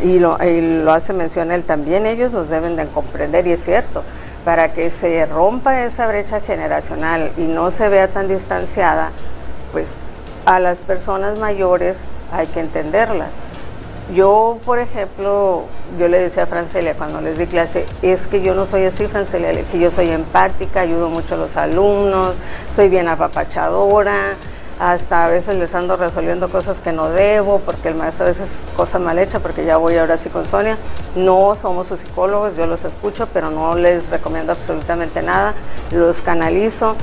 Y 0.03 0.19
lo, 0.19 0.37
y 0.45 0.83
lo 0.83 0.93
hace 0.93 1.15
mención 1.15 1.51
él 1.53 1.65
también, 1.65 2.05
ellos 2.05 2.35
nos 2.35 2.51
deben 2.51 2.77
de 2.77 2.87
comprender, 2.87 3.47
y 3.47 3.53
es 3.53 3.65
cierto, 3.65 4.03
para 4.45 4.75
que 4.75 4.91
se 4.91 5.25
rompa 5.25 5.85
esa 5.85 6.07
brecha 6.07 6.41
generacional 6.41 7.33
y 7.39 7.43
no 7.43 7.71
se 7.71 7.89
vea 7.89 8.09
tan 8.09 8.29
distanciada, 8.29 9.11
pues 9.73 9.97
a 10.45 10.61
las 10.61 10.83
personas 10.83 11.39
mayores 11.39 12.05
hay 12.31 12.47
que 12.49 12.61
entenderlas 12.61 13.31
yo, 14.15 14.59
por 14.65 14.79
ejemplo, 14.79 15.65
yo 15.99 16.09
le 16.09 16.19
decía 16.19 16.43
a 16.45 16.47
Francelia 16.47 16.95
cuando 16.95 17.21
les 17.21 17.39
di 17.39 17.47
clase, 17.47 17.87
es 18.03 18.27
que 18.27 18.43
yo 18.43 18.55
no 18.55 18.67
soy 18.67 18.85
así, 18.85 19.07
Francelia, 19.07 19.51
dije, 19.51 19.79
yo 19.79 19.91
soy 19.91 20.11
empática, 20.11 20.81
ayudo 20.81 21.09
mucho 21.09 21.35
a 21.35 21.39
los 21.39 21.57
alumnos, 21.57 22.35
soy 22.75 22.89
bien 22.89 23.09
apapachadora, 23.09 24.35
hasta 24.79 25.27
a 25.27 25.29
veces 25.29 25.57
les 25.57 25.75
ando 25.75 25.97
resolviendo 25.97 26.49
cosas 26.49 26.81
que 26.81 26.93
no 26.93 27.09
debo, 27.09 27.61
porque 27.61 27.89
el 27.89 27.95
maestro 27.95 28.27
a 28.27 28.29
veces 28.31 28.61
cosa 28.77 28.99
mal 28.99 29.19
hecha, 29.19 29.39
porque 29.39 29.65
ya 29.65 29.77
voy 29.77 29.97
ahora 29.97 30.17
sí 30.17 30.29
con 30.29 30.47
Sonia. 30.47 30.77
No 31.15 31.55
somos 31.55 31.87
sus 31.87 32.01
psicólogos, 32.01 32.57
yo 32.57 32.67
los 32.67 32.85
escucho, 32.85 33.29
pero 33.33 33.51
no 33.51 33.77
les 33.77 34.09
recomiendo 34.11 34.53
absolutamente 34.53 35.23
nada, 35.23 35.55
los 35.93 36.21
canalizo 36.21 36.97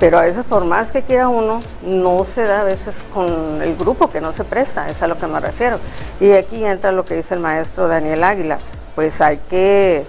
pero 0.00 0.18
a 0.18 0.22
veces 0.22 0.44
por 0.44 0.64
más 0.64 0.92
que 0.92 1.02
quiera 1.02 1.28
uno, 1.28 1.60
no 1.82 2.24
se 2.24 2.42
da 2.42 2.60
a 2.60 2.64
veces 2.64 2.96
con 3.12 3.62
el 3.62 3.76
grupo 3.76 4.08
que 4.10 4.20
no 4.20 4.32
se 4.32 4.44
presta, 4.44 4.88
es 4.88 5.02
a 5.02 5.06
lo 5.06 5.16
que 5.18 5.26
me 5.26 5.40
refiero. 5.40 5.78
Y 6.20 6.32
aquí 6.32 6.64
entra 6.64 6.92
lo 6.92 7.04
que 7.04 7.16
dice 7.16 7.34
el 7.34 7.40
maestro 7.40 7.88
Daniel 7.88 8.24
Águila, 8.24 8.58
pues 8.94 9.20
hay 9.20 9.38
que 9.48 10.04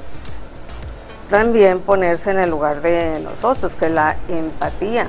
también 1.30 1.80
ponerse 1.80 2.32
en 2.32 2.40
el 2.40 2.50
lugar 2.50 2.82
de 2.82 3.20
nosotros, 3.24 3.74
que 3.74 3.86
es 3.86 3.92
la 3.92 4.16
empatía. 4.28 5.08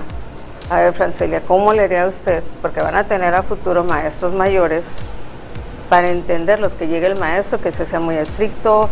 A 0.71 0.81
ver, 0.81 0.93
Francelia, 0.93 1.41
¿cómo 1.43 1.73
le 1.73 1.83
haría 1.83 2.05
a 2.05 2.09
usted? 2.09 2.43
Porque 2.61 2.81
van 2.81 2.97
a 2.97 3.05
tener 3.05 3.35
a 3.35 3.43
futuro 3.43 3.85
maestros 3.85 4.33
mayores 4.33 4.85
para 5.89 6.11
entenderlos, 6.11 6.75
que 6.75 6.89
llegue 6.89 7.07
el 7.07 7.17
maestro, 7.17 7.61
que 7.61 7.71
se 7.71 7.87
sea 7.87 8.01
muy 8.01 8.17
estricto, 8.17 8.89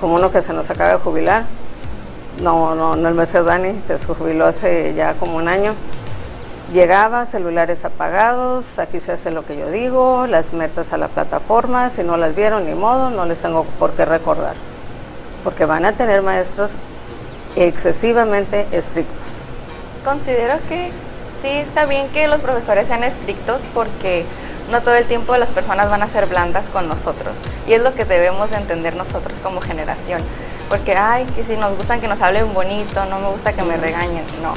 como 0.00 0.14
uno 0.14 0.32
que 0.32 0.40
se 0.40 0.52
nos 0.54 0.70
acaba 0.70 0.90
de 0.90 0.96
jubilar, 0.96 1.44
no, 2.42 2.74
no, 2.74 2.96
no 2.96 3.08
el 3.08 3.14
maestro 3.14 3.44
Dani, 3.44 3.80
que 3.86 3.98
se 3.98 4.06
jubiló 4.06 4.46
hace 4.46 4.94
ya 4.94 5.14
como 5.14 5.36
un 5.36 5.48
año. 5.48 5.74
Llegaba, 6.72 7.26
celulares 7.26 7.84
apagados, 7.84 8.78
aquí 8.78 9.00
se 9.00 9.12
hace 9.12 9.30
lo 9.30 9.44
que 9.44 9.56
yo 9.56 9.70
digo, 9.70 10.26
las 10.28 10.52
metas 10.52 10.92
a 10.92 10.98
la 10.98 11.08
plataforma, 11.08 11.90
si 11.90 12.04
no 12.04 12.16
las 12.16 12.36
vieron 12.36 12.66
ni 12.66 12.74
modo, 12.74 13.10
no 13.10 13.24
les 13.24 13.40
tengo 13.40 13.64
por 13.78 13.90
qué 13.92 14.04
recordar, 14.04 14.54
porque 15.42 15.64
van 15.64 15.84
a 15.84 15.92
tener 15.92 16.22
maestros 16.22 16.72
excesivamente 17.56 18.68
estrictos. 18.70 19.16
Considero 20.04 20.54
que 20.68 20.92
sí 21.42 21.48
está 21.48 21.86
bien 21.86 22.08
que 22.08 22.28
los 22.28 22.40
profesores 22.40 22.86
sean 22.86 23.02
estrictos 23.02 23.62
porque 23.74 24.24
no 24.70 24.80
todo 24.82 24.94
el 24.94 25.06
tiempo 25.06 25.36
las 25.36 25.48
personas 25.48 25.90
van 25.90 26.02
a 26.02 26.08
ser 26.08 26.26
blandas 26.26 26.68
con 26.68 26.88
nosotros 26.88 27.34
y 27.66 27.72
es 27.72 27.82
lo 27.82 27.94
que 27.94 28.04
debemos 28.04 28.50
de 28.50 28.58
entender 28.58 28.94
nosotros 28.94 29.34
como 29.42 29.60
generación 29.60 30.20
porque, 30.70 30.94
ay, 30.96 31.26
que 31.34 31.42
si 31.42 31.56
nos 31.56 31.76
gustan 31.76 32.00
que 32.00 32.06
nos 32.06 32.22
hablen 32.22 32.54
bonito, 32.54 33.04
no 33.06 33.18
me 33.18 33.28
gusta 33.30 33.52
que 33.52 33.62
me 33.62 33.76
regañen, 33.76 34.24
no. 34.40 34.54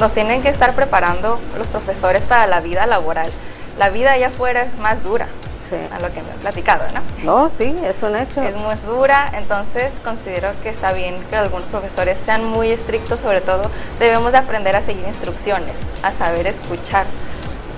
Nos 0.00 0.12
tienen 0.12 0.42
que 0.42 0.48
estar 0.48 0.74
preparando 0.74 1.38
los 1.56 1.66
profesores 1.66 2.22
para 2.22 2.46
la 2.46 2.60
vida 2.60 2.86
laboral. 2.86 3.30
La 3.78 3.90
vida 3.90 4.12
allá 4.12 4.28
afuera 4.28 4.62
es 4.62 4.78
más 4.78 5.02
dura, 5.04 5.26
sí. 5.68 5.76
a 5.92 6.00
lo 6.00 6.10
que 6.14 6.22
me 6.22 6.30
he 6.30 6.38
platicado, 6.40 6.84
¿no? 6.94 7.02
No, 7.24 7.50
sí, 7.50 7.78
es 7.84 8.02
un 8.02 8.16
hecho. 8.16 8.40
Es 8.40 8.56
muy 8.56 8.74
dura, 8.86 9.30
entonces 9.34 9.92
considero 10.02 10.48
que 10.62 10.70
está 10.70 10.94
bien 10.94 11.22
que 11.28 11.36
algunos 11.36 11.68
profesores 11.68 12.16
sean 12.24 12.42
muy 12.42 12.70
estrictos, 12.70 13.20
sobre 13.20 13.42
todo 13.42 13.70
debemos 13.98 14.32
de 14.32 14.38
aprender 14.38 14.74
a 14.76 14.82
seguir 14.82 15.06
instrucciones, 15.06 15.74
a 16.02 16.12
saber 16.12 16.46
escuchar, 16.46 17.04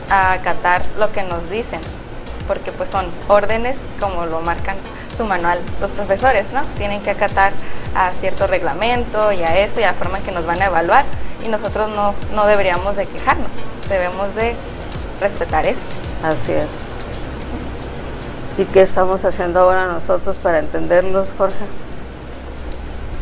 a 0.08 0.34
acatar 0.34 0.82
lo 1.00 1.10
que 1.10 1.24
nos 1.24 1.50
dicen, 1.50 1.80
porque 2.46 2.70
pues 2.70 2.90
son 2.90 3.06
órdenes 3.26 3.76
como 3.98 4.24
lo 4.26 4.40
marcan 4.40 4.76
su 5.16 5.24
manual 5.24 5.60
los 5.80 5.90
profesores, 5.90 6.46
¿no? 6.52 6.62
Tienen 6.76 7.00
que 7.02 7.10
acatar 7.10 7.52
a 7.94 8.10
cierto 8.20 8.46
reglamento 8.46 9.32
y 9.32 9.42
a 9.42 9.58
eso 9.58 9.80
y 9.80 9.82
a 9.82 9.88
la 9.88 9.94
forma 9.94 10.18
en 10.18 10.24
que 10.24 10.32
nos 10.32 10.46
van 10.46 10.60
a 10.62 10.66
evaluar 10.66 11.04
y 11.44 11.48
nosotros 11.48 11.90
no, 11.90 12.14
no 12.34 12.46
deberíamos 12.46 12.96
de 12.96 13.06
quejarnos, 13.06 13.50
debemos 13.88 14.34
de 14.34 14.54
respetar 15.20 15.66
eso. 15.66 15.82
Así 16.22 16.52
es. 16.52 16.68
¿Y 18.58 18.64
qué 18.66 18.82
estamos 18.82 19.24
haciendo 19.24 19.60
ahora 19.60 19.86
nosotros 19.86 20.36
para 20.36 20.58
entenderlos, 20.58 21.30
Jorge? 21.36 21.64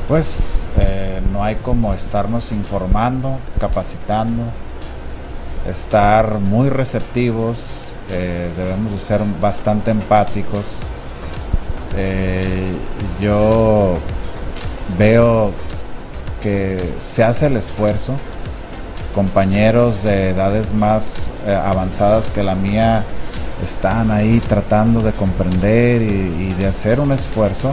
Pues 0.08 0.66
eh, 0.78 1.20
no 1.32 1.44
hay 1.44 1.54
como 1.56 1.94
estarnos 1.94 2.50
informando, 2.50 3.38
capacitando, 3.60 4.42
estar 5.68 6.40
muy 6.40 6.68
receptivos, 6.68 7.92
eh, 8.10 8.50
debemos 8.56 8.92
de 8.92 8.98
ser 8.98 9.22
bastante 9.40 9.92
empáticos 9.92 10.80
eh, 11.96 12.72
yo 13.20 13.98
veo 14.98 15.52
que 16.42 16.78
se 16.98 17.24
hace 17.24 17.46
el 17.46 17.56
esfuerzo, 17.56 18.14
compañeros 19.14 20.02
de 20.02 20.30
edades 20.30 20.72
más 20.72 21.30
eh, 21.46 21.54
avanzadas 21.54 22.30
que 22.30 22.42
la 22.42 22.54
mía 22.54 23.04
están 23.62 24.10
ahí 24.10 24.40
tratando 24.40 25.00
de 25.00 25.12
comprender 25.12 26.02
y, 26.02 26.54
de 26.54 26.66
hacer 26.66 27.00
un 27.00 27.12
esfuerzo. 27.12 27.72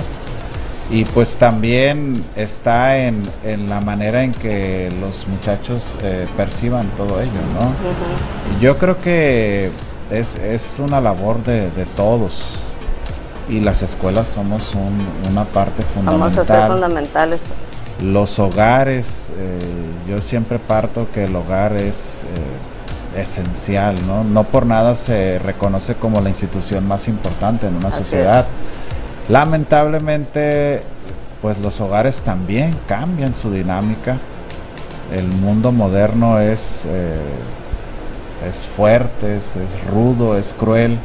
Y 0.90 1.04
pues 1.04 1.36
también 1.36 2.24
está 2.38 2.98
en, 2.98 3.24
la 3.68 3.82
manera 3.82 4.24
en 4.24 4.32
que 4.32 4.90
los 5.02 5.28
muchachos 5.28 5.96
eh, 6.02 6.26
perciban 6.38 6.88
todo 6.96 7.20
ello, 7.20 7.32
¿no? 7.54 8.62
Yo 8.62 8.78
creo 8.78 9.00
que 9.02 9.70
es, 10.10 10.36
es 10.36 10.80
una 10.80 11.02
labor 11.02 11.44
de, 11.44 11.70
de 11.72 11.86
todos 11.98 12.62
y 13.50 13.60
las 13.62 13.82
escuelas 13.84 14.28
somos 14.28 14.76
un- 14.76 15.08
una 15.32 15.46
parte 15.46 15.84
Vamos 16.04 16.34
a 16.38 16.44
ser 16.46 16.46
fundamental. 16.46 16.72
fundamentales. 16.72 17.40
Los 18.02 18.38
hogares, 18.40 19.32
eh, 19.38 19.60
yo 20.10 20.22
siempre 20.22 20.60
parto 20.60 21.08
que 21.14 21.24
el 21.26 21.36
hogar 21.36 21.74
es 21.78 22.24
eh, 23.16 23.20
esencial, 23.22 23.96
¿no? 24.06 24.24
No 24.24 24.44
por 24.44 24.66
nada 24.66 24.94
se 24.96 25.40
reconoce 25.40 25.96
como 25.96 26.22
la 26.22 26.30
institución 26.30 26.88
más 26.88 27.08
importante 27.08 27.68
en 27.68 27.76
una 27.76 27.88
Así 27.90 28.00
sociedad. 28.04 28.46
Lamentablemente, 29.30 30.82
pues 31.42 31.58
los 31.60 31.80
hogares 31.82 32.22
también 32.22 32.76
cambian 32.88 33.36
su 33.36 33.52
dinámica. 33.52 34.18
El 35.14 35.28
mundo 35.28 35.72
moderno 35.72 36.40
es, 36.40 36.86
eh, 36.86 37.18
es 38.48 38.68
fuerte, 38.68 39.38
es, 39.38 39.56
es 39.56 39.84
rudo, 39.90 40.38
es 40.38 40.54
cruel 40.54 40.98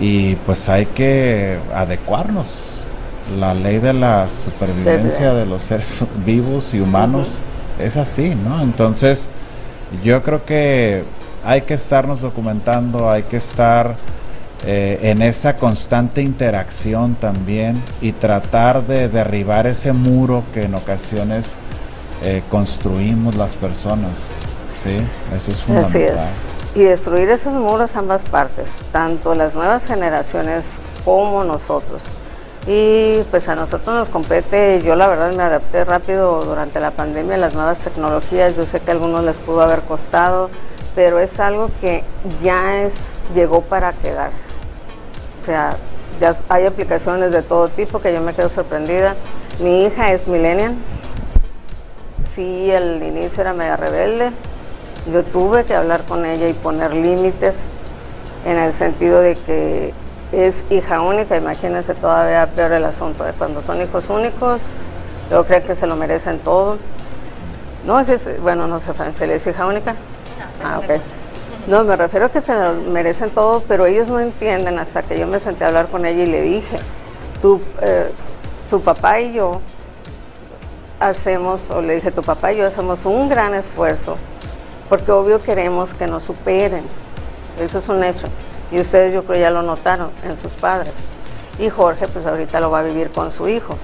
y 0.00 0.34
pues 0.36 0.68
hay 0.68 0.86
que 0.86 1.58
adecuarnos. 1.74 2.74
La 3.38 3.52
ley 3.52 3.78
de 3.78 3.92
la 3.92 4.26
supervivencia 4.28 5.34
de 5.34 5.44
los 5.44 5.62
seres 5.64 6.02
vivos 6.24 6.72
y 6.72 6.80
humanos 6.80 7.40
es 7.78 7.96
así, 7.98 8.34
¿no? 8.34 8.62
Entonces, 8.62 9.28
yo 10.02 10.22
creo 10.22 10.44
que 10.44 11.04
hay 11.44 11.62
que 11.62 11.74
estarnos 11.74 12.22
documentando, 12.22 13.10
hay 13.10 13.24
que 13.24 13.36
estar 13.36 13.96
eh, 14.66 14.98
en 15.02 15.22
esa 15.22 15.56
constante 15.56 16.22
interacción 16.22 17.14
también 17.14 17.82
y 18.00 18.12
tratar 18.12 18.86
de 18.86 19.08
derribar 19.08 19.66
ese 19.66 19.92
muro 19.92 20.42
que 20.54 20.62
en 20.64 20.74
ocasiones 20.74 21.56
eh, 22.22 22.42
construimos 22.50 23.36
las 23.36 23.56
personas, 23.56 24.10
¿sí? 24.82 24.96
Eso 25.36 25.52
es 25.52 25.60
Así 25.60 25.62
fundamental. 25.62 26.24
es. 26.24 26.57
Y 26.78 26.84
destruir 26.84 27.28
esos 27.30 27.54
muros 27.54 27.96
ambas 27.96 28.24
partes, 28.24 28.80
tanto 28.92 29.34
las 29.34 29.56
nuevas 29.56 29.84
generaciones 29.88 30.78
como 31.04 31.42
nosotros. 31.42 32.04
Y 32.68 33.20
pues 33.32 33.48
a 33.48 33.56
nosotros 33.56 33.96
nos 33.96 34.08
compete, 34.08 34.80
yo 34.84 34.94
la 34.94 35.08
verdad 35.08 35.32
me 35.32 35.42
adapté 35.42 35.84
rápido 35.84 36.40
durante 36.44 36.78
la 36.78 36.92
pandemia 36.92 37.34
a 37.34 37.38
las 37.38 37.54
nuevas 37.54 37.80
tecnologías, 37.80 38.54
yo 38.54 38.64
sé 38.64 38.78
que 38.78 38.92
a 38.92 38.94
algunos 38.94 39.24
les 39.24 39.38
pudo 39.38 39.62
haber 39.62 39.80
costado, 39.80 40.50
pero 40.94 41.18
es 41.18 41.40
algo 41.40 41.68
que 41.80 42.04
ya 42.44 42.82
es, 42.82 43.24
llegó 43.34 43.62
para 43.62 43.92
quedarse. 43.94 44.50
O 45.42 45.46
sea, 45.46 45.76
ya 46.20 46.30
hay 46.48 46.66
aplicaciones 46.66 47.32
de 47.32 47.42
todo 47.42 47.66
tipo 47.66 47.98
que 47.98 48.14
yo 48.14 48.20
me 48.20 48.34
quedo 48.34 48.48
sorprendida. 48.48 49.16
Mi 49.58 49.82
hija 49.84 50.12
es 50.12 50.28
millennial, 50.28 50.76
sí, 52.22 52.70
al 52.70 53.02
inicio 53.02 53.40
era 53.40 53.52
media 53.52 53.74
rebelde, 53.74 54.30
yo 55.12 55.24
tuve 55.24 55.64
que 55.64 55.74
hablar 55.74 56.04
con 56.04 56.24
ella 56.24 56.48
y 56.48 56.52
poner 56.52 56.94
límites 56.94 57.68
en 58.44 58.56
el 58.58 58.72
sentido 58.72 59.20
de 59.20 59.36
que 59.36 59.92
es 60.32 60.64
hija 60.70 61.00
única, 61.00 61.36
imagínense 61.36 61.94
todavía 61.94 62.46
peor 62.46 62.72
el 62.72 62.84
asunto 62.84 63.24
de 63.24 63.32
cuando 63.32 63.62
son 63.62 63.80
hijos 63.80 64.08
únicos, 64.10 64.60
yo 65.30 65.44
creo 65.46 65.62
que 65.62 65.74
se 65.74 65.86
lo 65.86 65.96
merecen 65.96 66.38
todo. 66.38 66.78
No, 67.86 68.02
si 68.04 68.12
es, 68.12 68.40
bueno, 68.42 68.66
no 68.66 68.80
sé, 68.80 68.92
Francela, 68.92 69.34
¿es 69.34 69.46
hija 69.46 69.66
única? 69.66 69.94
Ah, 70.62 70.78
ok. 70.78 71.00
No, 71.68 71.84
me 71.84 71.96
refiero 71.96 72.26
a 72.26 72.28
que 72.30 72.40
se 72.40 72.54
lo 72.54 72.74
merecen 72.74 73.30
todo, 73.30 73.62
pero 73.68 73.86
ellos 73.86 74.08
no 74.08 74.20
entienden 74.20 74.78
hasta 74.78 75.02
que 75.02 75.18
yo 75.18 75.26
me 75.26 75.38
senté 75.38 75.64
a 75.64 75.68
hablar 75.68 75.88
con 75.88 76.06
ella 76.06 76.22
y 76.22 76.26
le 76.26 76.42
dije, 76.42 76.76
tú, 77.42 77.60
eh, 77.82 78.10
su 78.66 78.80
papá 78.80 79.20
y 79.20 79.34
yo 79.34 79.60
hacemos, 81.00 81.70
o 81.70 81.80
le 81.80 81.96
dije, 81.96 82.10
tu 82.10 82.22
papá 82.22 82.52
y 82.52 82.58
yo 82.58 82.66
hacemos 82.66 83.04
un 83.04 83.28
gran 83.28 83.54
esfuerzo, 83.54 84.16
porque 84.88 85.12
obvio 85.12 85.42
queremos 85.42 85.94
que 85.94 86.06
nos 86.06 86.24
superen, 86.24 86.84
eso 87.60 87.78
es 87.78 87.88
un 87.88 88.04
hecho, 88.04 88.26
y 88.70 88.80
ustedes 88.80 89.12
yo 89.12 89.24
creo 89.24 89.40
ya 89.40 89.50
lo 89.50 89.62
notaron 89.62 90.10
en 90.24 90.36
sus 90.36 90.54
padres, 90.54 90.92
y 91.58 91.68
Jorge 91.68 92.06
pues 92.08 92.24
ahorita 92.26 92.60
lo 92.60 92.70
va 92.70 92.80
a 92.80 92.82
vivir 92.82 93.10
con 93.10 93.30
su 93.32 93.48
hijo. 93.48 93.76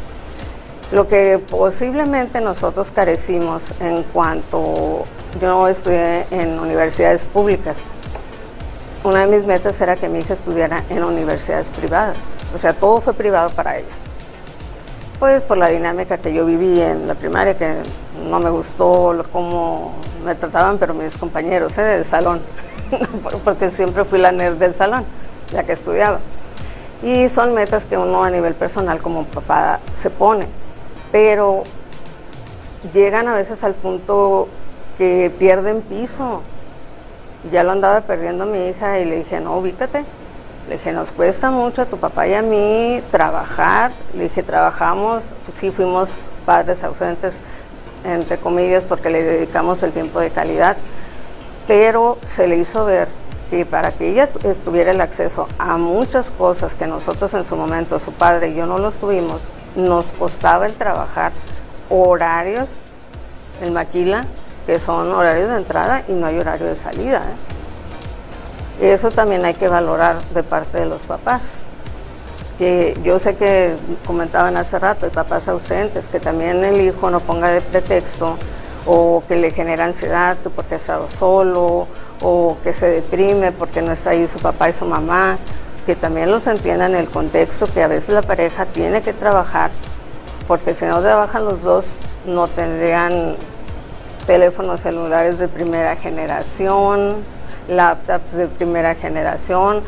Lo 0.93 1.09
que 1.09 1.39
posiblemente 1.39 2.41
nosotros 2.41 2.91
carecimos 2.91 3.81
en 3.81 4.03
cuanto 4.05 5.05
yo 5.41 5.67
estudié 5.67 6.27
en 6.31 6.59
universidades 6.59 7.27
públicas, 7.27 7.81
una 9.03 9.21
de 9.21 9.27
mis 9.27 9.45
metas 9.45 9.81
era 9.81 9.97
que 9.97 10.09
mi 10.09 10.21
hija 10.21 10.33
estudiara 10.33 10.85
en 10.89 11.05
universidades 11.05 11.69
privadas, 11.71 12.17
o 12.55 12.59
sea, 12.59 12.73
todo 12.73 13.01
fue 13.01 13.13
privado 13.13 13.51
para 13.51 13.79
ella. 13.79 13.87
Pues 15.19 15.43
por 15.43 15.59
la 15.59 15.69
dinámica 15.69 16.19
que 16.19 16.33
yo 16.33 16.45
viví 16.45 16.81
en 16.81 17.07
la 17.07 17.15
primaria, 17.15 17.57
que 17.57 17.77
no 18.25 18.41
me 18.41 18.51
gustó 18.51 19.15
cómo 19.33 19.93
me 20.25 20.35
trataban, 20.35 20.79
pero 20.79 20.95
mis 20.95 21.17
compañeros 21.17 21.77
¿eh? 21.79 21.83
del 21.83 22.05
salón, 22.05 22.41
Por- 23.23 23.39
porque 23.39 23.71
siempre 23.71 24.05
fui 24.05 24.19
la 24.19 24.33
nerd 24.33 24.57
del 24.57 24.75
salón, 24.75 25.05
la 25.53 25.65
que 25.65 25.73
estudiaba. 25.73 26.19
Y 27.03 27.29
son 27.29 27.53
metas 27.55 27.85
que 27.85 27.99
uno 27.99 28.25
a 28.25 28.31
nivel 28.31 28.55
personal 28.55 29.01
como 29.01 29.25
papá 29.25 29.81
se 29.93 30.09
pone, 30.11 30.47
pero 31.13 31.65
llegan 32.93 33.29
a 33.29 33.35
veces 33.35 33.63
al 33.65 33.75
punto 33.75 34.49
que 34.99 35.31
pierden 35.39 35.83
piso. 35.83 36.41
Ya 37.53 37.63
lo 37.63 37.73
andaba 37.73 38.01
perdiendo 38.03 38.47
mi 38.47 38.69
hija 38.69 38.99
y 39.01 39.05
le 39.05 39.17
dije, 39.17 39.41
no, 39.41 39.59
ubícate. 39.59 40.05
Le 40.67 40.77
dije, 40.77 40.93
nos 40.93 41.13
cuesta 41.13 41.51
mucho 41.51 41.83
a 41.83 41.85
tu 41.85 41.99
papá 41.99 42.27
y 42.27 42.33
a 42.33 42.41
mí 42.41 43.03
trabajar. 43.11 43.93
Le 44.15 44.25
dije, 44.25 44.43
trabajamos, 44.43 45.35
sí 45.53 45.71
fuimos 45.71 46.09
padres 46.47 46.83
ausentes, 46.85 47.43
entre 48.05 48.39
comillas, 48.39 48.85
porque 48.85 49.11
le 49.11 49.23
dedicamos 49.23 49.83
el 49.83 49.93
tiempo 49.93 50.21
de 50.21 50.31
calidad, 50.31 50.77
pero 51.67 52.19
se 52.27 52.47
le 52.47 52.57
hizo 52.57 52.85
ver 52.85 53.09
que 53.51 53.65
para 53.67 53.91
que 53.93 54.11
ella 54.11 54.29
tu- 54.31 54.49
estuviera 54.49 54.91
el 54.91 55.01
acceso 55.01 55.49
a 55.59 55.77
muchas 55.77 56.31
cosas 56.31 56.75
que 56.75 56.87
nosotros 56.87 57.33
en 57.35 57.45
su 57.45 57.57
momento, 57.57 57.99
su 57.99 58.13
padre 58.13 58.49
y 58.51 58.55
yo 58.55 58.67
no 58.67 58.79
los 58.79 58.97
tuvimos, 58.97 59.41
nos 59.77 60.13
costaba 60.13 60.67
el 60.67 60.75
trabajar 60.75 61.33
horarios 61.91 62.69
en 63.63 63.73
Maquila, 63.75 64.25
que 64.67 64.79
son 64.81 65.13
horarios 65.13 65.51
de 65.51 65.57
entrada 65.57 66.03
y 66.09 66.13
no 66.13 66.27
hay 66.27 66.39
horario 66.39 66.67
de 66.67 66.77
salida. 66.77 67.23
¿eh? 68.81 68.93
Eso 68.93 69.11
también 69.11 69.45
hay 69.45 69.55
que 69.55 69.69
valorar 69.69 70.23
de 70.35 70.43
parte 70.43 70.79
de 70.79 70.87
los 70.87 71.03
papás. 71.03 71.55
Que 72.59 72.99
yo 73.03 73.19
sé 73.19 73.35
que 73.35 73.75
comentaban 74.07 74.57
hace 74.57 74.79
rato, 74.79 75.07
hay 75.07 75.13
papás 75.13 75.49
ausentes, 75.49 76.09
que 76.09 76.21
también 76.21 76.65
el 76.65 76.81
hijo 76.81 77.11
no 77.11 77.21
ponga 77.21 77.51
de 77.51 77.61
pretexto 77.61 78.37
o 78.87 79.23
que 79.27 79.37
le 79.37 79.51
genera 79.51 79.87
ansiedad 79.87 80.37
porque 80.55 80.75
ha 80.75 80.77
estado 80.77 81.09
solo 81.09 81.89
o 82.21 82.57
que 82.63 82.75
se 82.75 82.87
deprime 82.87 83.51
porque 83.51 83.83
no 83.83 83.93
está 83.93 84.11
ahí 84.11 84.29
su 84.29 84.39
papá 84.39 84.69
y 84.69 84.73
su 84.73 84.85
mamá, 84.85 85.39
que 85.87 85.97
también 85.97 86.31
los 86.31 86.47
entiendan 86.47 86.95
el 86.95 87.09
contexto 87.09 87.67
que 87.67 87.83
a 87.83 87.89
veces 87.89 88.11
la 88.11 88.23
pareja 88.23 88.67
tiene 88.67 89.03
que 89.03 89.13
trabajar 89.13 89.71
porque 90.47 90.75
si 90.75 90.85
no 90.85 91.01
trabajan 91.01 91.45
los 91.45 91.63
dos 91.63 91.91
no 92.27 92.49
tendrían 92.49 93.37
teléfonos 94.27 94.81
celulares 94.81 95.39
de 95.39 95.49
primera 95.49 95.97
generación, 95.97 97.17
laptops 97.69 98.33
de 98.33 98.47
primera 98.47 98.95
generación, 98.95 99.83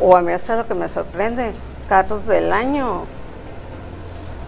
o 0.00 0.16
a 0.16 0.22
mí 0.22 0.32
hasta 0.32 0.56
lo 0.56 0.66
que 0.66 0.74
me 0.74 0.88
sorprende, 0.88 1.52
carros 1.92 2.26
del 2.26 2.54
año. 2.54 3.02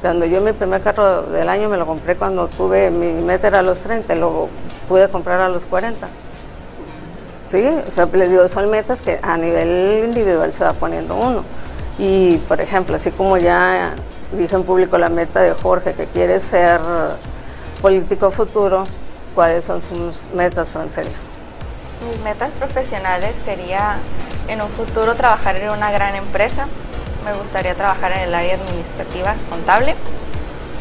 Cuando 0.01 0.25
yo 0.25 0.41
mi 0.41 0.53
primer 0.53 0.81
carro 0.81 1.25
del 1.25 1.47
año 1.47 1.69
me 1.69 1.77
lo 1.77 1.85
compré 1.85 2.17
cuando 2.17 2.49
tuve, 2.49 2.91
mi 2.91 3.13
meta 3.13 3.49
era 3.49 3.59
a 3.59 3.63
los 3.63 3.81
30, 3.81 4.15
lo 4.15 4.49
pude 4.89 5.11
comprar 5.11 5.43
a 5.43 5.51
los 5.51 5.67
40. 5.67 6.09
Sí, 7.49 7.69
o 7.87 7.91
sea, 7.91 8.07
les 8.07 8.31
digo, 8.31 8.49
son 8.49 8.71
metas 8.71 9.03
que 9.03 9.21
a 9.23 9.37
nivel 9.37 10.05
individual 10.07 10.55
se 10.55 10.65
va 10.65 10.73
poniendo 10.73 11.17
uno. 11.17 11.45
Y, 11.99 12.39
por 12.49 12.63
ejemplo, 12.63 12.97
así 12.97 13.11
como 13.11 13.37
ya 13.37 13.93
dije 14.33 14.57
en 14.57 14.65
público 14.65 14.97
la 14.97 15.11
meta 15.11 15.43
de 15.43 15.53
Jorge, 15.53 15.93
que 15.93 16.07
quiere 16.07 16.41
ser 16.41 16.81
político 17.83 18.31
futuro, 18.31 18.85
¿cuáles 19.35 19.67
son 19.67 19.83
sus 19.83 20.33
metas, 20.35 20.71
Francela? 20.71 21.11
Mis 22.09 22.25
metas 22.25 22.51
profesionales 22.53 23.35
sería 23.45 23.99
en 24.49 24.63
un 24.63 24.71
futuro 24.71 25.15
trabajar 25.15 25.57
en 25.57 25.69
una 25.69 25.93
gran 25.93 26.15
empresa. 26.17 26.69
Me 27.25 27.33
gustaría 27.33 27.75
trabajar 27.75 28.13
en 28.13 28.21
el 28.21 28.35
área 28.35 28.57
administrativa 28.57 29.35
contable 29.49 29.95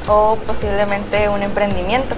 o 0.08 0.38
posiblemente 0.46 1.30
un 1.30 1.41
emprendimiento. 1.41 2.16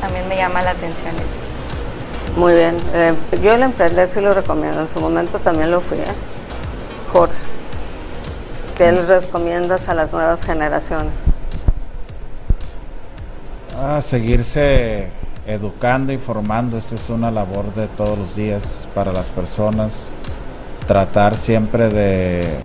También 0.00 0.28
me 0.28 0.36
llama 0.36 0.62
la 0.62 0.70
atención 0.70 1.14
eso. 1.14 2.38
Muy 2.38 2.54
bien. 2.54 2.76
Eh, 2.94 3.14
yo 3.42 3.54
el 3.54 3.62
emprender 3.62 4.08
sí 4.08 4.20
lo 4.20 4.34
recomiendo. 4.34 4.80
En 4.80 4.88
su 4.88 5.00
momento 5.00 5.38
también 5.38 5.70
lo 5.70 5.80
fui. 5.80 5.98
¿eh? 5.98 6.04
Jorge, 7.12 7.34
¿qué 8.76 8.92
les 8.92 9.08
recomiendas 9.08 9.88
a 9.88 9.94
las 9.94 10.12
nuevas 10.12 10.44
generaciones? 10.44 11.12
Ah, 13.78 14.00
seguirse 14.00 15.10
educando 15.46 16.12
y 16.12 16.18
formando, 16.18 16.78
esta 16.78 16.94
es 16.94 17.10
una 17.10 17.30
labor 17.30 17.74
de 17.74 17.88
todos 17.88 18.18
los 18.18 18.36
días 18.36 18.88
para 18.94 19.12
las 19.12 19.30
personas. 19.30 20.10
Tratar 20.86 21.36
siempre 21.36 21.88
de, 21.88 22.61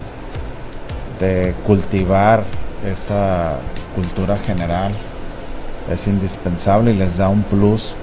de 1.20 1.54
cultivar 1.66 2.44
esa 2.86 3.56
cultura 3.96 4.38
general 4.38 4.94
es 5.92 6.08
indispensable 6.08 6.92
y 6.92 6.96
les 6.96 7.18
da 7.18 7.30
un 7.30 7.44
plus. 7.44 7.96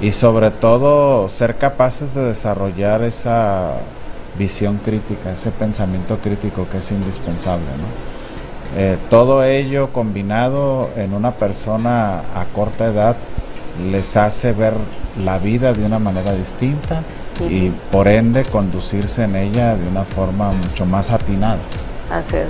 Y 0.00 0.12
sobre 0.12 0.50
todo 0.50 1.28
ser 1.28 1.56
capaces 1.56 2.14
de 2.14 2.22
desarrollar 2.22 3.02
esa 3.02 3.72
visión 4.38 4.78
crítica, 4.78 5.32
ese 5.32 5.50
pensamiento 5.50 6.18
crítico 6.18 6.66
que 6.70 6.78
es 6.78 6.90
indispensable. 6.92 7.66
¿no? 7.66 8.80
Eh, 8.80 8.96
todo 9.10 9.42
ello 9.42 9.92
combinado 9.92 10.90
en 10.96 11.14
una 11.14 11.32
persona 11.32 12.18
a 12.18 12.44
corta 12.54 12.86
edad 12.86 13.16
les 13.90 14.16
hace 14.16 14.52
ver 14.52 14.74
la 15.22 15.38
vida 15.38 15.72
de 15.72 15.84
una 15.84 15.98
manera 15.98 16.32
distinta 16.32 17.02
y 17.48 17.70
por 17.90 18.08
ende 18.08 18.44
conducirse 18.44 19.24
en 19.24 19.36
ella 19.36 19.76
de 19.76 19.88
una 19.88 20.04
forma 20.04 20.52
mucho 20.52 20.84
más 20.84 21.10
atinada. 21.10 21.58
Así 22.10 22.36
es. 22.36 22.48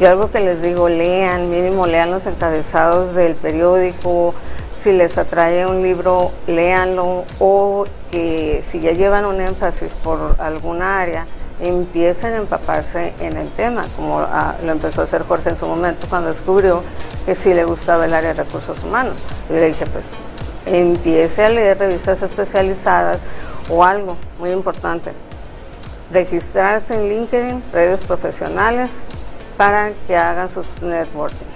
Y 0.00 0.04
algo 0.04 0.30
que 0.30 0.40
les 0.40 0.62
digo, 0.62 0.88
lean, 0.88 1.50
mínimo 1.50 1.86
lean 1.86 2.10
los 2.10 2.26
encabezados 2.26 3.14
del 3.14 3.34
periódico, 3.34 4.34
si 4.82 4.92
les 4.92 5.16
atrae 5.16 5.64
un 5.64 5.82
libro, 5.82 6.32
léanlo 6.48 7.24
o 7.38 7.84
que 8.10 8.60
si 8.62 8.80
ya 8.80 8.90
llevan 8.92 9.24
un 9.24 9.40
énfasis 9.40 9.92
por 9.92 10.34
alguna 10.40 11.00
área, 11.00 11.26
empiecen 11.60 12.32
a 12.32 12.36
empaparse 12.38 13.12
en 13.20 13.36
el 13.36 13.48
tema, 13.50 13.84
como 13.94 14.18
ah, 14.18 14.56
lo 14.64 14.72
empezó 14.72 15.02
a 15.02 15.04
hacer 15.04 15.22
Jorge 15.22 15.50
en 15.50 15.56
su 15.56 15.66
momento 15.66 16.06
cuando 16.10 16.30
descubrió 16.30 16.82
que 17.24 17.36
sí 17.36 17.54
le 17.54 17.64
gustaba 17.64 18.06
el 18.06 18.14
área 18.14 18.34
de 18.34 18.42
recursos 18.42 18.82
humanos. 18.82 19.14
Yo 19.48 19.54
le 19.54 19.66
dije, 19.66 19.86
pues 19.86 20.06
empiece 20.66 21.44
a 21.44 21.48
leer 21.48 21.78
revistas 21.78 22.22
especializadas 22.22 23.20
o 23.70 23.84
algo 23.84 24.16
muy 24.40 24.50
importante. 24.50 25.12
Registrarse 26.12 26.94
en 26.94 27.08
LinkedIn, 27.08 27.62
redes 27.72 28.02
profesionales, 28.02 29.04
para 29.56 29.92
que 30.06 30.16
hagan 30.16 30.48
sus 30.48 30.82
networking 30.82 31.46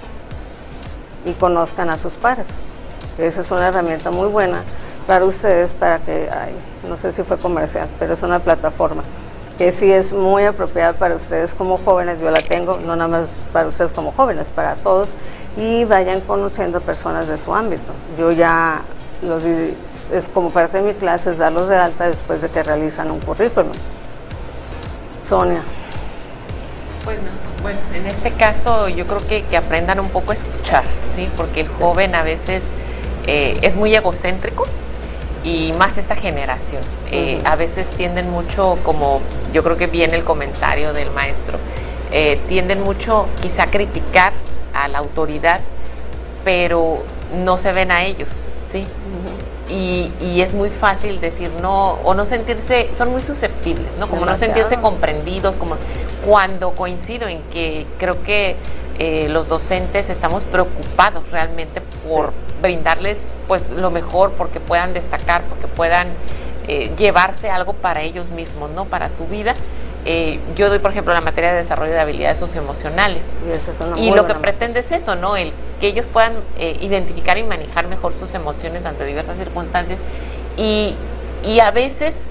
y 1.25 1.33
conozcan 1.33 1.89
a 1.89 1.97
sus 1.97 2.13
pares. 2.13 2.47
Esa 3.17 3.41
es 3.41 3.51
una 3.51 3.67
herramienta 3.67 4.11
muy 4.11 4.27
buena 4.29 4.61
para 5.05 5.25
ustedes, 5.25 5.73
para 5.73 5.99
que, 5.99 6.29
no 6.87 6.97
sé 6.97 7.11
si 7.11 7.23
fue 7.23 7.37
comercial, 7.37 7.87
pero 7.99 8.13
es 8.13 8.23
una 8.23 8.39
plataforma 8.39 9.03
que 9.57 9.71
sí 9.71 9.91
es 9.91 10.13
muy 10.13 10.45
apropiada 10.45 10.93
para 10.93 11.15
ustedes 11.15 11.55
como 11.55 11.77
jóvenes, 11.77 12.19
yo 12.19 12.29
la 12.29 12.41
tengo, 12.41 12.77
no 12.77 12.95
nada 12.95 13.07
más 13.07 13.29
para 13.51 13.67
ustedes 13.67 13.91
como 13.91 14.11
jóvenes, 14.11 14.49
para 14.49 14.75
todos, 14.75 15.09
y 15.57 15.83
vayan 15.85 16.21
conociendo 16.21 16.79
personas 16.79 17.27
de 17.27 17.37
su 17.37 17.55
ámbito. 17.55 17.91
Yo 18.19 18.31
ya 18.31 18.81
los 19.23 19.41
es 20.13 20.29
como 20.29 20.51
parte 20.51 20.77
de 20.77 20.83
mi 20.83 20.93
clase 20.93 21.33
darlos 21.33 21.67
de 21.67 21.75
alta 21.75 22.07
después 22.07 22.41
de 22.41 22.49
que 22.49 22.61
realizan 22.61 23.09
un 23.09 23.19
currículum. 23.19 23.71
Sonia. 25.27 25.61
Bueno, 27.03 27.21
bueno, 27.61 27.79
en 27.93 28.05
este 28.07 28.31
caso 28.31 28.87
yo 28.89 29.07
creo 29.07 29.25
que, 29.27 29.43
que 29.43 29.57
aprendan 29.57 29.99
un 29.99 30.09
poco 30.09 30.31
a 30.31 30.33
escuchar, 30.33 30.83
¿sí? 31.15 31.29
Porque 31.35 31.61
el 31.61 31.67
joven 31.67 32.15
a 32.15 32.23
veces 32.23 32.71
eh, 33.25 33.57
es 33.61 33.75
muy 33.75 33.93
egocéntrico 33.93 34.65
y 35.43 35.73
más 35.73 35.97
esta 35.97 36.15
generación. 36.15 36.81
Eh, 37.11 37.41
a 37.45 37.55
veces 37.55 37.89
tienden 37.91 38.29
mucho, 38.29 38.77
como 38.83 39.21
yo 39.53 39.63
creo 39.63 39.77
que 39.77 39.87
viene 39.87 40.15
el 40.15 40.23
comentario 40.23 40.93
del 40.93 41.11
maestro, 41.11 41.57
eh, 42.11 42.39
tienden 42.47 42.81
mucho 42.81 43.27
quizá 43.41 43.63
a 43.63 43.67
criticar 43.67 44.33
a 44.73 44.87
la 44.87 44.99
autoridad, 44.99 45.61
pero 46.43 47.03
no 47.43 47.57
se 47.57 47.73
ven 47.73 47.91
a 47.91 48.05
ellos. 48.05 48.29
Y, 49.69 50.11
y, 50.21 50.41
es 50.41 50.53
muy 50.53 50.69
fácil 50.69 51.19
decir 51.19 51.51
no, 51.61 51.93
o 52.03 52.13
no 52.13 52.25
sentirse, 52.25 52.89
son 52.97 53.11
muy 53.11 53.21
susceptibles, 53.21 53.97
¿no? 53.97 54.07
Como 54.07 54.25
no 54.25 54.35
sentirse 54.35 54.77
comprendidos, 54.77 55.55
como 55.55 55.75
cuando 56.25 56.71
coincido 56.71 57.27
en 57.27 57.41
que 57.53 57.85
creo 57.97 58.23
que 58.23 58.55
los 59.29 59.47
docentes 59.47 60.09
estamos 60.09 60.41
preocupados 60.43 61.29
realmente 61.29 61.81
por 62.07 62.33
brindarles 62.61 63.31
pues 63.47 63.69
lo 63.69 63.91
mejor 63.91 64.31
porque 64.31 64.59
puedan 64.59 64.93
destacar, 64.93 65.43
porque 65.43 65.67
puedan 65.67 66.07
eh, 66.67 66.91
llevarse 66.97 67.49
algo 67.49 67.73
para 67.73 68.01
ellos 68.01 68.29
mismos, 68.29 68.69
¿no? 68.71 68.85
Para 68.85 69.09
su 69.09 69.25
vida. 69.27 69.55
Eh, 70.09 70.39
yo 70.55 70.69
doy, 70.69 70.79
por 70.79 70.91
ejemplo, 70.91 71.13
la 71.13 71.19
materia 71.19 71.51
de 71.51 71.57
desarrollo 71.57 71.91
de 71.91 71.99
habilidades 71.99 72.39
socioemocionales. 72.39 73.37
Y, 73.97 74.11
lo 74.11 74.25
que 74.25 74.35
pretende 74.35 74.79
es 74.79 74.93
eso, 74.93 75.15
¿no? 75.15 75.35
El 75.35 75.51
que 75.81 75.87
ellos 75.87 76.05
puedan 76.05 76.35
eh, 76.57 76.77
identificar 76.79 77.37
y 77.37 77.43
manejar 77.43 77.87
mejor 77.87 78.13
sus 78.13 78.33
emociones 78.33 78.85
ante 78.85 79.03
diversas 79.03 79.37
circunstancias. 79.37 79.99
Y, 80.55 80.95
y 81.43 81.59
a 81.59 81.71
veces 81.71 82.27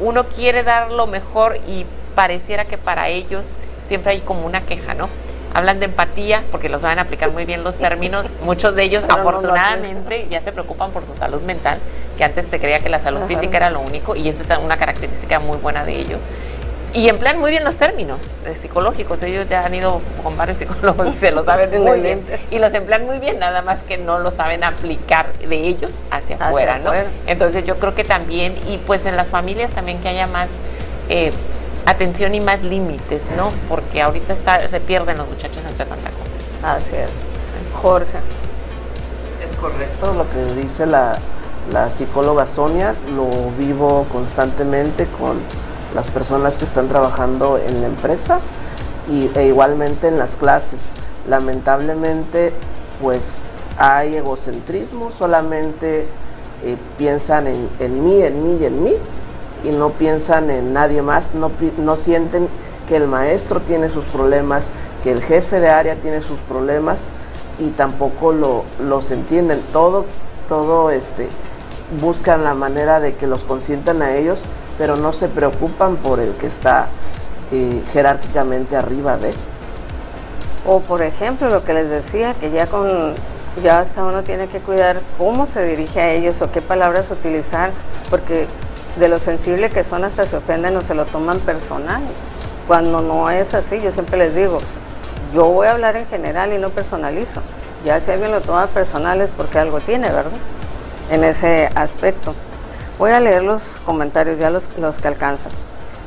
uno 0.00 0.24
quiere 0.24 0.62
dar 0.62 0.90
lo 0.90 1.06
mejor 1.06 1.58
y 1.68 1.84
pareciera 2.14 2.64
que 2.64 2.78
para 2.78 3.10
ellos 3.10 3.58
siempre 3.86 4.12
hay 4.12 4.20
como 4.20 4.46
una 4.46 4.62
queja, 4.62 4.94
¿no? 4.94 5.10
hablan 5.54 5.80
de 5.80 5.86
empatía 5.86 6.42
porque 6.50 6.68
lo 6.68 6.78
saben 6.78 6.98
aplicar 6.98 7.30
muy 7.30 7.44
bien 7.44 7.64
los 7.64 7.76
términos. 7.76 8.28
Muchos 8.44 8.74
de 8.74 8.84
ellos, 8.84 9.04
afortunadamente, 9.08 10.26
ya 10.30 10.40
se 10.40 10.52
preocupan 10.52 10.90
por 10.92 11.06
su 11.06 11.14
salud 11.14 11.42
mental, 11.42 11.78
que 12.16 12.24
antes 12.24 12.46
se 12.46 12.58
creía 12.58 12.78
que 12.78 12.88
la 12.88 13.00
salud 13.00 13.20
física 13.26 13.58
era 13.58 13.70
lo 13.70 13.80
único 13.80 14.16
y 14.16 14.28
esa 14.28 14.54
es 14.54 14.60
una 14.60 14.76
característica 14.76 15.38
muy 15.38 15.58
buena 15.58 15.84
de 15.84 15.98
ellos. 15.98 16.18
Y 16.94 17.08
emplean 17.08 17.38
muy 17.38 17.50
bien 17.50 17.64
los 17.64 17.78
términos 17.78 18.18
eh, 18.44 18.56
psicológicos. 18.60 19.22
Ellos 19.22 19.48
ya 19.48 19.64
han 19.64 19.74
ido 19.74 20.00
con 20.22 20.36
varios 20.36 20.58
psicólogos 20.58 21.14
y 21.14 21.18
se 21.18 21.30
lo 21.30 21.44
saben 21.44 21.82
muy 21.82 22.00
bien. 22.00 22.22
Y 22.50 22.58
los 22.58 22.74
emplean 22.74 23.06
muy 23.06 23.18
bien, 23.18 23.38
nada 23.38 23.62
más 23.62 23.80
que 23.80 23.96
no 23.96 24.18
lo 24.18 24.30
saben 24.30 24.62
aplicar 24.62 25.32
de 25.32 25.56
ellos 25.56 25.92
hacia, 26.10 26.36
afuera, 26.36 26.78
¿no? 26.78 26.92
Entonces 27.26 27.64
yo 27.64 27.78
creo 27.78 27.94
que 27.94 28.04
también, 28.04 28.54
y 28.68 28.78
pues 28.78 29.06
en 29.06 29.16
las 29.16 29.28
familias 29.28 29.72
también 29.72 29.98
que 30.00 30.08
haya 30.08 30.26
más 30.26 30.50
eh, 31.08 31.32
atención 31.86 32.34
y 32.34 32.40
más 32.40 32.62
límites, 32.62 33.30
¿no? 33.36 33.50
Porque 33.68 34.02
ahorita 34.02 34.32
está, 34.32 34.68
se 34.68 34.80
pierden 34.80 35.18
los 35.18 35.28
muchachos 35.28 35.58
entre 35.68 35.86
tanta 35.86 36.10
cosa. 36.10 36.76
Así 36.76 36.96
es. 36.96 37.28
Jorge. 37.80 38.18
Es 39.44 39.56
correcto 39.56 40.14
lo 40.14 40.30
que 40.30 40.60
dice 40.60 40.86
la, 40.86 41.18
psicóloga 41.90 42.46
Sonia, 42.46 42.94
lo 43.16 43.50
vivo 43.58 44.06
constantemente 44.12 45.06
con 45.18 45.40
las 45.94 46.10
personas 46.10 46.56
que 46.56 46.64
están 46.64 46.88
trabajando 46.88 47.58
en 47.58 47.80
la 47.80 47.86
empresa 47.86 48.40
y, 49.10 49.30
e 49.34 49.46
igualmente 49.46 50.08
en 50.08 50.18
las 50.18 50.36
clases. 50.36 50.92
Lamentablemente, 51.28 52.52
pues 53.00 53.44
hay 53.78 54.16
egocentrismo, 54.16 55.10
solamente 55.10 56.06
eh, 56.64 56.76
piensan 56.98 57.46
en, 57.46 58.04
mí, 58.04 58.22
en 58.22 58.42
mí 58.44 58.58
y 58.60 58.64
en 58.64 58.82
mí, 58.82 58.94
y 59.64 59.70
no 59.70 59.90
piensan 59.90 60.50
en 60.50 60.72
nadie 60.72 61.02
más, 61.02 61.34
no, 61.34 61.50
no 61.78 61.96
sienten 61.96 62.48
que 62.88 62.96
el 62.96 63.06
maestro 63.06 63.60
tiene 63.60 63.88
sus 63.88 64.04
problemas, 64.06 64.68
que 65.02 65.12
el 65.12 65.22
jefe 65.22 65.60
de 65.60 65.70
área 65.70 65.96
tiene 65.96 66.20
sus 66.20 66.38
problemas 66.40 67.08
y 67.58 67.70
tampoco 67.70 68.32
lo, 68.32 68.64
los 68.80 69.10
entienden. 69.10 69.60
Todo, 69.72 70.04
todo 70.48 70.90
este, 70.90 71.28
buscan 72.00 72.44
la 72.44 72.54
manera 72.54 73.00
de 73.00 73.14
que 73.14 73.26
los 73.26 73.44
consientan 73.44 74.02
a 74.02 74.16
ellos, 74.16 74.44
pero 74.78 74.96
no 74.96 75.12
se 75.12 75.28
preocupan 75.28 75.96
por 75.96 76.20
el 76.20 76.32
que 76.34 76.46
está 76.46 76.86
eh, 77.52 77.82
jerárquicamente 77.92 78.76
arriba 78.76 79.16
de. 79.16 79.32
O 80.66 80.80
por 80.80 81.02
ejemplo 81.02 81.50
lo 81.50 81.64
que 81.64 81.74
les 81.74 81.90
decía, 81.90 82.34
que 82.34 82.50
ya 82.50 82.66
con 82.66 83.14
ya 83.62 83.80
hasta 83.80 84.02
uno 84.04 84.22
tiene 84.22 84.48
que 84.48 84.60
cuidar 84.60 85.00
cómo 85.18 85.46
se 85.46 85.62
dirige 85.64 86.00
a 86.00 86.12
ellos 86.12 86.40
o 86.40 86.50
qué 86.50 86.62
palabras 86.62 87.10
utilizar, 87.10 87.70
porque 88.08 88.46
de 88.96 89.08
lo 89.08 89.18
sensible 89.18 89.70
que 89.70 89.84
son 89.84 90.04
hasta 90.04 90.26
se 90.26 90.36
ofenden 90.36 90.76
o 90.76 90.80
se 90.80 90.94
lo 90.94 91.04
toman 91.04 91.38
personal. 91.40 92.02
Cuando 92.66 93.02
no 93.02 93.28
es 93.30 93.54
así, 93.54 93.80
yo 93.80 93.90
siempre 93.90 94.16
les 94.16 94.34
digo, 94.34 94.58
yo 95.34 95.46
voy 95.46 95.66
a 95.66 95.72
hablar 95.72 95.96
en 95.96 96.06
general 96.06 96.52
y 96.52 96.58
no 96.58 96.70
personalizo. 96.70 97.42
Ya 97.84 98.00
si 98.00 98.10
alguien 98.10 98.30
lo 98.30 98.40
toma 98.40 98.68
personal 98.68 99.20
es 99.20 99.30
porque 99.30 99.58
algo 99.58 99.80
tiene, 99.80 100.08
¿verdad? 100.08 100.30
En 101.10 101.24
ese 101.24 101.68
aspecto. 101.74 102.34
Voy 103.02 103.10
a 103.10 103.18
leer 103.18 103.42
los 103.42 103.80
comentarios, 103.84 104.38
ya 104.38 104.48
los, 104.48 104.68
los 104.78 105.00
que 105.00 105.08
alcanzan. 105.08 105.50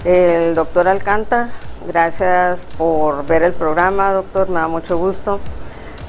El 0.06 0.56
doctor 0.56 0.88
Alcántar, 0.88 1.50
gracias 1.86 2.70
por 2.78 3.26
ver 3.26 3.44
el 3.44 3.52
programa, 3.52 4.14
doctor, 4.14 4.48
me 4.48 4.62
da 4.62 4.70
mucho 4.70 4.98
gusto. 4.98 5.42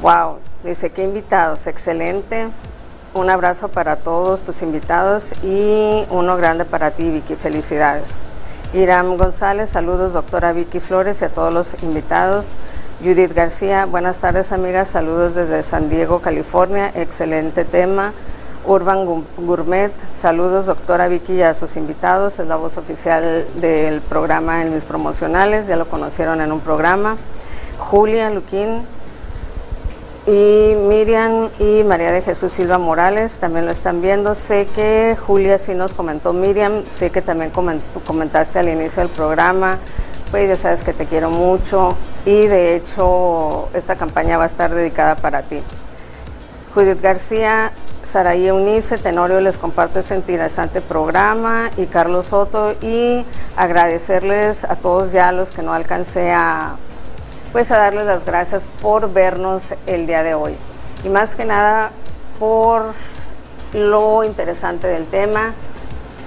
Wow, 0.01 0.39
dice, 0.62 0.91
qué 0.91 1.03
invitados, 1.03 1.66
excelente. 1.66 2.47
Un 3.14 3.28
abrazo 3.30 3.66
para 3.66 3.97
todos 3.97 4.45
tus 4.45 4.62
invitados 4.62 5.32
y 5.43 6.05
uno 6.09 6.37
grande 6.37 6.64
para 6.64 6.93
ti, 6.93 7.11
Vicky. 7.11 7.34
Felicidades. 7.34 8.22
Iram 8.72 9.16
González, 9.16 9.70
saludos, 9.70 10.12
doctora 10.12 10.53
Vicky 10.53 10.78
Flores 10.78 11.20
y 11.20 11.24
a 11.24 11.30
todos 11.30 11.53
los 11.53 11.82
invitados. 11.82 12.53
Judith 13.01 13.34
García, 13.34 13.87
buenas 13.87 14.20
tardes, 14.20 14.53
amigas. 14.53 14.87
Saludos 14.87 15.34
desde 15.34 15.64
San 15.64 15.89
Diego, 15.89 16.20
California. 16.20 16.93
Excelente 16.95 17.64
tema. 17.64 18.12
Urban 18.67 19.25
Gourmet, 19.39 19.93
saludos, 20.12 20.67
doctora 20.67 21.09
Vicky 21.09 21.35
y 21.35 21.43
a 21.43 21.55
sus 21.55 21.77
invitados. 21.77 22.39
Es 22.39 22.47
la 22.47 22.57
voz 22.57 22.77
oficial 22.77 23.47
del 23.55 24.01
programa 24.01 24.62
en 24.62 24.75
mis 24.75 24.85
promocionales. 24.85 25.67
Ya 25.67 25.77
lo 25.77 25.89
conocieron 25.89 26.41
en 26.41 26.53
un 26.53 26.61
programa. 26.61 27.17
Julia 27.79 28.31
Luquín, 28.31 28.83
y 30.27 30.75
Miriam 30.75 31.51
y 31.61 31.85
María 31.85 32.11
de 32.11 32.21
Jesús 32.21 32.53
Silva 32.53 32.79
Morales 32.79 33.39
también 33.39 33.64
lo 33.64 33.71
están 33.71 34.03
viendo. 34.03 34.35
Sé 34.35 34.67
que 34.67 35.17
Julia 35.25 35.57
sí 35.59 35.75
nos 35.75 35.93
comentó, 35.93 36.33
Miriam, 36.33 36.83
sé 36.91 37.11
que 37.11 37.23
también 37.23 37.53
comentaste 38.05 38.59
al 38.59 38.69
inicio 38.69 39.03
del 39.03 39.11
programa, 39.11 39.79
pues 40.33 40.49
ya 40.49 40.57
sabes 40.57 40.83
que 40.83 40.93
te 40.93 41.07
quiero 41.07 41.31
mucho 41.31 41.97
y 42.25 42.47
de 42.49 42.75
hecho 42.75 43.69
esta 43.73 43.95
campaña 43.95 44.37
va 44.37 44.45
a 44.45 44.47
estar 44.47 44.75
dedicada 44.75 45.14
para 45.14 45.43
ti. 45.43 45.61
Judith 46.75 47.01
García, 47.01 47.71
Saraí 48.07 48.46
Eunice 48.46 48.98
Tenorio 48.98 49.40
les 49.40 49.59
comparto 49.59 49.98
este 49.98 50.14
interesante 50.14 50.80
programa 50.80 51.70
y 51.76 51.86
Carlos 51.86 52.26
Soto 52.26 52.76
y 52.80 53.24
agradecerles 53.57 54.62
a 54.62 54.76
todos 54.76 55.11
ya 55.11 55.32
los 55.32 55.50
que 55.50 55.62
no 55.62 55.72
alcancé 55.72 56.32
a 56.32 56.76
pues 57.50 57.72
a 57.72 57.78
darles 57.78 58.07
las 58.07 58.24
gracias 58.24 58.68
por 58.80 59.12
vernos 59.12 59.74
el 59.88 60.07
día 60.07 60.22
de 60.22 60.34
hoy 60.34 60.54
y 61.04 61.09
más 61.09 61.34
que 61.34 61.44
nada 61.44 61.90
por 62.38 62.92
lo 63.72 64.22
interesante 64.22 64.86
del 64.86 65.07
tema. 65.07 65.52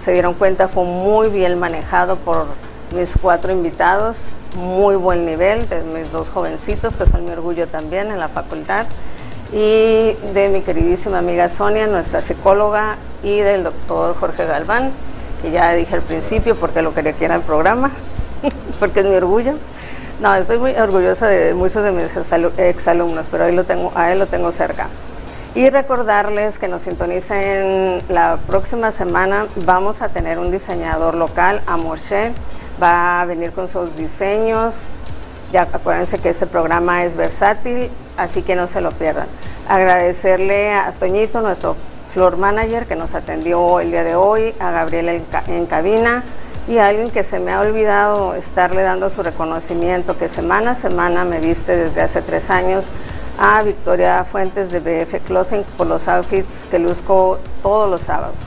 Se 0.01 0.11
dieron 0.11 0.33
cuenta, 0.33 0.67
fue 0.67 0.83
muy 0.83 1.29
bien 1.29 1.57
manejado 1.59 2.17
por 2.17 2.47
mis 2.93 3.13
cuatro 3.21 3.53
invitados, 3.53 4.17
muy 4.55 4.95
buen 4.95 5.25
nivel, 5.25 5.69
de 5.69 5.81
mis 5.81 6.11
dos 6.11 6.29
jovencitos, 6.29 6.97
que 6.97 7.05
son 7.05 7.23
mi 7.23 7.31
orgullo 7.31 7.67
también 7.67 8.11
en 8.11 8.19
la 8.19 8.27
facultad, 8.27 8.85
y 9.51 10.13
de 10.33 10.49
mi 10.51 10.61
queridísima 10.61 11.19
amiga 11.19 11.49
Sonia, 11.49 11.87
nuestra 11.87 12.21
psicóloga, 12.21 12.97
y 13.23 13.39
del 13.39 13.63
doctor 13.63 14.15
Jorge 14.19 14.45
Galván, 14.45 14.91
que 15.41 15.51
ya 15.51 15.73
dije 15.73 15.95
al 15.95 16.01
principio 16.01 16.55
porque 16.55 16.81
lo 16.81 16.93
quería 16.93 17.13
que 17.13 17.25
era 17.25 17.35
el 17.35 17.41
programa, 17.41 17.91
porque 18.79 19.01
es 19.01 19.05
mi 19.05 19.15
orgullo. 19.15 19.53
No, 20.19 20.35
estoy 20.35 20.57
muy 20.57 20.71
orgullosa 20.75 21.27
de 21.27 21.53
muchos 21.53 21.83
de 21.83 21.91
mis 21.91 22.15
exalumnos, 22.57 23.27
pero 23.31 23.45
ahí 23.45 23.55
lo 23.55 23.63
tengo, 23.63 23.91
a 23.95 24.11
él 24.11 24.19
lo 24.19 24.27
tengo 24.27 24.51
cerca. 24.51 24.87
Y 25.55 25.69
recordarles 25.69 26.59
que 26.59 26.67
nos 26.67 26.83
sintonicen 26.83 28.03
la 28.07 28.37
próxima 28.45 28.91
semana. 28.91 29.47
Vamos 29.65 30.01
a 30.01 30.09
tener 30.09 30.37
un 30.37 30.51
diseñador 30.51 31.15
local, 31.15 31.61
Amorche, 31.65 32.33
va 32.81 33.21
a 33.21 33.25
venir 33.25 33.51
con 33.51 33.67
sus 33.67 33.95
diseños. 33.95 34.87
Ya 35.51 35.63
acuérdense 35.63 36.19
que 36.19 36.29
este 36.29 36.45
programa 36.45 37.03
es 37.03 37.15
versátil, 37.15 37.89
así 38.17 38.43
que 38.43 38.55
no 38.55 38.67
se 38.67 38.81
lo 38.81 38.91
pierdan. 38.91 39.27
Agradecerle 39.67 40.73
a 40.73 40.91
Toñito, 40.91 41.41
nuestro 41.41 41.75
floor 42.13 42.37
manager, 42.37 42.85
que 42.85 42.95
nos 42.95 43.15
atendió 43.15 43.79
el 43.79 43.91
día 43.91 44.03
de 44.03 44.15
hoy, 44.15 44.53
a 44.59 44.71
Gabriel 44.71 45.09
en, 45.09 45.25
en 45.47 45.65
cabina 45.65 46.23
y 46.67 46.77
a 46.77 46.87
alguien 46.87 47.09
que 47.09 47.23
se 47.23 47.39
me 47.39 47.51
ha 47.51 47.61
olvidado 47.61 48.35
estarle 48.35 48.83
dando 48.83 49.09
su 49.09 49.23
reconocimiento, 49.23 50.17
que 50.17 50.27
semana 50.27 50.71
a 50.71 50.75
semana 50.75 51.25
me 51.25 51.39
viste 51.39 51.75
desde 51.75 52.01
hace 52.01 52.21
tres 52.21 52.51
años, 52.51 52.89
a 53.39 53.63
Victoria 53.63 54.23
Fuentes 54.25 54.69
de 54.71 54.79
BF 54.79 55.23
Clothing 55.25 55.63
por 55.77 55.87
los 55.87 56.07
outfits 56.07 56.67
que 56.69 56.77
luzco 56.77 57.39
todos 57.63 57.89
los 57.89 58.03
sábados. 58.03 58.37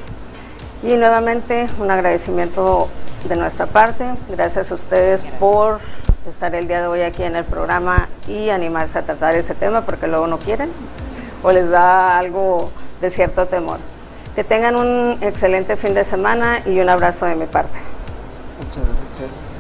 Y 0.84 0.96
nuevamente 0.96 1.66
un 1.80 1.90
agradecimiento 1.90 2.88
de 3.28 3.36
nuestra 3.36 3.66
parte. 3.66 4.04
Gracias 4.28 4.70
a 4.70 4.74
ustedes 4.74 5.22
por 5.40 5.80
estar 6.28 6.54
el 6.54 6.68
día 6.68 6.80
de 6.80 6.86
hoy 6.86 7.02
aquí 7.02 7.22
en 7.22 7.36
el 7.36 7.44
programa 7.44 8.08
y 8.28 8.50
animarse 8.50 8.98
a 8.98 9.02
tratar 9.02 9.34
ese 9.34 9.54
tema 9.54 9.82
porque 9.82 10.06
luego 10.06 10.26
no 10.26 10.38
quieren 10.38 10.70
o 11.42 11.52
les 11.52 11.70
da 11.70 12.18
algo 12.18 12.70
de 13.00 13.10
cierto 13.10 13.46
temor. 13.46 13.78
Que 14.34 14.44
tengan 14.44 14.76
un 14.76 15.18
excelente 15.20 15.76
fin 15.76 15.94
de 15.94 16.04
semana 16.04 16.62
y 16.64 16.80
un 16.80 16.88
abrazo 16.88 17.26
de 17.26 17.34
mi 17.34 17.46
parte. 17.46 17.78
Muchas 18.58 18.84
gracias. 19.00 19.50